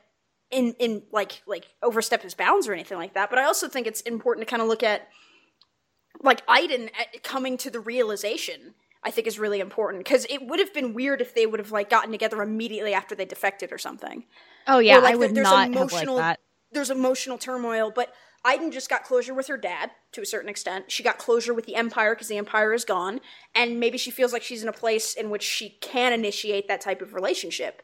in 0.51 0.73
in 0.79 1.03
like 1.11 1.41
like 1.47 1.67
overstep 1.81 2.23
his 2.23 2.33
bounds 2.33 2.67
or 2.67 2.73
anything 2.73 2.97
like 2.97 3.13
that. 3.13 3.29
But 3.29 3.39
I 3.39 3.45
also 3.45 3.67
think 3.67 3.87
it's 3.87 4.01
important 4.01 4.45
to 4.45 4.49
kind 4.49 4.61
of 4.61 4.67
look 4.67 4.83
at, 4.83 5.07
like 6.21 6.41
Iden 6.47 6.89
at, 6.99 7.07
eh, 7.15 7.19
coming 7.23 7.57
to 7.57 7.69
the 7.69 7.79
realization. 7.79 8.75
I 9.03 9.11
think 9.11 9.27
is 9.27 9.39
really 9.39 9.59
important 9.59 10.03
because 10.03 10.25
it 10.29 10.45
would 10.45 10.59
have 10.59 10.73
been 10.73 10.93
weird 10.93 11.21
if 11.21 11.33
they 11.33 11.45
would 11.45 11.59
have 11.59 11.71
like 11.71 11.89
gotten 11.89 12.11
together 12.11 12.41
immediately 12.41 12.93
after 12.93 13.15
they 13.15 13.25
defected 13.25 13.71
or 13.71 13.77
something 13.77 14.25
Oh 14.67 14.79
yeah, 14.79 14.97
Or, 14.97 15.01
like, 15.01 15.13
I 15.13 15.17
would 15.17 15.35
there's 15.35 15.43
not 15.45 15.67
have 15.67 15.75
emotional- 15.75 16.15
like 16.15 16.23
that. 16.23 16.39
there's 16.71 16.89
emotional 16.91 17.37
turmoil, 17.37 17.91
but 17.93 18.13
Iden 18.45 18.71
just 18.71 18.89
got 18.89 19.03
closure 19.03 19.33
with 19.33 19.47
her 19.47 19.57
dad 19.57 19.91
to 20.13 20.21
a 20.21 20.25
certain 20.25 20.49
extent. 20.49 20.91
She 20.91 21.03
got 21.03 21.17
closure 21.17 21.53
with 21.53 21.65
the 21.65 21.75
Empire 21.75 22.15
because 22.15 22.27
the 22.29 22.37
Empire 22.37 22.73
is 22.73 22.85
gone, 22.85 23.19
and 23.53 23.79
maybe 23.81 23.97
she 23.97 24.11
feels 24.11 24.31
like 24.31 24.43
she's 24.43 24.63
in 24.63 24.69
a 24.69 24.73
place 24.73 25.13
in 25.13 25.29
which 25.29 25.43
she 25.43 25.71
can 25.81 26.13
initiate 26.13 26.67
that 26.69 26.79
type 26.79 27.01
of 27.01 27.13
relationship. 27.13 27.81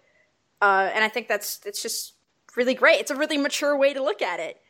Uh, 0.61 0.89
and 0.93 1.03
I 1.03 1.09
think 1.09 1.27
that's 1.27 1.59
it's 1.65 1.81
just 1.81 2.13
really 2.55 2.73
great. 2.73 2.99
It's 3.01 3.11
a 3.11 3.15
really 3.17 3.37
mature 3.37 3.75
way 3.75 3.93
to 3.93 4.01
look 4.01 4.21
at 4.21 4.39
it, 4.39 4.61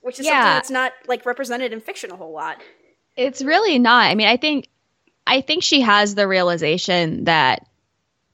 which 0.00 0.18
is 0.18 0.24
something 0.26 0.40
that's 0.40 0.70
not 0.70 0.92
like 1.06 1.26
represented 1.26 1.72
in 1.74 1.80
fiction 1.80 2.10
a 2.10 2.16
whole 2.16 2.32
lot. 2.32 2.62
It's 3.16 3.42
really 3.42 3.78
not. 3.78 4.04
I 4.10 4.14
mean, 4.14 4.28
I 4.28 4.38
think 4.38 4.68
I 5.26 5.40
think 5.40 5.62
she 5.62 5.80
has 5.80 6.14
the 6.14 6.28
realization 6.28 7.24
that 7.24 7.66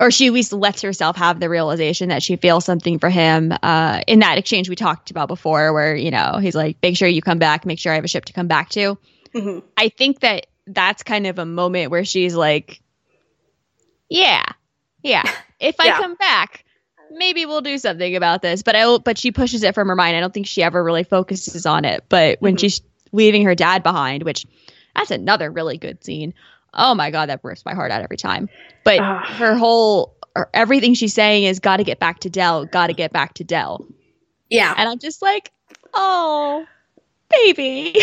or 0.00 0.11
she 0.11 0.29
at 0.29 0.33
least 0.33 0.53
lets 0.55 0.81
herself 0.81 1.16
have 1.16 1.40
the 1.40 1.48
realization 1.50 2.09
that 2.09 2.22
she 2.22 2.37
feels 2.37 2.64
something 2.64 2.98
for 2.98 3.11
him 3.11 3.53
uh, 3.62 4.00
in 4.07 4.20
that 4.20 4.38
exchange 4.38 4.68
we 4.70 4.74
talked 4.74 5.11
about 5.11 5.29
before 5.29 5.72
where 5.74 5.94
you 5.94 6.11
know 6.11 6.38
he's 6.40 6.55
like 6.55 6.76
make 6.83 6.96
sure 6.96 7.07
you 7.09 7.20
come 7.22 7.38
back. 7.38 7.66
Make 7.66 7.79
sure 7.79 7.92
i 7.92 7.96
have 7.96 8.05
a 8.05 8.09
ship 8.09 8.24
to 8.26 8.33
come 8.33 8.46
back 8.48 8.70
to. 8.70 8.96
Mhm. 9.35 9.62
i 9.76 9.88
think 9.90 10.20
that 10.20 10.46
that's 10.66 11.03
kind 11.05 11.26
of 11.26 11.38
a 11.38 11.44
moment 11.46 11.90
where 11.90 12.05
she's 12.05 12.35
like 12.35 12.81
yeah 14.09 14.44
yeah. 15.03 15.22
If 15.61 15.76
i 15.79 15.88
come 15.90 16.14
back 16.14 16.64
maybe 17.12 17.44
we'll 17.44 17.61
do 17.61 17.76
something 17.76 18.16
about 18.16 18.40
this. 18.40 18.62
But 18.62 18.76
i 18.76 18.98
but 18.98 19.18
she 19.18 19.31
pushes 19.33 19.62
it 19.62 19.74
from 19.74 19.88
her 19.88 19.96
mind. 19.96 20.16
I 20.16 20.20
don't 20.20 20.33
think 20.33 20.46
she 20.46 20.62
ever 20.62 20.83
really 20.83 21.05
focuses 21.05 21.66
on 21.66 21.85
it. 21.85 22.05
But 22.09 22.40
when 22.40 22.55
Mhm. 22.57 22.61
she's 22.61 22.81
leaving 23.12 23.44
her 23.44 23.55
dad 23.55 23.83
behind 23.83 24.22
which 24.22 24.46
that's 24.96 25.11
another 25.11 25.50
really 25.50 25.76
good 25.76 26.03
scene 26.05 26.33
oh 26.74 26.94
my 26.94 27.11
god 27.11 27.28
that 27.28 27.40
rips 27.42 27.64
my 27.64 27.74
heart 27.74 27.90
out 27.90 28.02
every 28.02 28.16
time 28.16 28.48
but 28.85 28.98
Ah. 29.00 29.24
her 29.37 29.56
whole 29.56 30.14
everything 30.54 30.94
she's 30.94 31.12
saying 31.14 31.44
is 31.44 31.59
got 31.59 31.78
to 31.78 31.85
get 31.85 31.98
back 31.98 32.20
to 32.20 32.30
del 32.30 32.64
got 32.66 32.87
to 32.87 32.92
get 32.92 33.12
back 33.12 33.35
to 33.35 33.44
del 33.44 33.85
Yeah, 34.48 34.74
and 34.76 34.88
i'm 34.88 34.98
just 34.98 35.22
like 35.22 35.50
oh 35.94 36.64
baby 37.28 37.92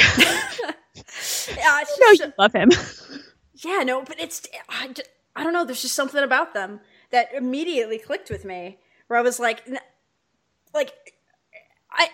yeah, 1.58 1.84
no 2.02 2.12
you 2.12 2.34
love 2.38 2.54
him 2.54 2.72
Yeah, 3.64 3.84
no, 3.84 4.04
but 4.04 4.20
it's 4.20 4.46
I, 4.70 4.94
I 5.36 5.44
don't 5.44 5.52
know. 5.54 5.66
There's 5.66 5.82
just 5.82 5.96
something 5.96 6.24
about 6.24 6.54
them 6.54 6.80
that 7.10 7.34
immediately 7.34 7.98
clicked 7.98 8.30
with 8.30 8.46
me, 8.46 8.78
where 9.08 9.18
I 9.18 9.24
was 9.24 9.40
like, 9.40 9.68
like, 10.76 10.94
I. 11.92 12.10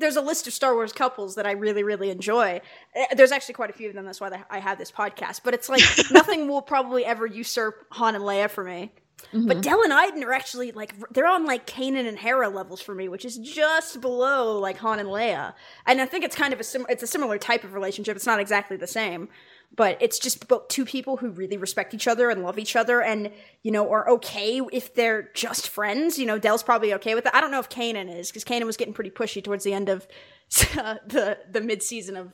There's 0.00 0.16
a 0.16 0.20
list 0.22 0.46
of 0.46 0.52
Star 0.52 0.74
Wars 0.74 0.92
couples 0.92 1.36
that 1.36 1.46
I 1.46 1.52
really, 1.52 1.82
really 1.82 2.10
enjoy. 2.10 2.60
Uh, 2.98 3.14
There's 3.14 3.32
actually 3.32 3.54
quite 3.54 3.70
a 3.70 3.74
few 3.74 3.88
of 3.88 3.94
them. 3.94 4.04
That's 4.04 4.20
why 4.20 4.30
I 4.50 4.58
have 4.58 4.78
this 4.78 4.90
podcast. 4.90 5.42
But 5.44 5.54
it's 5.54 5.68
like 5.68 5.82
nothing 6.10 6.48
will 6.48 6.62
probably 6.62 7.04
ever 7.04 7.26
usurp 7.26 7.86
Han 7.92 8.14
and 8.14 8.24
Leia 8.24 8.50
for 8.50 8.64
me. 8.64 8.92
But 9.32 9.60
Del 9.60 9.82
and 9.82 9.92
Iden 9.92 10.24
are 10.24 10.32
actually 10.32 10.72
like 10.72 10.94
they're 11.10 11.26
on 11.26 11.44
like 11.44 11.66
Kanan 11.66 12.08
and 12.08 12.18
Hera 12.18 12.48
levels 12.48 12.80
for 12.80 12.94
me, 12.94 13.06
which 13.06 13.24
is 13.26 13.36
just 13.36 14.00
below 14.00 14.58
like 14.58 14.78
Han 14.78 14.98
and 14.98 15.08
Leia. 15.10 15.52
And 15.86 16.00
I 16.00 16.06
think 16.06 16.24
it's 16.24 16.34
kind 16.34 16.54
of 16.54 16.60
a 16.60 16.64
sim- 16.64 16.86
it's 16.88 17.02
a 17.02 17.06
similar 17.06 17.36
type 17.36 17.62
of 17.62 17.74
relationship. 17.74 18.16
It's 18.16 18.26
not 18.26 18.40
exactly 18.40 18.78
the 18.78 18.86
same, 18.86 19.28
but 19.74 19.96
it's 20.00 20.18
just 20.18 20.44
about 20.44 20.68
two 20.68 20.84
people 20.84 21.16
who 21.16 21.30
really 21.30 21.56
respect 21.56 21.94
each 21.94 22.08
other 22.08 22.30
and 22.30 22.42
love 22.42 22.58
each 22.58 22.76
other, 22.76 23.00
and 23.00 23.30
you 23.62 23.70
know 23.70 23.90
are 23.90 24.08
okay 24.10 24.60
if 24.72 24.94
they're 24.94 25.30
just 25.34 25.68
friends. 25.68 26.18
You 26.18 26.26
know, 26.26 26.38
del's 26.38 26.62
probably 26.62 26.94
okay 26.94 27.14
with 27.14 27.24
that. 27.24 27.34
I 27.34 27.40
don't 27.40 27.50
know 27.50 27.60
if 27.60 27.68
Kanan 27.68 28.14
is 28.14 28.30
because 28.30 28.44
Kanan 28.44 28.66
was 28.66 28.76
getting 28.76 28.94
pretty 28.94 29.10
pushy 29.10 29.42
towards 29.42 29.64
the 29.64 29.72
end 29.72 29.88
of 29.88 30.06
the 30.50 31.38
the 31.50 31.60
mid 31.60 31.82
season 31.82 32.16
of 32.16 32.32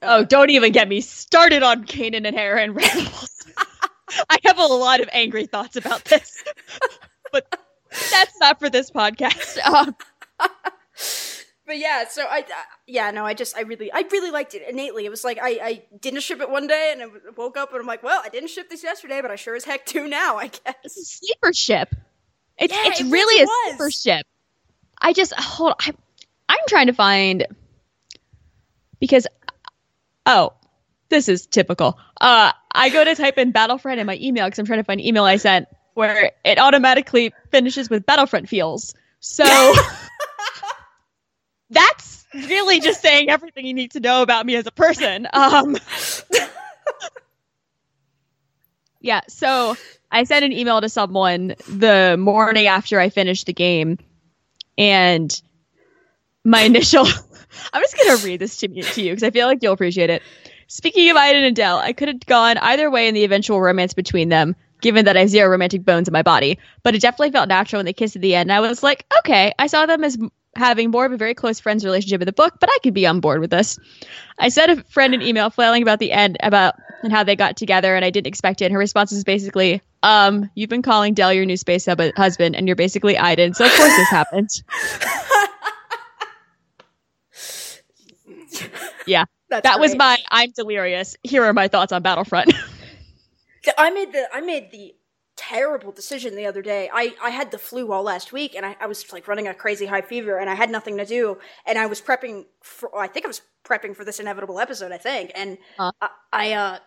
oh 0.00 0.24
don't 0.24 0.50
even 0.50 0.72
get 0.72 0.88
me 0.88 1.00
started 1.00 1.62
on 1.62 1.84
kanan 1.84 2.26
and 2.26 2.34
hera 2.34 2.60
and 2.60 2.74
rebels 2.74 3.46
i 4.30 4.36
have 4.44 4.58
a 4.58 4.66
lot 4.66 5.00
of 5.00 5.08
angry 5.12 5.46
thoughts 5.46 5.76
about 5.76 6.04
this 6.06 6.42
but 7.32 7.46
that's 8.10 8.38
not 8.40 8.58
for 8.58 8.70
this 8.70 8.90
podcast. 8.90 9.58
Um, 9.64 9.96
but 11.66 11.78
yeah, 11.78 12.04
so 12.08 12.24
I, 12.28 12.40
uh, 12.40 12.44
yeah, 12.86 13.10
no, 13.10 13.24
I 13.24 13.34
just, 13.34 13.56
I 13.56 13.60
really, 13.62 13.90
I 13.92 14.04
really 14.10 14.30
liked 14.30 14.54
it 14.54 14.62
innately. 14.68 15.04
It 15.06 15.10
was 15.10 15.24
like 15.24 15.38
I, 15.40 15.48
I 15.62 15.82
didn't 16.00 16.20
ship 16.20 16.40
it 16.40 16.50
one 16.50 16.66
day, 16.66 16.90
and 16.92 17.02
I 17.02 17.06
woke 17.36 17.56
up 17.56 17.70
and 17.72 17.80
I'm 17.80 17.86
like, 17.86 18.02
well, 18.02 18.20
I 18.24 18.28
didn't 18.28 18.50
ship 18.50 18.68
this 18.70 18.82
yesterday, 18.82 19.20
but 19.22 19.30
I 19.30 19.36
sure 19.36 19.54
as 19.54 19.64
heck 19.64 19.86
do 19.86 20.06
now, 20.08 20.36
I 20.38 20.48
guess. 20.48 20.74
sleeper 20.84 21.52
ship. 21.52 21.94
It's 22.58 22.72
Yeah, 22.72 22.82
it's 22.86 23.00
it 23.00 23.04
really 23.04 23.12
really 23.14 23.42
a 23.42 23.46
was. 23.46 23.70
sleeper 23.70 23.90
ship. 23.90 24.26
I 25.00 25.12
just 25.12 25.32
hold. 25.34 25.74
I, 25.80 25.92
I'm 26.48 26.58
trying 26.68 26.86
to 26.88 26.92
find 26.92 27.46
because 29.00 29.26
oh, 30.26 30.52
this 31.08 31.28
is 31.28 31.46
typical. 31.46 31.98
Uh, 32.20 32.52
I 32.74 32.88
go 32.90 33.04
to 33.04 33.14
type 33.14 33.38
in 33.38 33.50
Battlefront 33.52 34.00
in 34.00 34.06
my 34.06 34.16
email 34.20 34.46
because 34.46 34.58
I'm 34.58 34.66
trying 34.66 34.80
to 34.80 34.84
find 34.84 35.00
an 35.00 35.06
email 35.06 35.24
I 35.24 35.36
sent 35.36 35.66
where 35.94 36.32
it 36.44 36.58
automatically 36.58 37.32
finishes 37.50 37.90
with 37.90 38.06
Battlefront 38.06 38.48
feels. 38.48 38.94
So 39.20 39.44
that's 41.72 42.26
really 42.34 42.80
just 42.80 43.00
saying 43.00 43.28
everything 43.28 43.66
you 43.66 43.74
need 43.74 43.92
to 43.92 44.00
know 44.00 44.22
about 44.22 44.46
me 44.46 44.56
as 44.56 44.66
a 44.66 44.70
person. 44.70 45.26
Um, 45.32 45.76
yeah, 49.00 49.20
so 49.28 49.76
I 50.10 50.24
sent 50.24 50.44
an 50.44 50.52
email 50.52 50.80
to 50.80 50.88
someone 50.88 51.54
the 51.68 52.16
morning 52.18 52.66
after 52.66 53.00
I 53.00 53.08
finished 53.08 53.46
the 53.46 53.52
game, 53.52 53.98
and 54.78 55.40
my 56.44 56.62
initial. 56.62 57.06
I'm 57.74 57.82
just 57.82 57.98
gonna 57.98 58.16
read 58.24 58.40
this 58.40 58.56
to, 58.58 58.68
me, 58.68 58.80
to 58.80 59.02
you 59.02 59.10
because 59.10 59.22
I 59.22 59.30
feel 59.30 59.46
like 59.46 59.62
you'll 59.62 59.74
appreciate 59.74 60.08
it. 60.08 60.22
Speaking 60.68 61.10
of 61.10 61.18
Iden 61.18 61.44
and 61.44 61.54
Del, 61.54 61.76
I 61.76 61.92
could 61.92 62.08
have 62.08 62.20
gone 62.20 62.56
either 62.56 62.90
way 62.90 63.08
in 63.08 63.14
the 63.14 63.24
eventual 63.24 63.60
romance 63.60 63.92
between 63.92 64.30
them, 64.30 64.56
given 64.80 65.04
that 65.04 65.18
I 65.18 65.20
have 65.20 65.28
zero 65.28 65.50
romantic 65.50 65.84
bones 65.84 66.08
in 66.08 66.12
my 66.12 66.22
body. 66.22 66.58
But 66.82 66.94
it 66.94 67.02
definitely 67.02 67.30
felt 67.30 67.48
natural 67.48 67.80
when 67.80 67.84
they 67.84 67.92
kissed 67.92 68.16
at 68.16 68.22
the 68.22 68.34
end. 68.34 68.50
I 68.50 68.60
was 68.60 68.82
like, 68.82 69.04
okay, 69.18 69.52
I 69.58 69.66
saw 69.66 69.84
them 69.84 70.02
as 70.02 70.16
having 70.54 70.90
more 70.90 71.06
of 71.06 71.12
a 71.12 71.16
very 71.16 71.34
close 71.34 71.60
friends 71.60 71.84
relationship 71.84 72.20
in 72.20 72.26
the 72.26 72.32
book, 72.32 72.54
but 72.60 72.68
I 72.72 72.78
could 72.82 72.94
be 72.94 73.06
on 73.06 73.20
board 73.20 73.40
with 73.40 73.50
this. 73.50 73.78
I 74.38 74.48
sent 74.48 74.70
a 74.70 74.84
friend 74.84 75.14
an 75.14 75.22
email 75.22 75.50
flailing 75.50 75.82
about 75.82 75.98
the 75.98 76.12
end 76.12 76.36
about 76.42 76.74
and 77.02 77.12
how 77.12 77.24
they 77.24 77.36
got 77.36 77.56
together, 77.56 77.96
and 77.96 78.04
I 78.04 78.10
didn't 78.10 78.26
expect 78.28 78.62
it. 78.62 78.66
And 78.66 78.72
her 78.74 78.78
response 78.78 79.10
was 79.10 79.24
basically, 79.24 79.82
um, 80.02 80.50
you've 80.54 80.70
been 80.70 80.82
calling 80.82 81.14
Del 81.14 81.32
your 81.32 81.44
new 81.44 81.56
space 81.56 81.86
hub- 81.86 82.14
husband, 82.16 82.54
and 82.54 82.66
you're 82.66 82.76
basically 82.76 83.16
Iden, 83.18 83.54
so 83.54 83.64
of 83.64 83.72
course 83.72 83.96
this 83.96 84.08
happened. 84.08 84.50
yeah. 89.06 89.24
That's 89.48 89.64
that 89.64 89.80
was 89.80 89.94
my 89.94 90.16
I'm 90.30 90.50
delirious. 90.52 91.16
Here 91.22 91.44
are 91.44 91.52
my 91.52 91.68
thoughts 91.68 91.92
on 91.92 92.02
Battlefront. 92.02 92.54
I 93.78 93.90
made 93.90 94.12
the 94.12 94.26
I 94.32 94.40
made 94.40 94.70
the 94.70 94.94
terrible 95.48 95.92
decision 95.92 96.36
the 96.36 96.46
other 96.46 96.62
day. 96.62 96.88
I 96.92 97.14
I 97.22 97.30
had 97.30 97.50
the 97.50 97.58
flu 97.58 97.92
all 97.92 98.02
last 98.02 98.32
week, 98.32 98.54
and 98.54 98.64
I, 98.66 98.76
I 98.80 98.86
was 98.86 99.12
like 99.12 99.26
running 99.28 99.48
a 99.48 99.54
crazy 99.54 99.86
high 99.86 100.02
fever, 100.02 100.38
and 100.38 100.48
I 100.48 100.54
had 100.54 100.70
nothing 100.70 100.96
to 100.98 101.04
do, 101.04 101.38
and 101.66 101.78
I 101.78 101.86
was 101.86 102.00
prepping 102.00 102.46
for. 102.62 102.96
I 102.96 103.08
think 103.08 103.24
I 103.26 103.28
was 103.28 103.42
prepping 103.64 103.94
for 103.96 104.04
this 104.04 104.20
inevitable 104.20 104.58
episode. 104.60 104.92
I 104.92 104.98
think, 104.98 105.32
and 105.34 105.58
Huh. 105.76 105.92
I, 106.00 106.08
I 106.32 106.52
uh 106.52 106.78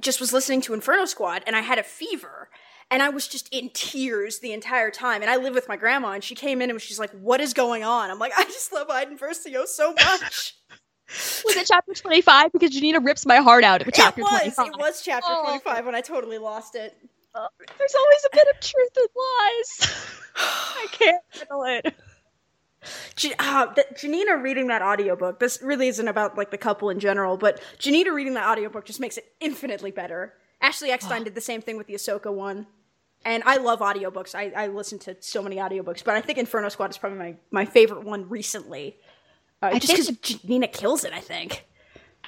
just 0.00 0.20
was 0.20 0.32
listening 0.32 0.60
to 0.62 0.74
Inferno 0.74 1.04
Squad, 1.04 1.42
and 1.46 1.54
I 1.56 1.60
had 1.60 1.78
a 1.78 1.82
fever. 1.82 2.48
And 2.90 3.02
I 3.02 3.08
was 3.08 3.26
just 3.26 3.48
in 3.50 3.70
tears 3.72 4.40
the 4.40 4.52
entire 4.52 4.90
time. 4.90 5.22
And 5.22 5.30
I 5.30 5.36
live 5.36 5.54
with 5.54 5.66
my 5.66 5.76
grandma, 5.76 6.10
and 6.12 6.22
she 6.22 6.34
came 6.34 6.60
in 6.60 6.68
and 6.68 6.78
she's 6.78 6.98
like, 6.98 7.10
"What 7.12 7.40
is 7.40 7.54
going 7.54 7.82
on?" 7.84 8.10
I'm 8.10 8.18
like, 8.18 8.32
"I 8.36 8.44
just 8.44 8.70
love 8.70 8.90
Iden 8.90 9.16
Versio 9.16 9.66
so 9.66 9.94
much." 9.94 10.56
was 11.08 11.56
it 11.56 11.66
chapter 11.66 11.92
25? 11.94 12.52
Because 12.52 12.70
Janina 12.70 13.00
rips 13.00 13.26
my 13.26 13.36
heart 13.36 13.64
out 13.64 13.82
chapter 13.92 14.20
it 14.20 14.24
was. 14.24 14.40
25. 14.54 14.66
It 14.68 14.78
was 14.78 15.02
chapter 15.02 15.28
Oh. 15.30 15.44
25 15.44 15.86
when 15.86 15.94
I 15.94 16.00
totally 16.00 16.38
lost 16.38 16.74
it. 16.74 16.96
There's 17.34 17.94
always 17.94 18.26
a 18.26 18.36
bit 18.36 18.46
of 18.54 18.60
truth 18.60 18.96
in 18.96 19.06
lies. 19.16 20.06
I 20.36 20.86
can't 20.90 21.22
handle 21.38 21.64
it. 21.64 21.94
Uh, 23.38 23.72
th- 23.74 23.86
Janina 23.96 24.36
reading 24.38 24.66
that 24.68 24.82
audiobook, 24.82 25.38
this 25.38 25.60
really 25.62 25.88
isn't 25.88 26.08
about 26.08 26.36
like 26.36 26.50
the 26.50 26.58
couple 26.58 26.90
in 26.90 26.98
general, 26.98 27.36
but 27.36 27.60
Janina 27.78 28.12
reading 28.12 28.34
that 28.34 28.46
audiobook 28.48 28.84
just 28.84 29.00
makes 29.00 29.16
it 29.16 29.24
infinitely 29.40 29.92
better. 29.92 30.34
Ashley 30.60 30.90
Eckstein 30.90 31.24
did 31.24 31.34
the 31.34 31.40
same 31.40 31.60
thing 31.62 31.76
with 31.76 31.86
the 31.86 31.94
Ahsoka 31.94 32.32
one. 32.32 32.66
And 33.24 33.44
I 33.46 33.58
love 33.58 33.78
audiobooks. 33.78 34.34
I, 34.34 34.52
I 34.56 34.66
listen 34.66 34.98
to 35.00 35.16
so 35.20 35.42
many 35.42 35.56
audiobooks, 35.56 36.02
but 36.02 36.16
I 36.16 36.20
think 36.20 36.38
Inferno 36.38 36.68
Squad 36.68 36.90
is 36.90 36.98
probably 36.98 37.18
my, 37.18 37.36
my 37.52 37.64
favorite 37.64 38.02
one 38.04 38.28
recently. 38.28 38.96
Uh, 39.62 39.78
just 39.78 39.86
think- 40.08 40.20
because 40.22 40.40
Janina 40.42 40.68
kills 40.68 41.04
it, 41.04 41.12
I 41.12 41.20
think. 41.20 41.64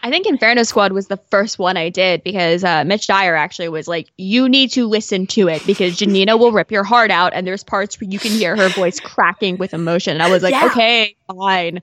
I 0.02 0.10
think 0.10 0.26
Inferno 0.26 0.64
Squad 0.64 0.92
was 0.92 1.06
the 1.06 1.16
first 1.16 1.58
one 1.58 1.78
I 1.78 1.88
did 1.88 2.22
because 2.22 2.62
uh, 2.62 2.84
Mitch 2.84 3.06
Dyer 3.06 3.34
actually 3.34 3.70
was 3.70 3.88
like, 3.88 4.08
"You 4.18 4.50
need 4.50 4.70
to 4.72 4.86
listen 4.86 5.26
to 5.28 5.48
it 5.48 5.64
because 5.66 5.96
Janina 5.96 6.36
will 6.36 6.52
rip 6.52 6.70
your 6.70 6.84
heart 6.84 7.10
out, 7.10 7.32
and 7.32 7.46
there's 7.46 7.64
parts 7.64 7.98
where 7.98 8.10
you 8.10 8.18
can 8.18 8.32
hear 8.32 8.54
her 8.54 8.68
voice 8.68 9.00
cracking 9.00 9.56
with 9.56 9.72
emotion." 9.72 10.12
And 10.12 10.22
I 10.22 10.30
was 10.30 10.42
like, 10.42 10.52
Yeah. 10.52 10.66
"Okay, 10.66 11.16
fine," 11.26 11.80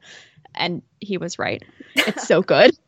and 0.54 0.84
he 1.00 1.18
was 1.18 1.40
right. 1.40 1.64
It's 1.96 2.28
so 2.28 2.42
good. 2.42 2.72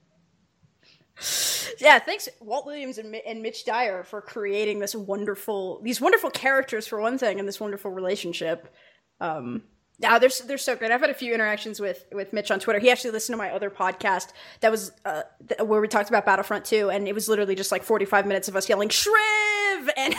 Yeah, 1.80 2.00
thanks 2.00 2.28
Walt 2.40 2.66
Williams 2.66 2.98
and, 2.98 3.16
and 3.16 3.42
Mitch 3.42 3.66
Dyer 3.66 4.04
for 4.04 4.22
creating 4.22 4.80
this 4.80 4.94
wonderful, 4.96 5.80
these 5.82 6.02
wonderful 6.02 6.30
characters 6.30 6.86
for 6.88 7.00
one 7.00 7.18
thing, 7.18 7.40
and 7.40 7.48
this 7.48 7.60
wonderful 7.60 7.92
relationship. 7.92 8.74
Um, 9.22 9.64
yeah, 10.04 10.20
they're 10.20 10.30
they're 10.46 10.58
so 10.58 10.76
great. 10.76 10.92
I've 10.92 11.00
had 11.00 11.10
a 11.10 11.14
few 11.14 11.34
interactions 11.34 11.80
with 11.80 12.04
with 12.12 12.34
Mitch 12.34 12.52
on 12.52 12.60
Twitter. 12.60 12.80
He 12.80 12.92
actually 12.92 13.12
listened 13.12 13.34
to 13.34 13.38
my 13.38 13.50
other 13.52 13.70
podcast 13.70 14.34
that 14.60 14.70
was 14.70 14.92
uh, 15.06 15.22
th- 15.48 15.62
where 15.62 15.80
we 15.80 15.88
talked 15.88 16.10
about 16.10 16.26
Battlefront 16.26 16.66
2, 16.66 16.90
and 16.90 17.08
it 17.08 17.16
was 17.16 17.30
literally 17.30 17.56
just 17.56 17.72
like 17.72 17.84
forty 17.84 18.04
five 18.04 18.28
minutes 18.28 18.50
of 18.50 18.56
us 18.58 18.68
yelling 18.68 18.90
"Shriv!" 18.90 19.90
and 19.98 20.14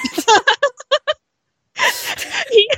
he 2.51 2.71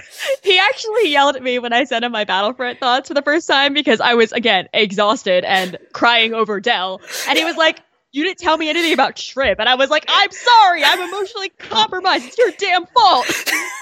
he 0.43 0.59
actually 0.59 1.13
yelled 1.13 1.37
at 1.37 1.45
me 1.45 1.61
when 1.61 1.73
I 1.73 1.85
sent 1.85 2.05
him 2.05 2.11
my 2.11 2.25
Battlefront 2.25 2.81
thoughts 2.81 3.07
for 3.07 3.15
the 3.15 3.23
first 3.23 3.47
time 3.47 3.73
because 3.73 4.01
I 4.01 4.15
was 4.15 4.33
again 4.33 4.67
exhausted 4.75 5.45
and 5.45 5.79
crying 5.93 6.35
over 6.35 6.61
Del, 6.61 7.01
and 7.29 7.39
he 7.39 7.45
was 7.45 7.57
like. 7.57 7.81
You 8.13 8.25
didn't 8.25 8.39
tell 8.39 8.57
me 8.57 8.71
anything 8.71 8.95
about 8.95 9.17
Trip, 9.17 9.59
and 9.61 9.69
I 9.69 9.75
was 9.75 9.91
like, 9.91 10.07
"I'm 10.09 10.31
sorry, 10.31 10.83
I'm 10.83 11.01
emotionally 11.01 11.51
compromised. 11.51 12.25
It's 12.25 12.39
your 12.39 12.51
damn 12.53 12.87
fault." 12.87 13.27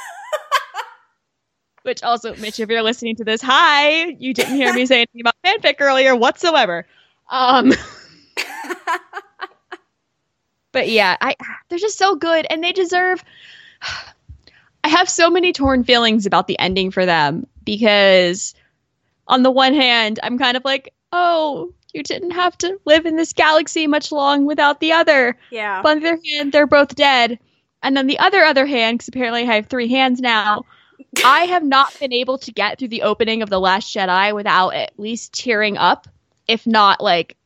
Which 1.85 2.03
also, 2.03 2.35
Mitch, 2.37 2.59
if 2.59 2.71
you're 2.71 2.83
listening 2.83 3.15
to 3.17 3.25
this, 3.25 3.43
hi, 3.43 4.07
you 4.19 4.33
didn't 4.33 4.57
hear 4.57 4.73
me 4.73 4.87
say 4.87 4.97
anything 5.03 5.21
about 5.21 5.35
fanfic 5.45 5.77
earlier 5.81 6.17
whatsoever. 6.17 6.87
Um, 7.29 7.73
but 10.73 10.89
yeah, 10.89 11.17
I 11.21 11.37
they're 11.69 11.79
just 11.79 11.99
so 11.99 12.17
good, 12.17 12.47
and 12.49 12.65
they 12.65 12.73
deserve. 12.73 13.23
I 14.85 14.89
have 14.89 15.09
so 15.09 15.31
many 15.31 15.53
torn 15.53 15.85
feelings 15.85 16.27
about 16.27 16.47
the 16.47 16.59
ending 16.59 16.91
for 16.91 17.07
them 17.07 17.47
because, 17.65 18.55
on 19.27 19.43
the 19.43 19.51
one 19.51 19.73
hand, 19.73 20.21
I'm 20.23 20.39
kind 20.39 20.59
of 20.59 20.65
like, 20.65 20.93
oh, 21.13 21.73
you 21.95 22.03
didn't 22.03 22.33
have 22.33 22.57
to 22.59 22.79
live 22.85 23.07
in 23.07 23.17
this 23.17 23.33
galaxy 23.33 23.87
much 23.87 24.13
long 24.13 24.45
without 24.47 24.81
the 24.81 24.93
other. 24.93 25.39
yeah, 25.51 25.81
But 25.83 25.97
on 25.97 26.01
the 26.03 26.09
other 26.09 26.21
hand, 26.37 26.53
they're 26.53 26.67
both 26.67 26.95
dead. 26.95 27.39
And 27.83 27.97
then 27.97 28.07
the 28.07 28.19
other 28.19 28.43
other 28.43 28.67
hand, 28.67 28.99
because 28.99 29.09
apparently 29.09 29.43
I 29.43 29.55
have 29.55 29.67
three 29.67 29.89
hands 29.89 30.21
now, 30.21 30.65
I 31.25 31.41
have 31.45 31.65
not 31.65 31.99
been 31.99 32.13
able 32.13 32.39
to 32.39 32.53
get 32.53 32.79
through 32.79 32.89
the 32.89 33.03
opening 33.03 33.43
of 33.43 33.51
The 33.51 33.61
Last 33.61 33.95
Jedi 33.95 34.35
without 34.35 34.71
at 34.71 34.99
least 34.99 35.33
tearing 35.33 35.77
up, 35.77 36.09
if 36.49 36.67
not 36.67 37.01
like 37.01 37.37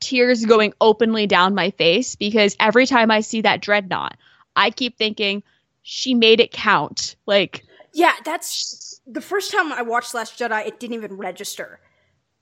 tears 0.00 0.44
going 0.44 0.72
openly 0.80 1.26
down 1.26 1.54
my 1.54 1.70
face, 1.70 2.14
because 2.14 2.56
every 2.60 2.86
time 2.86 3.10
I 3.10 3.20
see 3.20 3.40
that 3.42 3.60
dreadnought, 3.60 4.16
I 4.56 4.70
keep 4.70 4.98
thinking, 4.98 5.42
she 5.82 6.14
made 6.14 6.40
it 6.40 6.52
count. 6.52 7.16
Like, 7.26 7.64
yeah. 7.92 8.14
That's 8.24 9.00
the 9.06 9.20
first 9.20 9.52
time 9.52 9.72
I 9.72 9.82
watched 9.82 10.14
Last 10.14 10.38
Jedi. 10.38 10.66
It 10.66 10.80
didn't 10.80 10.94
even 10.94 11.16
register, 11.16 11.80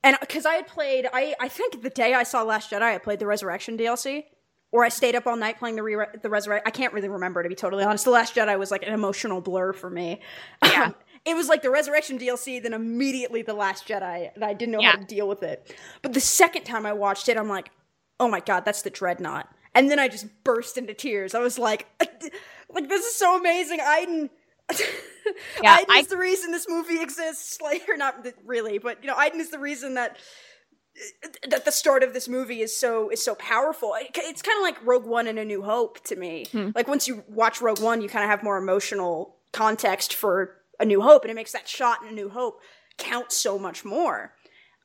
and 0.02 0.16
because 0.20 0.46
I 0.46 0.54
had 0.54 0.66
played, 0.66 1.08
I 1.12 1.34
I 1.40 1.48
think 1.48 1.82
the 1.82 1.90
day 1.90 2.14
I 2.14 2.22
saw 2.22 2.42
Last 2.42 2.70
Jedi, 2.70 2.82
I 2.82 2.98
played 2.98 3.18
the 3.18 3.26
Resurrection 3.26 3.76
DLC. 3.76 4.24
Or 4.72 4.84
I 4.84 4.88
stayed 4.88 5.14
up 5.14 5.26
all 5.26 5.36
night 5.36 5.58
playing 5.58 5.76
the 5.76 5.82
re- 5.82 6.06
the 6.22 6.30
Resurrect. 6.30 6.66
I 6.66 6.70
can't 6.70 6.92
really 6.94 7.08
remember 7.10 7.42
to 7.42 7.48
be 7.48 7.54
totally 7.54 7.84
honest. 7.84 8.04
The 8.06 8.10
Last 8.10 8.34
Jedi 8.34 8.58
was 8.58 8.70
like 8.70 8.82
an 8.86 8.92
emotional 8.94 9.40
blur 9.40 9.72
for 9.74 9.90
me. 9.90 10.20
Yeah. 10.64 10.86
Um, 10.86 10.94
it 11.24 11.36
was 11.36 11.46
like 11.48 11.62
the 11.62 11.70
Resurrection 11.70 12.18
DLC, 12.18 12.60
then 12.60 12.72
immediately 12.72 13.42
the 13.42 13.54
Last 13.54 13.86
Jedi, 13.86 14.30
and 14.34 14.42
I 14.44 14.54
didn't 14.54 14.72
know 14.72 14.80
Yeah. 14.80 14.92
how 14.92 14.96
to 14.98 15.04
deal 15.04 15.28
with 15.28 15.42
it. 15.44 15.72
But 16.00 16.14
the 16.14 16.20
second 16.20 16.64
time 16.64 16.84
I 16.86 16.94
watched 16.94 17.28
it, 17.28 17.36
I'm 17.36 17.48
like, 17.48 17.70
oh 18.18 18.28
my 18.28 18.40
god, 18.40 18.64
that's 18.64 18.82
the 18.82 18.90
Dreadnought. 18.90 19.48
And 19.74 19.90
then 19.90 19.98
I 19.98 20.08
just 20.08 20.26
burst 20.42 20.76
into 20.78 20.94
tears. 20.94 21.34
I 21.34 21.38
was 21.40 21.58
like, 21.58 21.86
like 22.70 22.88
this 22.88 23.04
is 23.04 23.14
so 23.14 23.38
amazing. 23.38 23.78
Iden, 23.80 24.30
Yeah, 25.62 25.74
Iden 25.76 25.86
I- 25.90 25.98
is 26.00 26.06
the 26.08 26.16
reason 26.16 26.50
this 26.50 26.66
movie 26.68 27.00
exists. 27.00 27.58
Like, 27.62 27.82
or 27.88 27.96
not 27.96 28.26
really, 28.44 28.78
but 28.78 28.98
you 29.02 29.06
know, 29.06 29.14
Iden 29.16 29.38
is 29.40 29.50
the 29.50 29.58
reason 29.58 29.94
that 29.94 30.16
that 31.48 31.64
the 31.64 31.72
start 31.72 32.02
of 32.02 32.12
this 32.12 32.28
movie 32.28 32.60
is 32.60 32.76
so 32.76 33.08
is 33.10 33.22
so 33.24 33.34
powerful. 33.34 33.94
It- 34.00 34.10
It's 34.16 34.42
kind 34.42 34.56
of 34.58 34.62
like 34.62 34.84
Rogue 34.84 35.06
One 35.06 35.26
and 35.26 35.38
A 35.38 35.44
New 35.44 35.62
Hope 35.62 36.02
to 36.04 36.16
me. 36.16 36.46
Like 36.74 36.88
once 36.88 37.08
you 37.08 37.24
watch 37.28 37.60
Rogue 37.60 37.80
One, 37.80 38.00
you 38.02 38.08
kind 38.08 38.24
of 38.24 38.30
have 38.30 38.42
more 38.42 38.58
emotional 38.58 39.36
context 39.52 40.14
for 40.14 40.56
A 40.80 40.84
New 40.84 41.00
Hope, 41.00 41.22
and 41.22 41.30
it 41.30 41.34
makes 41.34 41.52
that 41.52 41.68
shot 41.68 42.02
in 42.02 42.08
A 42.08 42.12
New 42.12 42.28
Hope 42.28 42.60
count 42.98 43.32
so 43.32 43.58
much 43.58 43.84
more. 43.84 44.32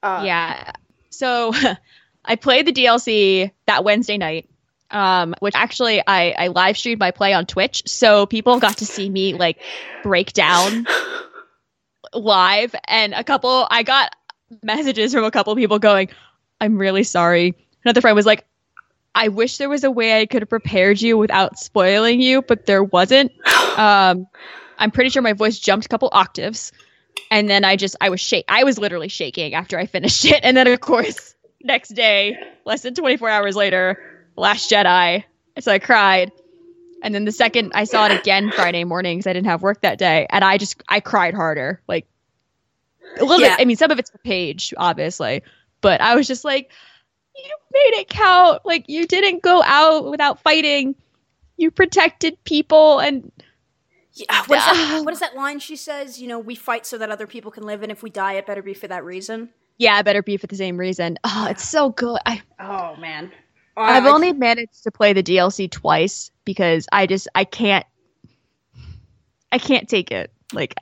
Uh, 0.02 0.24
yeah. 0.26 0.72
So 1.10 1.54
I 2.26 2.36
played 2.36 2.68
the 2.68 2.74
DLC 2.74 3.52
that 3.66 3.84
Wednesday 3.84 4.18
night. 4.18 4.50
um, 4.92 5.36
which 5.40 5.54
actually 5.56 6.02
I, 6.08 6.32
I 6.32 6.48
live 6.48 6.78
streamed 6.78 7.00
my 7.00 7.12
play 7.12 7.34
on 7.34 7.46
Twitch. 7.46 7.84
So 7.86 8.26
people 8.26 8.60
got 8.60 8.78
to 8.78 8.86
see 8.86 9.10
me 9.10 9.34
like 9.34 9.60
break 10.04 10.32
down 10.34 10.86
live. 12.14 12.74
And 12.88 13.14
a 13.14 13.24
couple, 13.24 13.68
I 13.70 13.84
got 13.84 14.14
messages 14.64 15.14
from 15.14 15.24
a 15.24 15.32
couple 15.32 15.56
people 15.56 15.80
going, 15.80 16.10
I'm 16.60 16.78
really 16.78 17.04
sorry. 17.04 17.56
Another 17.84 18.02
friend 18.02 18.16
was 18.16 18.26
like, 18.26 18.46
I 19.16 19.30
wish 19.30 19.58
there 19.58 19.70
was 19.70 19.84
a 19.84 19.92
way 19.92 20.22
I 20.22 20.26
could 20.26 20.42
have 20.44 20.50
prepared 20.50 21.02
you 21.02 21.18
without 21.18 21.58
spoiling 21.58 22.22
you, 22.22 22.42
but 22.42 22.66
there 22.66 22.84
wasn't. 22.84 23.32
Um, 23.78 24.26
I'm 24.80 24.90
pretty 24.90 25.12
sure 25.12 25.22
my 25.22 25.34
voice 25.34 25.60
jumped 25.60 25.86
a 25.86 25.90
couple 25.90 26.10
octaves. 26.12 26.72
And 27.30 27.48
then 27.48 27.64
I 27.64 27.76
just, 27.76 27.96
I 28.02 28.10
was 28.10 28.20
shake. 28.20 28.46
I 28.50 28.64
was 28.64 28.80
literally 28.80 29.08
shaking 29.08 29.54
after 29.54 29.78
I 29.78 29.86
finished 29.86 30.26
it. 30.26 30.40
And 30.42 30.58
then, 30.58 30.66
of 30.66 30.80
course, 30.80 31.36
next 31.62 31.90
day, 31.90 32.38
less 32.66 32.82
than 32.82 32.96
24 32.96 33.30
hours 33.30 33.56
later, 33.56 34.18
Last 34.36 34.72
Jedi. 34.72 35.24
So 35.60 35.72
I 35.72 35.78
cried. 35.78 36.32
And 37.04 37.14
then 37.14 37.26
the 37.26 37.32
second 37.32 37.72
I 37.76 37.84
saw 37.84 38.06
it 38.06 38.20
again 38.20 38.52
Friday 38.52 38.84
morning 38.84 39.18
because 39.18 39.28
I 39.28 39.34
didn't 39.34 39.48
have 39.48 39.62
work 39.62 39.82
that 39.82 39.98
day, 39.98 40.26
and 40.30 40.44
I 40.44 40.58
just 40.58 40.82
I 40.90 41.00
cried 41.00 41.34
harder, 41.34 41.82
like 41.88 42.08
a 43.20 43.24
little 43.26 43.40
Yeah. 43.42 43.56
bit. 43.56 43.62
I 43.62 43.66
mean, 43.66 43.78
some 43.78 43.92
of 43.92 44.00
it's 44.00 44.10
for 44.10 44.18
Paige, 44.20 44.74
obviously, 44.78 45.42
but 45.82 46.02
I 46.02 46.16
was 46.16 46.28
just 46.28 46.44
like, 46.44 46.72
you 47.36 47.44
made 47.74 48.00
it 48.00 48.10
count. 48.10 48.66
Like 48.66 48.86
you 48.88 49.06
didn't 49.08 49.42
go 49.44 49.62
out 49.64 50.10
without 50.10 50.42
fighting. 50.42 50.96
You 51.58 51.72
protected 51.72 52.44
people, 52.44 53.00
and 53.00 53.32
Yeah, 54.14 54.26
uh, 54.30 54.44
what 54.46 54.58
is, 54.60 54.66
that, 54.66 55.02
what 55.06 55.14
is 55.14 55.20
that 55.22 55.36
line 55.36 55.60
she 55.60 55.76
says? 55.76 56.20
You 56.22 56.28
know, 56.28 56.38
we 56.40 56.54
fight 56.56 56.86
so 56.86 56.98
that 57.00 57.10
other 57.10 57.26
people 57.28 57.50
can 57.52 57.64
live, 57.64 57.82
and 57.84 57.92
if 57.92 58.04
we 58.04 58.10
die, 58.10 58.34
it 58.34 58.46
better 58.46 58.62
be 58.62 58.74
for 58.76 58.88
that 58.88 59.04
reason. 59.04 59.50
yeah, 59.80 59.94
I 59.96 60.02
better 60.04 60.22
be 60.24 60.38
for 60.38 60.48
the 60.48 60.56
same 60.56 60.78
reason. 60.78 61.18
Oh, 61.24 61.48
it's 61.50 61.68
so 61.68 61.90
good. 61.90 62.20
I 62.26 62.42
Oh 62.60 62.96
man, 62.98 63.32
I've 63.76 64.06
I- 64.06 64.10
only 64.10 64.34
managed 64.34 64.84
to 64.84 64.92
play 64.92 65.14
the 65.14 65.22
DLC 65.24 65.70
twice 65.70 66.32
because 66.46 66.88
I 66.92 67.06
just 67.08 67.28
I 67.36 67.44
can't 67.44 67.86
I 69.52 69.60
can't 69.60 69.88
take 69.88 70.12
it. 70.12 70.32
Like 70.54 70.74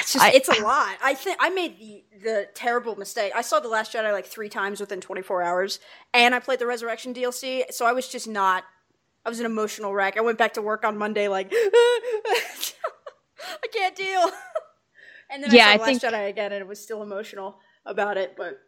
It's 0.00 0.12
just 0.12 0.24
I- 0.24 0.30
it's 0.32 0.48
a 0.48 0.62
lot. 0.62 0.96
I 1.02 1.14
think 1.14 1.36
I 1.40 1.50
made 1.50 1.78
the 1.78 2.04
the 2.22 2.48
terrible 2.54 2.96
mistake. 2.96 3.32
I 3.34 3.42
saw 3.42 3.58
the 3.60 3.68
Last 3.68 3.92
Jedi 3.92 4.12
like 4.12 4.26
three 4.26 4.48
times 4.48 4.80
within 4.80 5.00
24 5.00 5.42
hours, 5.42 5.80
and 6.14 6.34
I 6.34 6.38
played 6.38 6.58
the 6.60 6.66
Resurrection 6.66 7.12
DLC. 7.14 7.64
So 7.72 7.84
I 7.86 7.92
was 7.92 8.08
just 8.08 8.28
not. 8.28 8.64
I 9.24 9.28
was 9.28 9.38
an 9.40 9.46
emotional 9.46 9.92
wreck. 9.94 10.16
I 10.16 10.20
went 10.20 10.38
back 10.38 10.54
to 10.54 10.62
work 10.62 10.84
on 10.84 10.98
Monday 10.98 11.28
like 11.28 11.52
I 11.52 12.72
can't 13.72 13.96
deal. 13.96 14.30
And 15.34 15.42
then 15.42 15.50
Yeah, 15.50 15.66
I 15.66 15.70
I 15.70 15.76
saw 15.78 15.84
the 15.86 15.92
Last 15.92 16.00
think- 16.02 16.12
Jedi 16.14 16.28
again, 16.28 16.52
and 16.52 16.60
it 16.60 16.68
was 16.68 16.78
still 16.78 17.02
emotional 17.02 17.56
about 17.86 18.18
it. 18.18 18.34
But 18.36 18.58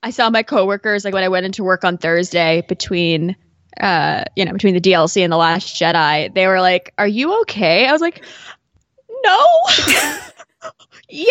I 0.00 0.10
saw 0.10 0.30
my 0.30 0.44
coworkers 0.44 1.04
like 1.04 1.12
when 1.12 1.24
I 1.24 1.28
went 1.28 1.44
into 1.44 1.64
work 1.64 1.82
on 1.82 1.98
Thursday 1.98 2.62
between 2.68 3.34
uh 3.80 4.22
you 4.36 4.44
know 4.44 4.52
between 4.52 4.74
the 4.74 4.80
DLC 4.80 5.24
and 5.24 5.32
the 5.32 5.36
Last 5.36 5.74
Jedi 5.74 6.32
they 6.32 6.46
were 6.46 6.60
like 6.60 6.94
are 6.98 7.08
you 7.08 7.40
okay 7.40 7.84
I 7.88 7.90
was 7.90 8.00
like 8.00 8.24
no 9.24 9.46
yay 11.08 11.26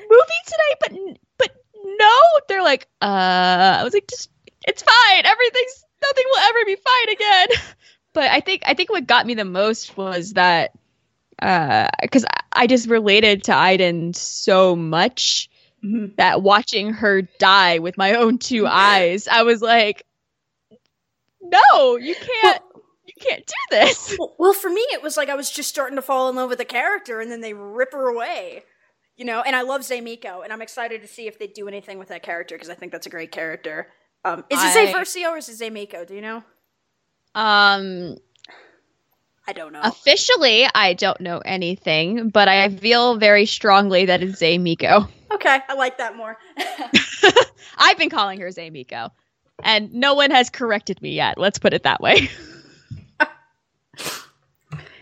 movie 0.00 0.42
tonight 0.46 0.76
but 0.80 0.92
but 1.38 1.50
no. 1.98 2.18
They're 2.48 2.62
like 2.62 2.86
uh 3.02 3.76
I 3.80 3.84
was 3.84 3.94
like 3.94 4.06
just 4.08 4.30
it's 4.66 4.82
fine. 4.82 5.26
Everything's 5.26 5.84
nothing 6.02 6.24
will 6.30 6.38
ever 6.38 6.64
be 6.66 6.76
fine 6.76 7.14
again. 7.14 7.48
But 8.12 8.30
I 8.30 8.38
think 8.38 8.62
I 8.64 8.74
think 8.74 8.90
what 8.90 9.08
got 9.08 9.26
me 9.26 9.34
the 9.34 9.44
most 9.44 9.96
was 9.96 10.34
that 10.34 10.70
uh 11.40 11.88
because 12.00 12.24
I 12.24 12.44
I 12.56 12.66
just 12.68 12.88
related 12.88 13.44
to 13.44 13.54
Iden 13.54 14.14
so 14.14 14.76
much 14.76 15.50
that 16.16 16.40
watching 16.40 16.92
her 16.92 17.22
die 17.22 17.80
with 17.80 17.98
my 17.98 18.14
own 18.14 18.38
two 18.38 18.66
eyes, 18.66 19.28
I 19.28 19.42
was 19.42 19.60
like, 19.60 20.06
no, 21.42 21.96
you 21.96 22.14
can't, 22.14 22.62
you 23.16 23.26
can't 23.28 23.46
do 23.46 23.54
this. 23.70 24.16
well, 24.18 24.34
well, 24.38 24.52
for 24.52 24.70
me, 24.70 24.80
it 24.92 25.02
was 25.02 25.16
like 25.16 25.28
I 25.28 25.34
was 25.34 25.50
just 25.50 25.68
starting 25.68 25.96
to 25.96 26.02
fall 26.02 26.28
in 26.28 26.36
love 26.36 26.48
with 26.50 26.58
the 26.58 26.64
character, 26.64 27.20
and 27.20 27.30
then 27.30 27.40
they 27.40 27.54
rip 27.54 27.92
her 27.92 28.08
away. 28.08 28.64
You 29.16 29.24
know, 29.24 29.42
and 29.42 29.54
I 29.54 29.62
love 29.62 29.84
Zay 29.84 30.00
Meeko, 30.00 30.42
and 30.42 30.52
I'm 30.52 30.60
excited 30.60 31.00
to 31.02 31.06
see 31.08 31.28
if 31.28 31.38
they 31.38 31.46
do 31.46 31.68
anything 31.68 31.98
with 31.98 32.08
that 32.08 32.24
character 32.24 32.56
because 32.56 32.68
I 32.68 32.74
think 32.74 32.90
that's 32.90 33.06
a 33.06 33.10
great 33.10 33.30
character. 33.30 33.88
Um, 34.24 34.44
is 34.50 34.58
it 34.60 34.66
I- 34.66 34.72
Zay 34.72 34.92
Versio 34.92 35.30
or 35.30 35.36
is 35.36 35.48
it 35.48 35.56
Zay 35.56 35.70
Meeko? 35.70 36.06
Do 36.06 36.14
you 36.14 36.20
know? 36.20 36.42
Um, 37.36 38.16
I 39.46 39.52
don't 39.52 39.72
know. 39.72 39.80
officially, 39.82 40.66
I 40.74 40.94
don't 40.94 41.20
know 41.20 41.38
anything, 41.38 42.30
but 42.30 42.48
I 42.48 42.68
feel 42.70 43.16
very 43.16 43.46
strongly 43.46 44.06
that 44.06 44.22
it's 44.22 44.38
Zay 44.38 44.58
Meeko. 44.58 45.08
okay, 45.32 45.58
I 45.68 45.74
like 45.74 45.98
that 45.98 46.16
more. 46.16 46.36
I've 47.78 47.98
been 47.98 48.10
calling 48.10 48.40
her 48.40 48.50
Zay 48.50 48.70
Meeko, 48.70 49.10
and 49.62 49.92
no 49.92 50.14
one 50.14 50.30
has 50.30 50.50
corrected 50.50 51.00
me 51.02 51.10
yet. 51.12 51.38
Let's 51.38 51.58
put 51.58 51.74
it 51.74 51.82
that 51.84 52.00
way. 52.00 52.30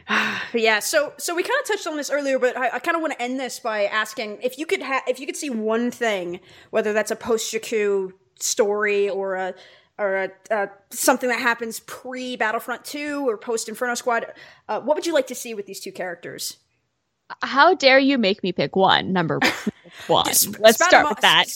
Yeah, 0.55 0.81
so 0.81 1.15
so 1.17 1.35
we 1.35 1.43
kind 1.43 1.59
of 1.63 1.67
touched 1.67 1.87
on 1.87 1.97
this 1.97 2.11
earlier, 2.11 2.39
but 2.39 2.59
I, 2.59 2.73
I 2.73 2.79
kind 2.79 2.95
of 2.95 3.01
want 3.01 3.15
to 3.15 3.23
end 3.23 3.41
this 3.41 3.59
by 3.59 3.85
asking 3.87 4.39
if 4.43 4.59
you 4.59 4.67
could 4.67 4.83
ha- 4.83 5.03
if 5.09 5.19
you 5.19 5.25
could 5.25 5.37
see 5.37 5.49
one 5.49 5.91
thing, 5.91 6.41
whether 6.69 6.93
that's 6.93 7.11
a 7.11 7.17
post 7.17 7.53
Jakku 7.55 8.13
story 8.39 9.09
or 9.09 9.35
a 9.35 9.55
or 9.99 10.17
a, 10.25 10.31
uh, 10.51 10.67
something 10.91 11.31
that 11.31 11.41
happens 11.41 11.81
pre 11.81 12.37
Battlefront 12.37 12.85
Two 12.85 13.27
or 13.27 13.39
post 13.39 13.69
Inferno 13.71 13.95
Squad, 13.95 14.27
uh, 14.69 14.81
what 14.81 14.95
would 14.95 15.07
you 15.07 15.15
like 15.15 15.29
to 15.29 15.35
see 15.35 15.55
with 15.55 15.65
these 15.65 15.81
two 15.81 15.93
characters? 15.93 16.59
How 17.41 17.75
dare 17.75 17.99
you 17.99 18.19
make 18.19 18.43
me 18.43 18.53
pick 18.53 18.77
one? 18.77 19.13
Number 19.13 19.41
one. 20.07 20.27
Just 20.27 20.59
Let's 20.59 20.85
start 20.85 21.09
with 21.09 21.21
that. 21.21 21.47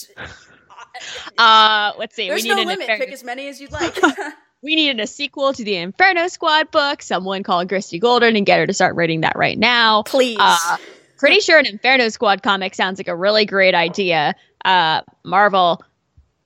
Uh, 1.37 1.93
let's 1.97 2.15
see. 2.15 2.27
There's 2.27 2.43
we 2.43 2.49
need 2.49 2.55
no 2.55 2.61
an 2.61 2.67
limit. 2.67 2.87
Pick 2.87 3.11
as 3.11 3.23
many 3.23 3.47
as 3.47 3.61
you'd 3.61 3.71
like. 3.73 3.95
we 4.67 4.75
needed 4.75 4.99
a 4.99 5.07
sequel 5.07 5.53
to 5.53 5.63
the 5.63 5.77
Inferno 5.77 6.27
Squad 6.27 6.71
book. 6.71 7.01
Someone 7.01 7.41
call 7.41 7.65
Christie 7.65 7.99
Golden 7.99 8.35
and 8.35 8.45
get 8.45 8.59
her 8.59 8.67
to 8.67 8.73
start 8.73 8.97
writing 8.97 9.21
that 9.21 9.37
right 9.37 9.57
now. 9.57 10.03
Please. 10.03 10.35
Uh, 10.37 10.75
pretty 11.17 11.39
sure 11.39 11.57
an 11.57 11.65
Inferno 11.65 12.09
Squad 12.09 12.43
comic 12.43 12.75
sounds 12.75 12.99
like 12.99 13.07
a 13.07 13.15
really 13.15 13.45
great 13.45 13.73
idea. 13.73 14.35
Uh, 14.65 15.03
Marvel, 15.23 15.81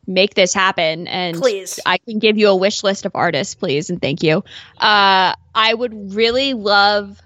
make 0.05 0.36
this 0.36 0.53
happen, 0.53 1.07
and 1.07 1.36
Please. 1.36 1.80
I 1.84 1.97
can 1.97 2.19
give 2.19 2.38
you 2.38 2.49
a 2.49 2.55
wish 2.55 2.84
list 2.84 3.07
of 3.07 3.13
artists, 3.15 3.55
please, 3.55 3.89
and 3.89 3.99
thank 3.99 4.22
you. 4.22 4.43
Uh, 4.78 5.34
I 5.55 5.74
would 5.74 6.13
really 6.13 6.53
love. 6.53 7.19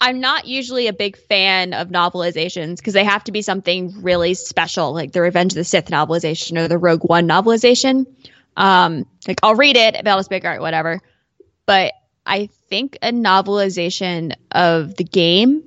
I'm 0.00 0.20
not 0.20 0.46
usually 0.46 0.86
a 0.86 0.94
big 0.94 1.18
fan 1.18 1.74
of 1.74 1.88
novelizations 1.88 2.78
because 2.78 2.94
they 2.94 3.04
have 3.04 3.24
to 3.24 3.32
be 3.32 3.42
something 3.42 4.00
really 4.00 4.32
special, 4.32 4.94
like 4.94 5.12
the 5.12 5.20
Revenge 5.20 5.52
of 5.52 5.56
the 5.56 5.64
Sith 5.64 5.90
novelization 5.90 6.58
or 6.58 6.68
the 6.68 6.78
Rogue 6.78 7.02
One 7.02 7.28
novelization. 7.28 8.06
Um, 8.56 9.06
like 9.28 9.40
I'll 9.42 9.54
read 9.54 9.76
it, 9.76 9.94
but 9.94 10.06
I'll 10.06 10.18
just 10.18 10.30
be 10.30 10.36
like, 10.36 10.44
all 10.44 10.50
right, 10.50 10.60
whatever. 10.60 11.00
But 11.66 11.92
I 12.24 12.46
think 12.68 12.98
a 13.02 13.12
novelization 13.12 14.34
of 14.50 14.96
the 14.96 15.04
game 15.04 15.62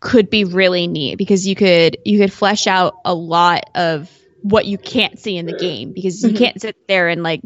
could 0.00 0.30
be 0.30 0.44
really 0.44 0.86
neat 0.86 1.16
because 1.16 1.46
you 1.46 1.54
could 1.54 1.98
you 2.04 2.18
could 2.18 2.32
flesh 2.32 2.66
out 2.66 2.96
a 3.04 3.14
lot 3.14 3.68
of 3.74 4.10
what 4.42 4.64
you 4.64 4.78
can't 4.78 5.18
see 5.18 5.36
in 5.36 5.44
the 5.44 5.52
game 5.52 5.92
because 5.92 6.22
you 6.22 6.32
can't 6.32 6.60
sit 6.60 6.74
there 6.88 7.08
and 7.08 7.22
like 7.22 7.42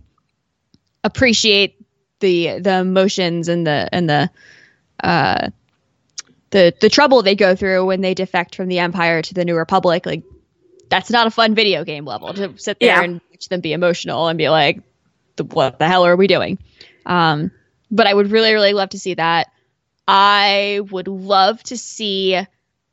appreciate 1.02 1.76
the 2.20 2.60
the 2.60 2.78
emotions 2.78 3.48
and 3.48 3.66
the 3.66 3.88
and 3.92 4.08
the 4.08 4.30
uh 5.02 5.48
the 6.50 6.72
the 6.80 6.88
trouble 6.88 7.22
they 7.22 7.34
go 7.34 7.56
through 7.56 7.84
when 7.84 8.00
they 8.00 8.14
defect 8.14 8.54
from 8.54 8.68
the 8.68 8.78
empire 8.78 9.20
to 9.20 9.34
the 9.34 9.44
new 9.44 9.56
republic 9.56 10.06
like 10.06 10.22
that's 10.94 11.10
not 11.10 11.26
a 11.26 11.30
fun 11.30 11.54
video 11.54 11.84
game 11.84 12.04
level 12.04 12.32
to 12.34 12.56
sit 12.56 12.78
there 12.80 12.88
Yeah. 12.96 13.02
and 13.02 13.20
watch 13.30 13.48
them 13.48 13.60
be 13.60 13.72
emotional 13.72 14.28
and 14.28 14.38
be 14.38 14.48
like 14.48 14.80
what 15.50 15.78
the 15.78 15.88
hell 15.88 16.06
are 16.06 16.14
we 16.16 16.26
doing 16.28 16.58
um 17.06 17.50
but 17.90 18.06
i 18.06 18.14
would 18.14 18.30
really 18.30 18.52
really 18.52 18.72
love 18.72 18.90
to 18.90 18.98
see 18.98 19.14
that 19.14 19.48
i 20.06 20.80
would 20.90 21.08
love 21.08 21.62
to 21.64 21.76
see 21.76 22.40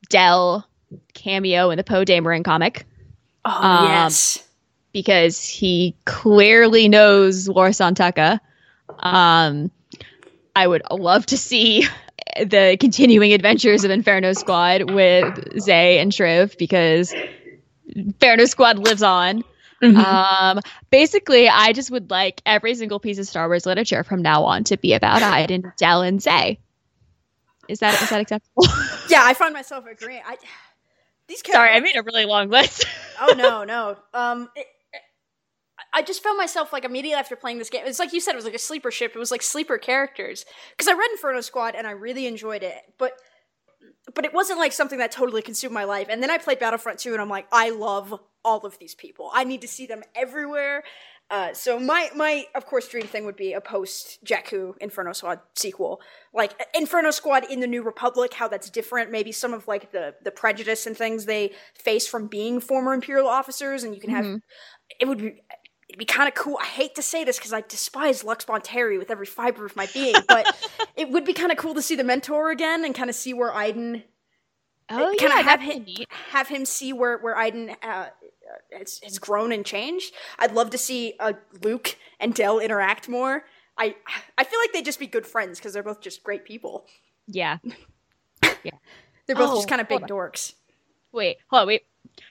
del 0.09 0.67
cameo 1.13 1.69
in 1.69 1.77
the 1.77 1.83
poe 1.83 2.03
dameron 2.03 2.43
comic 2.43 2.85
oh 3.45 3.51
um, 3.51 3.85
yes. 3.85 4.47
because 4.91 5.45
he 5.47 5.95
clearly 6.05 6.89
knows 6.89 7.47
Lor 7.47 7.71
San 7.71 7.95
Tekka. 7.95 8.39
Um, 8.99 9.71
I 10.55 10.67
would 10.67 10.81
love 10.91 11.25
to 11.27 11.37
see 11.37 11.85
the 12.37 12.77
continuing 12.79 13.33
adventures 13.33 13.83
of 13.83 13.91
Inferno 13.91 14.33
Squad 14.33 14.91
with 14.91 15.59
Zay 15.61 15.99
and 15.99 16.11
Shriv 16.11 16.57
because 16.57 17.13
Inferno 17.95 18.45
Squad 18.45 18.79
lives 18.79 19.03
on. 19.03 19.43
Um, 19.83 20.59
basically, 20.91 21.49
I 21.49 21.73
just 21.73 21.89
would 21.89 22.11
like 22.11 22.41
every 22.45 22.75
single 22.75 22.99
piece 22.99 23.17
of 23.17 23.25
Star 23.25 23.47
Wars 23.47 23.65
literature 23.65 24.03
from 24.03 24.21
now 24.21 24.43
on 24.43 24.63
to 24.65 24.77
be 24.77 24.93
about 24.93 25.23
Iden, 25.23 25.73
Dell, 25.77 26.03
and 26.03 26.21
Zay. 26.21 26.59
Is 27.67 27.79
that 27.79 27.99
is 28.01 28.09
that 28.09 28.21
acceptable? 28.21 28.65
Yeah, 29.09 29.23
I 29.25 29.33
find 29.33 29.53
myself 29.53 29.85
agreeing. 29.91 30.21
I 30.25 30.37
these 31.27 31.41
characters. 31.41 31.53
Sorry, 31.53 31.69
I 31.75 31.79
made 31.79 31.95
a 31.97 32.03
really 32.03 32.25
long 32.25 32.49
list. 32.49 32.85
oh 33.19 33.33
no, 33.35 33.63
no. 33.65 33.97
Um, 34.13 34.49
it, 34.55 34.67
it- 34.93 35.01
I 35.93 36.01
just 36.03 36.23
found 36.23 36.37
myself 36.37 36.71
like 36.71 36.85
immediately 36.85 37.19
after 37.19 37.35
playing 37.35 37.57
this 37.57 37.69
game. 37.69 37.81
It's 37.85 37.99
like 37.99 38.13
you 38.13 38.21
said, 38.21 38.31
it 38.33 38.35
was 38.37 38.45
like 38.45 38.53
a 38.53 38.59
sleeper 38.59 38.91
ship. 38.91 39.11
It 39.15 39.19
was 39.19 39.31
like 39.31 39.41
sleeper 39.41 39.77
characters 39.77 40.45
because 40.71 40.87
I 40.87 40.93
read 40.93 41.09
Inferno 41.11 41.41
Squad 41.41 41.75
and 41.75 41.85
I 41.87 41.91
really 41.91 42.27
enjoyed 42.27 42.63
it, 42.63 42.77
but 42.97 43.11
but 44.13 44.25
it 44.25 44.33
wasn't 44.33 44.59
like 44.59 44.71
something 44.73 44.99
that 44.99 45.11
totally 45.11 45.41
consumed 45.41 45.73
my 45.73 45.83
life. 45.83 46.07
And 46.09 46.21
then 46.21 46.29
I 46.29 46.37
played 46.37 46.59
Battlefront 46.59 46.99
2 46.99 47.13
and 47.13 47.21
I'm 47.21 47.29
like, 47.29 47.47
I 47.51 47.69
love 47.69 48.19
all 48.43 48.65
of 48.65 48.77
these 48.79 48.95
people. 48.95 49.29
I 49.33 49.43
need 49.43 49.61
to 49.61 49.67
see 49.67 49.85
them 49.85 50.03
everywhere. 50.15 50.83
Uh, 51.29 51.53
so 51.53 51.79
my 51.79 52.09
my 52.13 52.45
of 52.55 52.65
course 52.65 52.89
dream 52.89 53.07
thing 53.07 53.23
would 53.23 53.37
be 53.37 53.53
a 53.53 53.61
post 53.61 54.19
Jakku 54.25 54.73
Inferno 54.81 55.13
Squad 55.13 55.39
sequel, 55.55 56.01
like 56.33 56.51
Inferno 56.75 57.09
Squad 57.09 57.45
in 57.49 57.61
the 57.61 57.67
New 57.67 57.83
Republic. 57.83 58.33
How 58.33 58.49
that's 58.49 58.69
different, 58.69 59.11
maybe 59.11 59.31
some 59.31 59.53
of 59.53 59.65
like 59.65 59.93
the 59.93 60.13
the 60.25 60.31
prejudice 60.31 60.85
and 60.87 60.97
things 60.97 61.23
they 61.23 61.53
face 61.73 62.05
from 62.05 62.27
being 62.27 62.59
former 62.59 62.93
Imperial 62.93 63.29
officers, 63.29 63.83
and 63.85 63.95
you 63.95 64.01
can 64.01 64.09
have 64.09 64.25
Mhm. 64.25 64.41
it 64.99 65.07
would 65.07 65.19
be 65.19 65.41
it'd 65.91 65.99
be 65.99 66.05
kind 66.05 66.29
of 66.29 66.33
cool. 66.35 66.57
I 66.61 66.65
hate 66.65 66.95
to 66.95 67.01
say 67.01 67.25
this 67.25 67.37
because 67.37 67.51
I 67.51 67.59
despise 67.59 68.23
Lux 68.23 68.45
Bonteri 68.45 68.97
with 68.97 69.11
every 69.11 69.25
fiber 69.25 69.65
of 69.65 69.75
my 69.75 69.89
being, 69.93 70.15
but 70.25 70.47
it 70.95 71.09
would 71.09 71.25
be 71.25 71.33
kind 71.33 71.51
of 71.51 71.57
cool 71.57 71.73
to 71.73 71.81
see 71.81 71.95
the 71.95 72.03
mentor 72.05 72.49
again 72.49 72.85
and 72.85 72.95
kind 72.95 73.09
of 73.09 73.15
see 73.15 73.33
where 73.33 73.53
Iden 73.53 74.03
Oh 74.89 75.13
kind 75.19 75.21
yeah, 75.21 75.41
have 75.41 75.59
him 75.61 75.83
neat. 75.83 76.07
have 76.29 76.47
him 76.47 76.63
see 76.63 76.93
where 76.93 77.17
where 77.17 77.37
Iden 77.37 77.75
uh, 77.83 78.07
has, 78.77 79.01
has 79.03 79.19
grown 79.19 79.51
and 79.51 79.65
changed. 79.65 80.13
I'd 80.39 80.53
love 80.53 80.69
to 80.69 80.77
see 80.77 81.13
uh, 81.19 81.33
Luke 81.61 81.97
and 82.21 82.33
Del 82.33 82.59
interact 82.59 83.09
more. 83.09 83.43
I 83.77 83.95
I 84.37 84.45
feel 84.45 84.59
like 84.61 84.71
they'd 84.71 84.85
just 84.85 84.99
be 84.99 85.07
good 85.07 85.27
friends 85.27 85.59
because 85.59 85.73
they're 85.73 85.83
both 85.83 85.99
just 85.99 86.23
great 86.23 86.45
people. 86.45 86.85
Yeah. 87.27 87.57
Yeah, 88.63 88.73
they're 89.25 89.35
both 89.35 89.51
Oh, 89.51 89.55
just 89.55 89.67
kind 89.67 89.81
of 89.81 89.87
big 89.89 90.01
dorks. 90.01 90.53
Wait, 91.11 91.37
hold 91.49 91.61
on, 91.61 91.67
wait. 91.67 91.83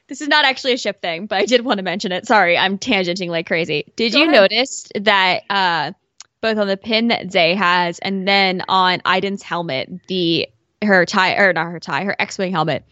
This 0.08 0.20
is 0.20 0.28
not 0.28 0.44
actually 0.44 0.72
a 0.72 0.78
ship 0.78 1.00
thing, 1.00 1.26
but 1.26 1.38
I 1.38 1.46
did 1.46 1.64
want 1.64 1.78
to 1.78 1.84
mention 1.84 2.10
it. 2.10 2.26
Sorry, 2.26 2.58
I'm 2.58 2.78
tangenting 2.78 3.28
like 3.28 3.46
crazy. 3.46 3.92
Did 3.96 4.12
Go 4.12 4.18
you 4.18 4.24
ahead. 4.24 4.50
notice 4.50 4.86
that 4.96 5.42
uh 5.48 5.92
both 6.40 6.58
on 6.58 6.66
the 6.66 6.76
pin 6.76 7.08
that 7.08 7.30
Zay 7.30 7.54
has 7.54 7.98
and 7.98 8.26
then 8.26 8.62
on 8.68 9.00
Iden's 9.04 9.42
helmet, 9.42 9.88
the 10.08 10.48
her 10.82 11.04
tie 11.06 11.34
or 11.36 11.52
not 11.52 11.70
her 11.70 11.78
tie, 11.80 12.04
her 12.04 12.16
X-wing 12.18 12.50
helmet, 12.50 12.84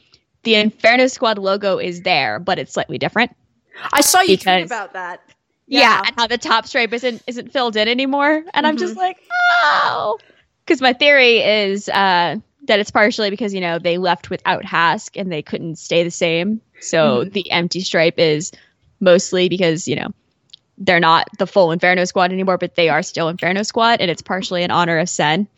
the 0.42 0.54
Inferno 0.54 1.06
Squad 1.06 1.38
logo 1.38 1.78
is 1.78 2.02
there, 2.02 2.38
but 2.38 2.58
it's 2.58 2.72
slightly 2.72 2.98
different. 2.98 3.34
I 3.92 4.00
saw 4.02 4.20
you 4.20 4.36
tweet 4.36 4.66
about 4.66 4.92
that. 4.92 5.20
Yeah. 5.66 6.02
and 6.06 6.14
how 6.16 6.26
the 6.26 6.38
top 6.38 6.66
stripe 6.66 6.92
isn't 6.92 7.22
isn't 7.26 7.52
filled 7.52 7.76
in 7.76 7.88
anymore. 7.88 8.42
And 8.54 8.66
I'm 8.66 8.76
just 8.76 8.96
like, 8.96 9.18
oh, 9.62 10.18
because 10.64 10.80
my 10.80 10.92
theory 10.92 11.38
is 11.38 11.88
uh, 11.88 12.36
that 12.68 12.78
it's 12.80 12.90
partially 12.90 13.28
because 13.30 13.52
you 13.52 13.60
know 13.60 13.78
they 13.78 13.98
left 13.98 14.30
without 14.30 14.64
Hask 14.64 15.16
and 15.16 15.30
they 15.32 15.42
couldn't 15.42 15.76
stay 15.76 16.04
the 16.04 16.10
same. 16.10 16.60
So 16.80 17.24
Mhm. 17.24 17.32
the 17.32 17.50
empty 17.50 17.80
stripe 17.80 18.18
is 18.18 18.52
mostly 19.00 19.48
because 19.48 19.86
you 19.88 19.96
know 19.96 20.08
they're 20.78 21.00
not 21.00 21.28
the 21.38 21.46
full 21.46 21.72
Inferno 21.72 22.04
Squad 22.04 22.32
anymore, 22.32 22.56
but 22.56 22.76
they 22.76 22.88
are 22.88 23.02
still 23.02 23.28
Inferno 23.28 23.64
Squad, 23.64 24.00
and 24.00 24.10
it's 24.10 24.22
partially 24.22 24.62
in 24.62 24.70
honor 24.70 24.98
of 24.98 25.08
Seyn. 25.08 25.48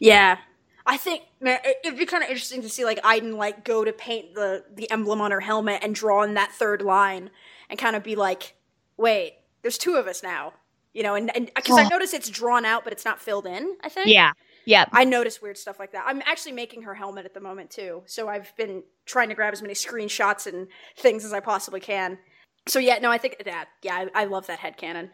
Yeah. 0.00 0.38
I 0.86 0.96
think 0.96 1.22
man, 1.40 1.58
it'd 1.84 1.98
be 1.98 2.06
kind 2.06 2.24
of 2.24 2.30
interesting 2.30 2.62
to 2.62 2.68
see 2.68 2.84
like 2.84 2.98
Iden 3.04 3.36
like 3.36 3.62
go 3.64 3.84
to 3.84 3.92
paint 3.92 4.34
the 4.34 4.64
the 4.74 4.90
emblem 4.90 5.20
on 5.20 5.30
her 5.30 5.40
helmet 5.40 5.80
and 5.82 5.94
draw 5.94 6.22
in 6.22 6.34
that 6.34 6.50
third 6.52 6.82
line 6.82 7.30
and 7.68 7.78
kind 7.78 7.94
of 7.94 8.02
be 8.02 8.16
like, 8.16 8.54
wait, 8.96 9.34
there's 9.62 9.76
two 9.76 9.96
of 9.96 10.06
us 10.06 10.22
now, 10.22 10.54
you 10.94 11.02
know, 11.02 11.14
and 11.14 11.34
and 11.36 11.50
because 11.54 11.78
I 11.78 11.86
notice 11.88 12.14
it's 12.14 12.30
drawn 12.30 12.64
out 12.64 12.84
but 12.84 12.92
it's 12.94 13.04
not 13.04 13.20
filled 13.20 13.46
in. 13.46 13.76
I 13.84 13.90
think. 13.90 14.06
Yeah, 14.08 14.32
yeah. 14.68 14.84
I 14.92 15.04
notice 15.04 15.40
weird 15.40 15.56
stuff 15.56 15.78
like 15.78 15.92
that. 15.92 16.04
I'm 16.06 16.22
actually 16.26 16.52
making 16.52 16.82
her 16.82 16.94
helmet 16.94 17.24
at 17.24 17.34
the 17.34 17.40
moment 17.40 17.70
too, 17.70 18.02
so 18.06 18.28
I've 18.28 18.54
been 18.56 18.82
trying 19.06 19.30
to 19.30 19.34
grab 19.34 19.52
as 19.54 19.62
many 19.62 19.74
screenshots 19.74 20.46
and 20.46 20.68
things 20.96 21.24
as 21.24 21.32
I 21.32 21.40
possibly 21.40 21.80
can. 21.80 22.18
So 22.66 22.78
yeah, 22.78 22.98
no, 22.98 23.10
I 23.10 23.16
think 23.18 23.42
that 23.44 23.68
yeah, 23.82 23.94
I, 24.14 24.22
I 24.22 24.24
love 24.26 24.46
that 24.48 24.58
headcanon. 24.60 25.10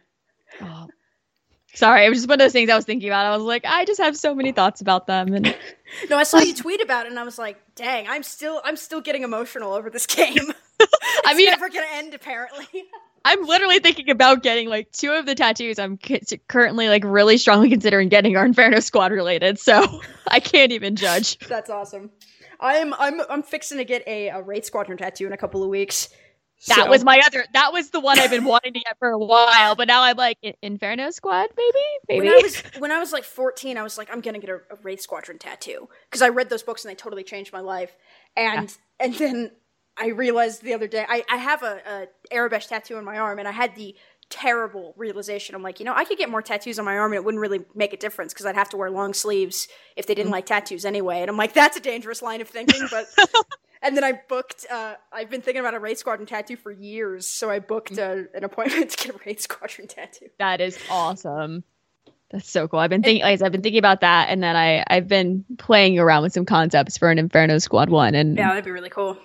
Oh. 0.61 0.89
Sorry, 1.75 2.05
it 2.07 2.09
was 2.09 2.19
just 2.19 2.29
one 2.29 2.41
of 2.41 2.45
those 2.45 2.53
things 2.53 2.71
I 2.71 2.77
was 2.77 2.85
thinking 2.85 3.09
about. 3.09 3.27
I 3.27 3.37
was 3.37 3.45
like, 3.45 3.65
I 3.65 3.85
just 3.85 4.01
have 4.01 4.17
so 4.17 4.35
many 4.35 4.53
thoughts 4.53 4.81
about 4.81 5.07
them, 5.07 5.35
and 5.35 5.55
No, 6.11 6.17
I 6.19 6.25
saw 6.25 6.39
you 6.39 6.55
tweet 6.55 6.83
about 6.83 7.07
it, 7.07 7.11
and 7.11 7.19
I 7.19 7.25
was 7.25 7.39
like, 7.39 7.59
"Dang, 7.77 8.07
I'm 8.09 8.23
still, 8.23 8.61
I'm 8.65 8.77
still 8.77 9.01
getting 9.01 9.23
emotional 9.23 9.73
over 9.73 9.91
this 9.91 10.07
game. 10.07 10.37
I 10.81 10.87
It's 11.31 11.37
mean, 11.37 11.47
never 11.47 11.69
gonna 11.69 11.87
end, 11.93 12.15
apparently." 12.15 12.67
I'm 13.25 13.43
literally 13.45 13.79
thinking 13.79 14.11
about 14.11 14.43
getting 14.43 14.69
like 14.69 14.93
two 14.93 15.13
of 15.13 15.25
the 15.27 15.35
tattoos 15.35 15.79
I'm 15.79 15.99
c- 16.05 16.21
currently 16.49 16.89
like 16.89 17.05
really 17.05 17.39
strongly 17.39 17.71
considering 17.71 18.09
getting 18.09 18.37
are 18.37 18.45
Inferno 18.45 18.81
Squad 18.81 19.13
related, 19.13 19.59
so 19.59 20.01
I 20.29 20.41
can't 20.41 20.73
even 20.73 20.97
judge. 20.97 21.39
That's 21.49 21.71
awesome. 21.71 22.11
I'm, 22.61 22.95
I'm, 22.95 23.21
I'm 23.29 23.43
fixing 23.43 23.79
to 23.79 23.85
get 23.85 24.07
a, 24.07 24.29
a 24.29 24.43
Wraith 24.43 24.65
Squadron 24.65 24.97
tattoo 24.99 25.27
in 25.27 25.33
a 25.33 25.37
couple 25.37 25.63
of 25.63 25.69
weeks. 25.69 26.09
That 26.69 26.77
So- 26.85 26.89
was 26.91 27.03
my 27.05 27.21
other. 27.27 27.45
That 27.53 27.73
was 27.73 27.91
the 27.91 28.01
one 28.01 28.19
I've 28.19 28.31
been 28.31 28.45
wanting 28.45 28.73
to 28.75 28.81
get 28.81 28.99
for 28.99 29.09
a 29.09 29.19
while, 29.19 29.75
but 29.75 29.89
now 29.89 30.03
I'm 30.03 30.17
like 30.17 30.39
Inferno 30.63 31.11
Squad, 31.11 31.49
maybe, 31.57 31.79
maybe. 32.09 32.27
When 32.27 32.29
I 32.35 32.41
was 32.43 32.63
when 32.79 32.93
I 32.93 32.99
was 33.01 33.13
like 33.13 33.25
14, 33.25 33.77
I 33.77 33.83
was 33.83 33.99
like, 33.99 34.09
I'm 34.11 34.21
gonna 34.21 34.39
get 34.39 34.51
a, 34.51 34.55
a 34.71 34.77
Wraith 34.83 35.01
Squadron 35.01 35.39
tattoo 35.39 35.89
because 36.09 36.23
I 36.23 36.29
read 36.29 36.49
those 36.51 36.63
books 36.63 36.85
and 36.85 36.91
they 36.91 36.95
totally 36.95 37.25
changed 37.25 37.53
my 37.53 37.61
life. 37.61 37.95
And 38.37 38.75
and 39.01 39.15
then 39.15 39.51
I 39.97 40.09
realized 40.09 40.63
the 40.63 40.75
other 40.75 40.89
day 40.89 41.05
I, 41.09 41.25
I 41.31 41.37
have 41.37 41.63
a, 41.63 42.09
a 42.33 42.35
Aurebesh 42.35 42.69
tattoo 42.69 42.97
on 42.97 43.05
my 43.05 43.19
arm, 43.19 43.39
and 43.39 43.47
I 43.47 43.53
had 43.53 43.75
the 43.75 43.95
terrible 44.31 44.95
realization. 44.97 45.55
I'm 45.55 45.63
like, 45.63 45.79
you 45.79 45.87
know, 45.87 45.95
I 45.95 46.05
could 46.05 46.19
get 46.19 46.31
more 46.31 46.43
tattoos 46.43 46.79
on 46.79 46.85
my 46.85 46.97
arm, 46.97 47.13
and 47.13 47.17
it 47.17 47.25
wouldn't 47.25 47.41
really 47.41 47.65
make 47.75 47.93
a 47.93 47.97
difference 47.97 48.33
because 48.33 48.47
I'd 48.47 48.57
have 48.57 48.71
to 48.71 48.77
wear 48.77 48.91
long 48.91 49.15
sleeves 49.15 49.69
if 49.97 50.07
they 50.07 50.15
didn't 50.15 50.33
like 50.33 50.47
tattoos 50.47 50.85
anyway. 50.85 51.21
And 51.21 51.31
I'm 51.31 51.37
like, 51.37 51.55
that's 51.55 51.77
a 51.77 51.81
dangerous 51.81 52.23
line 52.23 52.41
of 52.41 52.49
thinking, 52.49 52.87
but. 52.91 53.07
And 53.85 53.95
then 53.95 54.03
I 54.03 54.19
booked. 54.31 54.65
Uh, 54.71 54.95
I've 55.13 55.29
been 55.29 55.43
thinking 55.43 55.61
about 55.61 55.75
a 55.75 55.79
Wraith 55.79 55.99
Squadron 55.99 56.27
tattoo 56.27 56.57
for 56.57 56.73
years, 56.73 57.29
so 57.29 57.51
I 57.51 57.59
booked 57.59 57.99
uh, 57.99 58.23
an 58.33 58.43
appointment 58.43 58.91
to 58.93 58.97
get 58.97 59.15
a 59.15 59.19
Wraith 59.27 59.41
Squadron 59.41 59.89
tattoo. 59.89 60.31
that 60.39 60.63
is 60.63 60.79
awesome. 60.89 61.65
That's 62.31 62.51
so 62.51 62.67
cool. 62.67 62.81
I've 62.81 62.89
been 62.89 63.03
thinking, 63.03 63.23
like, 63.23 63.43
I've 63.43 63.53
been 63.53 63.61
thinking 63.61 63.79
about 63.79 64.01
that, 64.01 64.31
and 64.31 64.43
then 64.43 64.57
I 64.57 64.85
I've 64.89 65.07
been 65.07 65.45
playing 65.59 65.99
around 65.99 66.23
with 66.23 66.33
some 66.33 66.47
concepts 66.47 66.97
for 66.97 67.11
an 67.11 67.19
Inferno 67.19 67.59
Squad 67.59 67.91
one, 67.91 68.15
and 68.15 68.39
Yeah, 68.39 68.49
that'd 68.49 68.65
be 68.65 68.71
really 68.71 68.89
cool. 68.89 69.19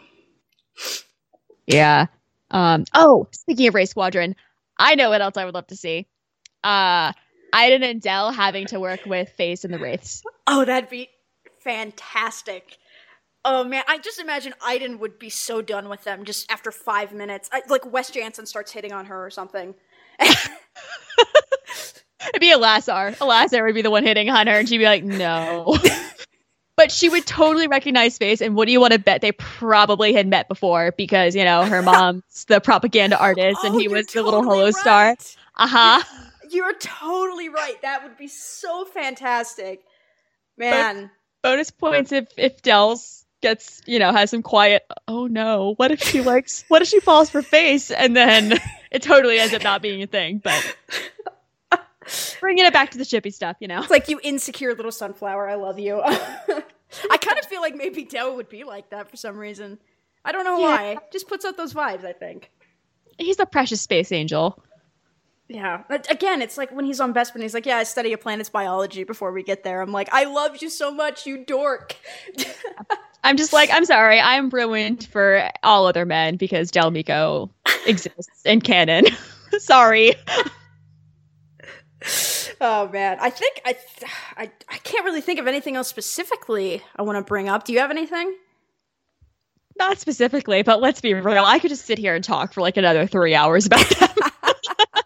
Yeah. 1.67 2.07
Um. 2.51 2.86
Oh, 2.93 3.27
speaking 3.32 3.67
of 3.67 3.75
Wraith 3.75 3.89
Squadron, 3.89 4.36
I 4.77 4.95
know 4.95 5.09
what 5.09 5.21
else 5.21 5.38
I 5.38 5.45
would 5.45 5.53
love 5.53 5.67
to 5.67 5.75
see. 5.75 6.07
Uh, 6.63 7.13
Iden 7.53 7.84
and 7.84 8.01
Dell 8.01 8.32
having 8.32 8.65
to 8.67 8.80
work 8.80 9.05
with 9.05 9.30
Face 9.30 9.63
and 9.63 9.73
the 9.73 9.80
Wraiths. 9.80 10.23
Oh, 10.47 10.65
that'd 10.65 10.89
be 10.89 11.09
fantastic. 11.59 12.77
Oh 13.45 13.63
man, 13.63 13.84
I 13.88 13.97
just 13.97 14.19
imagine 14.19 14.53
Iden 14.61 14.99
would 14.99 15.17
be 15.17 15.30
so 15.30 15.61
done 15.61 15.89
with 15.89 16.03
them 16.03 16.25
just 16.25 16.51
after 16.51 16.71
five 16.71 17.13
minutes. 17.13 17.49
I, 17.51 17.61
like 17.69 17.91
Wes 17.91 18.11
Janson 18.11 18.45
starts 18.45 18.71
hitting 18.71 18.91
on 18.91 19.05
her 19.05 19.25
or 19.25 19.30
something. 19.30 19.75
It'd 20.19 20.49
be 22.41 22.51
Elassar. 22.51 23.09
A 23.09 23.25
Lassar 23.25 23.63
would 23.63 23.75
be 23.75 23.82
the 23.82 23.91
one 23.91 24.03
hitting 24.03 24.30
on 24.30 24.47
her, 24.47 24.53
and 24.53 24.67
she'd 24.67 24.77
be 24.77 24.84
like, 24.84 25.03
"No." 25.03 25.77
but 26.80 26.93
she 26.93 27.09
would 27.09 27.25
totally 27.25 27.67
recognize 27.67 28.17
Face, 28.17 28.39
and 28.39 28.55
what 28.55 28.65
do 28.65 28.71
you 28.71 28.80
want 28.80 28.93
to 28.93 28.99
bet? 28.99 29.19
They 29.19 29.34
probably 29.34 30.13
had 30.13 30.27
met 30.27 30.47
before 30.47 30.93
because 30.93 31.36
you 31.36 31.43
know 31.43 31.65
her 31.65 31.82
mom's 31.82 32.45
the 32.45 32.61
propaganda 32.61 33.19
artist, 33.19 33.61
and 33.65 33.75
Oh, 33.75 33.77
he 33.77 33.84
you're 33.84 33.93
was 33.95 34.07
the 34.07 34.23
little 34.23 34.39
totally 34.41 34.59
Holo 34.59 34.71
star. 34.71 35.07
right. 35.07 35.36
Uh 35.57 35.67
huh. 35.67 36.03
You're 36.49 36.73
totally 36.75 37.49
right. 37.49 37.75
That 37.82 38.03
would 38.03 38.17
be 38.17 38.30
so 38.30 38.86
fantastic, 38.86 39.82
man. 40.57 41.11
bonus 41.43 41.69
points 41.69 42.13
if 42.13 42.30
if 42.38 42.61
Del's 42.61 43.25
gets 43.41 43.82
you 43.86 43.99
know 43.99 44.13
has 44.13 44.30
some 44.30 44.41
quiet. 44.41 44.86
Oh 45.05 45.27
no! 45.27 45.73
What 45.75 45.91
if 45.91 46.01
she 46.01 46.21
likes? 46.21 46.63
What 46.69 46.82
if 46.82 46.88
she 46.88 47.01
falls 47.01 47.30
for 47.30 47.41
face 47.41 47.91
and 47.91 48.15
then 48.15 48.53
it 48.91 49.01
totally 49.01 49.38
ends 49.38 49.53
up 49.53 49.63
not 49.63 49.82
being 49.82 50.01
a 50.01 50.07
thing? 50.07 50.39
But 50.41 50.75
bringing 52.39 52.66
it 52.66 52.74
back 52.74 52.91
to 52.91 52.97
the 52.97 53.03
shippy 53.03 53.34
stuff, 53.34 53.57
you 53.60 53.68
know. 53.68 53.82
It's 53.82 53.91
like 53.91 54.07
you 54.10 54.20
insecure 54.24 54.74
little 54.74 54.91
sunflower. 54.91 55.49
I 55.49 55.55
love 55.55 55.80
you. 55.80 56.01
I 56.03 57.18
kind 57.18 57.38
of 57.39 57.45
feel 57.45 57.62
like 57.62 57.76
maybe 57.76 58.03
Del 58.05 58.36
would 58.36 58.49
be 58.49 58.64
like 58.64 58.89
that 58.89 59.10
for 59.10 59.18
some 59.18 59.38
reason. 59.38 59.78
I 60.26 60.32
don't 60.32 60.43
know 60.43 60.57
Yeah. 60.60 60.66
why. 60.66 60.97
Just 61.12 61.28
puts 61.28 61.45
out 61.45 61.57
those 61.57 61.74
vibes. 61.74 62.03
I 62.05 62.14
think. 62.14 62.51
He's 63.18 63.39
a 63.39 63.45
precious 63.45 63.82
space 63.82 64.12
angel. 64.12 64.64
Yeah. 65.47 65.84
But 65.89 66.10
Again, 66.12 66.41
it's 66.41 66.57
like 66.57 66.72
when 66.72 66.86
he's 66.86 66.99
on 66.99 67.14
Bespin, 67.14 67.41
he's 67.41 67.53
like, 67.53 67.66
"Yeah, 67.66 67.78
I 67.78 67.84
study 67.84 68.14
a 68.14 68.18
planet's 68.18 68.49
biology 68.49 69.03
before 69.03 69.32
we 69.32 69.43
get 69.43 69.64
there." 69.64 69.82
I'm 69.82 69.91
like, 69.91 70.07
"I 70.12 70.26
love 70.26 70.62
you 70.62 70.70
so 70.70 70.91
much, 70.91 71.26
you 71.26 71.43
dork." 71.43 71.95
I'm 73.24 73.36
just 73.36 73.51
like, 73.51 73.70
I'm 73.74 73.84
sorry, 73.84 74.20
I'm 74.20 74.49
ruined 74.49 75.05
for 75.12 75.49
all 75.64 75.88
other 75.88 76.05
men 76.05 76.38
because 76.38 76.72
Del 76.72 76.91
Meeko 76.91 77.49
exists 77.86 78.45
in 78.45 78.62
canon. 78.62 79.05
sorry. 79.57 80.14
Oh 82.62 82.89
man, 82.91 83.18
I 83.20 83.30
think 83.30 83.62
I, 83.66 83.76
I 84.38 84.52
I 84.70 84.78
can't 84.78 85.06
really 85.06 85.22
think 85.22 85.39
of 85.39 85.47
anything 85.47 85.76
else 85.76 85.88
specifically 85.88 86.82
I 86.95 87.02
want 87.02 87.18
to 87.18 87.24
bring 87.28 87.50
up. 87.50 87.66
Do 87.66 87.74
you 87.74 87.80
have 87.80 87.91
anything? 87.91 88.36
Not 89.78 89.97
specifically, 90.00 90.62
but 90.64 90.82
let's 90.82 91.02
be 91.02 91.14
real. 91.14 91.43
I 91.45 91.60
could 91.60 91.70
just 91.70 91.86
sit 91.86 91.97
here 91.97 92.14
and 92.16 92.24
talk 92.24 92.54
for 92.54 92.62
like 92.62 92.78
another 92.78 93.08
three 93.08 93.34
hours 93.36 93.66
about 93.66 93.88
that. 93.89 94.16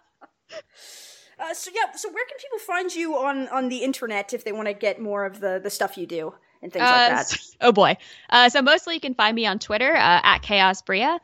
Uh, 1.36 1.52
so 1.52 1.70
yeah, 1.74 1.92
so 1.94 2.08
where 2.10 2.24
can 2.26 2.38
people 2.38 2.58
find 2.58 2.94
you 2.94 3.16
on 3.18 3.48
on 3.48 3.68
the 3.68 3.78
internet 3.78 4.32
if 4.32 4.44
they 4.44 4.52
want 4.52 4.66
to 4.68 4.72
get 4.72 5.00
more 5.00 5.24
of 5.26 5.40
the 5.40 5.60
the 5.62 5.68
stuff 5.68 5.98
you 5.98 6.06
do 6.06 6.32
and 6.62 6.72
things 6.72 6.82
like 6.82 6.90
Uh, 6.90 7.08
that? 7.08 7.18
s- 7.20 7.56
Oh 7.60 7.72
boy. 7.72 7.96
Uh, 8.30 8.48
so 8.48 8.62
mostly 8.62 8.94
you 8.94 9.00
can 9.00 9.14
find 9.14 9.34
me 9.34 9.44
on 9.44 9.58
Twitter 9.58 9.94
uh, 9.94 10.20
at 10.22 10.38
Chaos 10.38 10.80
Bria. 10.80 11.20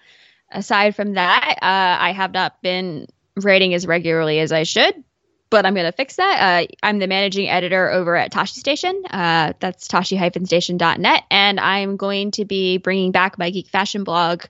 Aside 0.51 0.97
from 0.97 1.15
that, 1.15 1.55
uh, 1.63 2.03
I 2.05 2.13
have 2.13 2.33
not 2.33 2.61
been 2.61 3.07
writing 3.37 3.73
as 3.73 3.87
regularly 3.87 4.41
as 4.41 4.51
I 4.53 4.65
should, 4.65 5.03
but 5.51 5.67
I'm 5.67 5.75
going 5.75 5.87
to 5.87 5.93
fix 5.93 6.17
that. 6.17 6.65
Uh, 6.65 6.67
I'm 6.83 7.01
the 7.01 7.07
managing 7.07 7.49
editor 7.49 7.91
over 7.91 8.17
at 8.17 8.33
Tashi 8.33 8.61
Station. 8.61 9.03
Uh, 9.11 9.53
that's 9.61 9.89
tashi-station.net, 9.89 11.25
and 11.31 11.61
I'm 11.61 11.97
going 11.97 12.31
to 12.33 12.45
be 12.45 12.79
bringing 12.79 13.13
back 13.13 13.39
my 13.39 13.51
geek 13.51 13.69
fashion 13.69 14.05
blog 14.05 14.45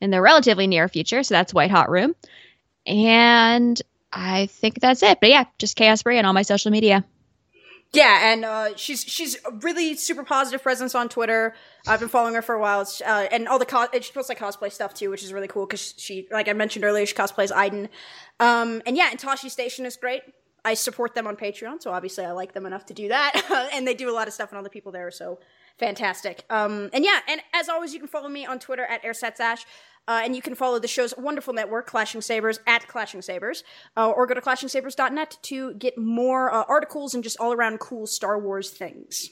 in 0.00 0.10
the 0.10 0.20
relatively 0.20 0.66
near 0.66 0.88
future. 0.88 1.22
So 1.22 1.34
that's 1.34 1.52
White 1.52 1.70
Hot 1.70 1.90
Room. 1.90 2.14
and 2.86 3.80
I 4.12 4.46
think 4.46 4.80
that's 4.80 5.02
it. 5.02 5.18
But 5.20 5.30
yeah, 5.30 5.44
just 5.58 5.76
Chaos 5.76 6.02
Brie 6.02 6.18
on 6.18 6.24
all 6.24 6.32
my 6.32 6.42
social 6.42 6.70
media. 6.70 7.04
Yeah, 7.92 8.32
and 8.32 8.44
uh, 8.44 8.76
she's 8.76 9.04
she's 9.04 9.36
really 9.62 9.94
super 9.94 10.24
positive 10.24 10.62
presence 10.62 10.94
on 10.96 11.08
Twitter. 11.08 11.54
I've 11.86 12.00
been 12.00 12.08
following 12.08 12.34
her 12.34 12.42
for 12.42 12.54
a 12.54 12.60
while, 12.60 12.86
uh, 13.06 13.26
and 13.30 13.46
all 13.46 13.58
the 13.58 13.66
co- 13.66 13.86
she 14.00 14.12
posts 14.12 14.28
like 14.28 14.38
cosplay 14.38 14.72
stuff 14.72 14.94
too, 14.94 15.10
which 15.10 15.22
is 15.22 15.32
really 15.32 15.46
cool 15.46 15.64
because 15.66 15.94
she, 15.96 16.26
like 16.32 16.48
I 16.48 16.54
mentioned 16.54 16.84
earlier, 16.84 17.06
she 17.06 17.14
cosplays 17.14 17.52
Iden. 17.54 17.88
Um, 18.40 18.82
and 18.84 18.96
yeah, 18.96 19.08
and 19.10 19.18
Tashi 19.18 19.48
Station 19.48 19.86
is 19.86 19.96
great. 19.96 20.22
I 20.64 20.74
support 20.74 21.14
them 21.14 21.26
on 21.26 21.36
Patreon, 21.36 21.82
so 21.82 21.92
obviously 21.92 22.24
I 22.24 22.32
like 22.32 22.54
them 22.54 22.66
enough 22.66 22.86
to 22.86 22.94
do 22.94 23.08
that, 23.08 23.70
and 23.74 23.86
they 23.86 23.94
do 23.94 24.10
a 24.10 24.14
lot 24.14 24.28
of 24.28 24.34
stuff, 24.34 24.50
and 24.50 24.56
all 24.56 24.64
the 24.64 24.70
people 24.70 24.92
there 24.92 25.06
are 25.06 25.12
so 25.12 25.38
fantastic. 25.78 26.44
Um, 26.50 26.90
and 26.92 27.04
yeah, 27.04 27.20
and 27.28 27.40
as 27.52 27.68
always, 27.68 27.92
you 27.92 27.98
can 27.98 28.08
follow 28.08 28.28
me 28.28 28.46
on 28.46 28.58
Twitter 28.58 28.84
at 28.84 29.02
AirSetsAsh. 29.02 29.64
Uh, 30.06 30.20
and 30.22 30.36
you 30.36 30.42
can 30.42 30.54
follow 30.54 30.78
the 30.78 30.86
show's 30.86 31.14
wonderful 31.16 31.54
network, 31.54 31.86
Clashing 31.86 32.20
Sabers, 32.20 32.60
at 32.66 32.86
Clashing 32.86 33.22
Sabers, 33.22 33.64
uh, 33.96 34.10
or 34.10 34.26
go 34.26 34.34
to 34.34 34.40
clashingsabers.net 34.42 35.38
to 35.44 35.72
get 35.74 35.96
more 35.96 36.52
uh, 36.52 36.62
articles 36.68 37.14
and 37.14 37.24
just 37.24 37.40
all 37.40 37.54
around 37.54 37.80
cool 37.80 38.06
Star 38.06 38.38
Wars 38.38 38.68
things. 38.68 39.30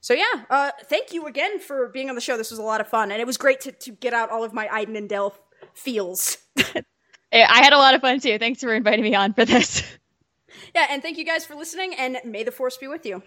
So 0.00 0.12
yeah, 0.12 0.44
uh, 0.50 0.70
thank 0.84 1.12
you 1.14 1.26
again 1.26 1.58
for 1.60 1.88
being 1.88 2.10
on 2.10 2.14
the 2.14 2.20
show. 2.20 2.36
This 2.36 2.50
was 2.50 2.58
a 2.58 2.62
lot 2.62 2.82
of 2.82 2.88
fun, 2.88 3.10
and 3.10 3.20
it 3.20 3.26
was 3.26 3.38
great 3.38 3.60
to, 3.62 3.72
to 3.72 3.92
get 3.92 4.12
out 4.12 4.30
all 4.30 4.44
of 4.44 4.52
my 4.52 4.68
Iden 4.70 4.96
and 4.96 5.08
Del 5.08 5.34
feels. 5.74 6.38
I 6.58 7.62
had 7.62 7.72
a 7.72 7.78
lot 7.78 7.94
of 7.94 8.00
fun 8.00 8.20
too. 8.20 8.38
Thanks 8.38 8.60
for 8.60 8.74
inviting 8.74 9.04
me 9.04 9.14
on 9.14 9.32
for 9.32 9.44
this. 9.44 9.82
yeah, 10.74 10.86
and 10.90 11.02
thank 11.02 11.18
you 11.18 11.24
guys 11.24 11.44
for 11.44 11.54
listening, 11.54 11.94
and 11.94 12.18
may 12.24 12.42
the 12.42 12.52
Force 12.52 12.76
be 12.76 12.88
with 12.88 13.04
you. 13.06 13.22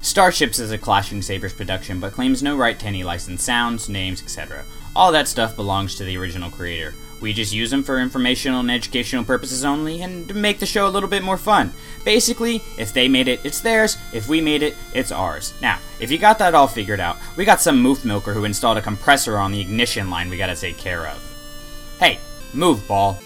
Starships 0.00 0.58
is 0.58 0.72
a 0.72 0.78
Clashing 0.78 1.22
Sabers 1.22 1.52
production, 1.52 2.00
but 2.00 2.12
claims 2.12 2.42
no 2.42 2.56
right 2.56 2.78
to 2.78 2.86
any 2.86 3.04
licensed 3.04 3.44
sounds, 3.44 3.88
names, 3.88 4.22
etc. 4.22 4.64
All 4.94 5.12
that 5.12 5.28
stuff 5.28 5.56
belongs 5.56 5.94
to 5.96 6.04
the 6.04 6.16
original 6.16 6.50
creator. 6.50 6.94
We 7.20 7.32
just 7.32 7.54
use 7.54 7.70
them 7.70 7.82
for 7.82 7.98
informational 7.98 8.60
and 8.60 8.70
educational 8.70 9.24
purposes 9.24 9.64
only 9.64 10.02
and 10.02 10.28
to 10.28 10.34
make 10.34 10.58
the 10.58 10.66
show 10.66 10.86
a 10.86 10.90
little 10.90 11.08
bit 11.08 11.22
more 11.22 11.38
fun. 11.38 11.72
Basically, 12.04 12.56
if 12.76 12.92
they 12.92 13.08
made 13.08 13.28
it, 13.28 13.40
it's 13.44 13.60
theirs. 13.60 13.96
If 14.12 14.28
we 14.28 14.42
made 14.42 14.62
it, 14.62 14.74
it's 14.92 15.10
ours. 15.10 15.54
Now, 15.62 15.78
if 16.00 16.10
you 16.10 16.18
got 16.18 16.38
that 16.40 16.54
all 16.54 16.68
figured 16.68 17.00
out, 17.00 17.16
we 17.36 17.46
got 17.46 17.62
some 17.62 17.82
moof 17.82 18.04
milker 18.04 18.34
who 18.34 18.44
installed 18.44 18.76
a 18.76 18.82
compressor 18.82 19.38
on 19.38 19.52
the 19.52 19.60
ignition 19.60 20.10
line 20.10 20.28
we 20.28 20.36
gotta 20.36 20.54
take 20.54 20.76
care 20.76 21.06
of. 21.06 21.96
Hey, 21.98 22.18
move, 22.52 22.86
ball. 22.86 23.18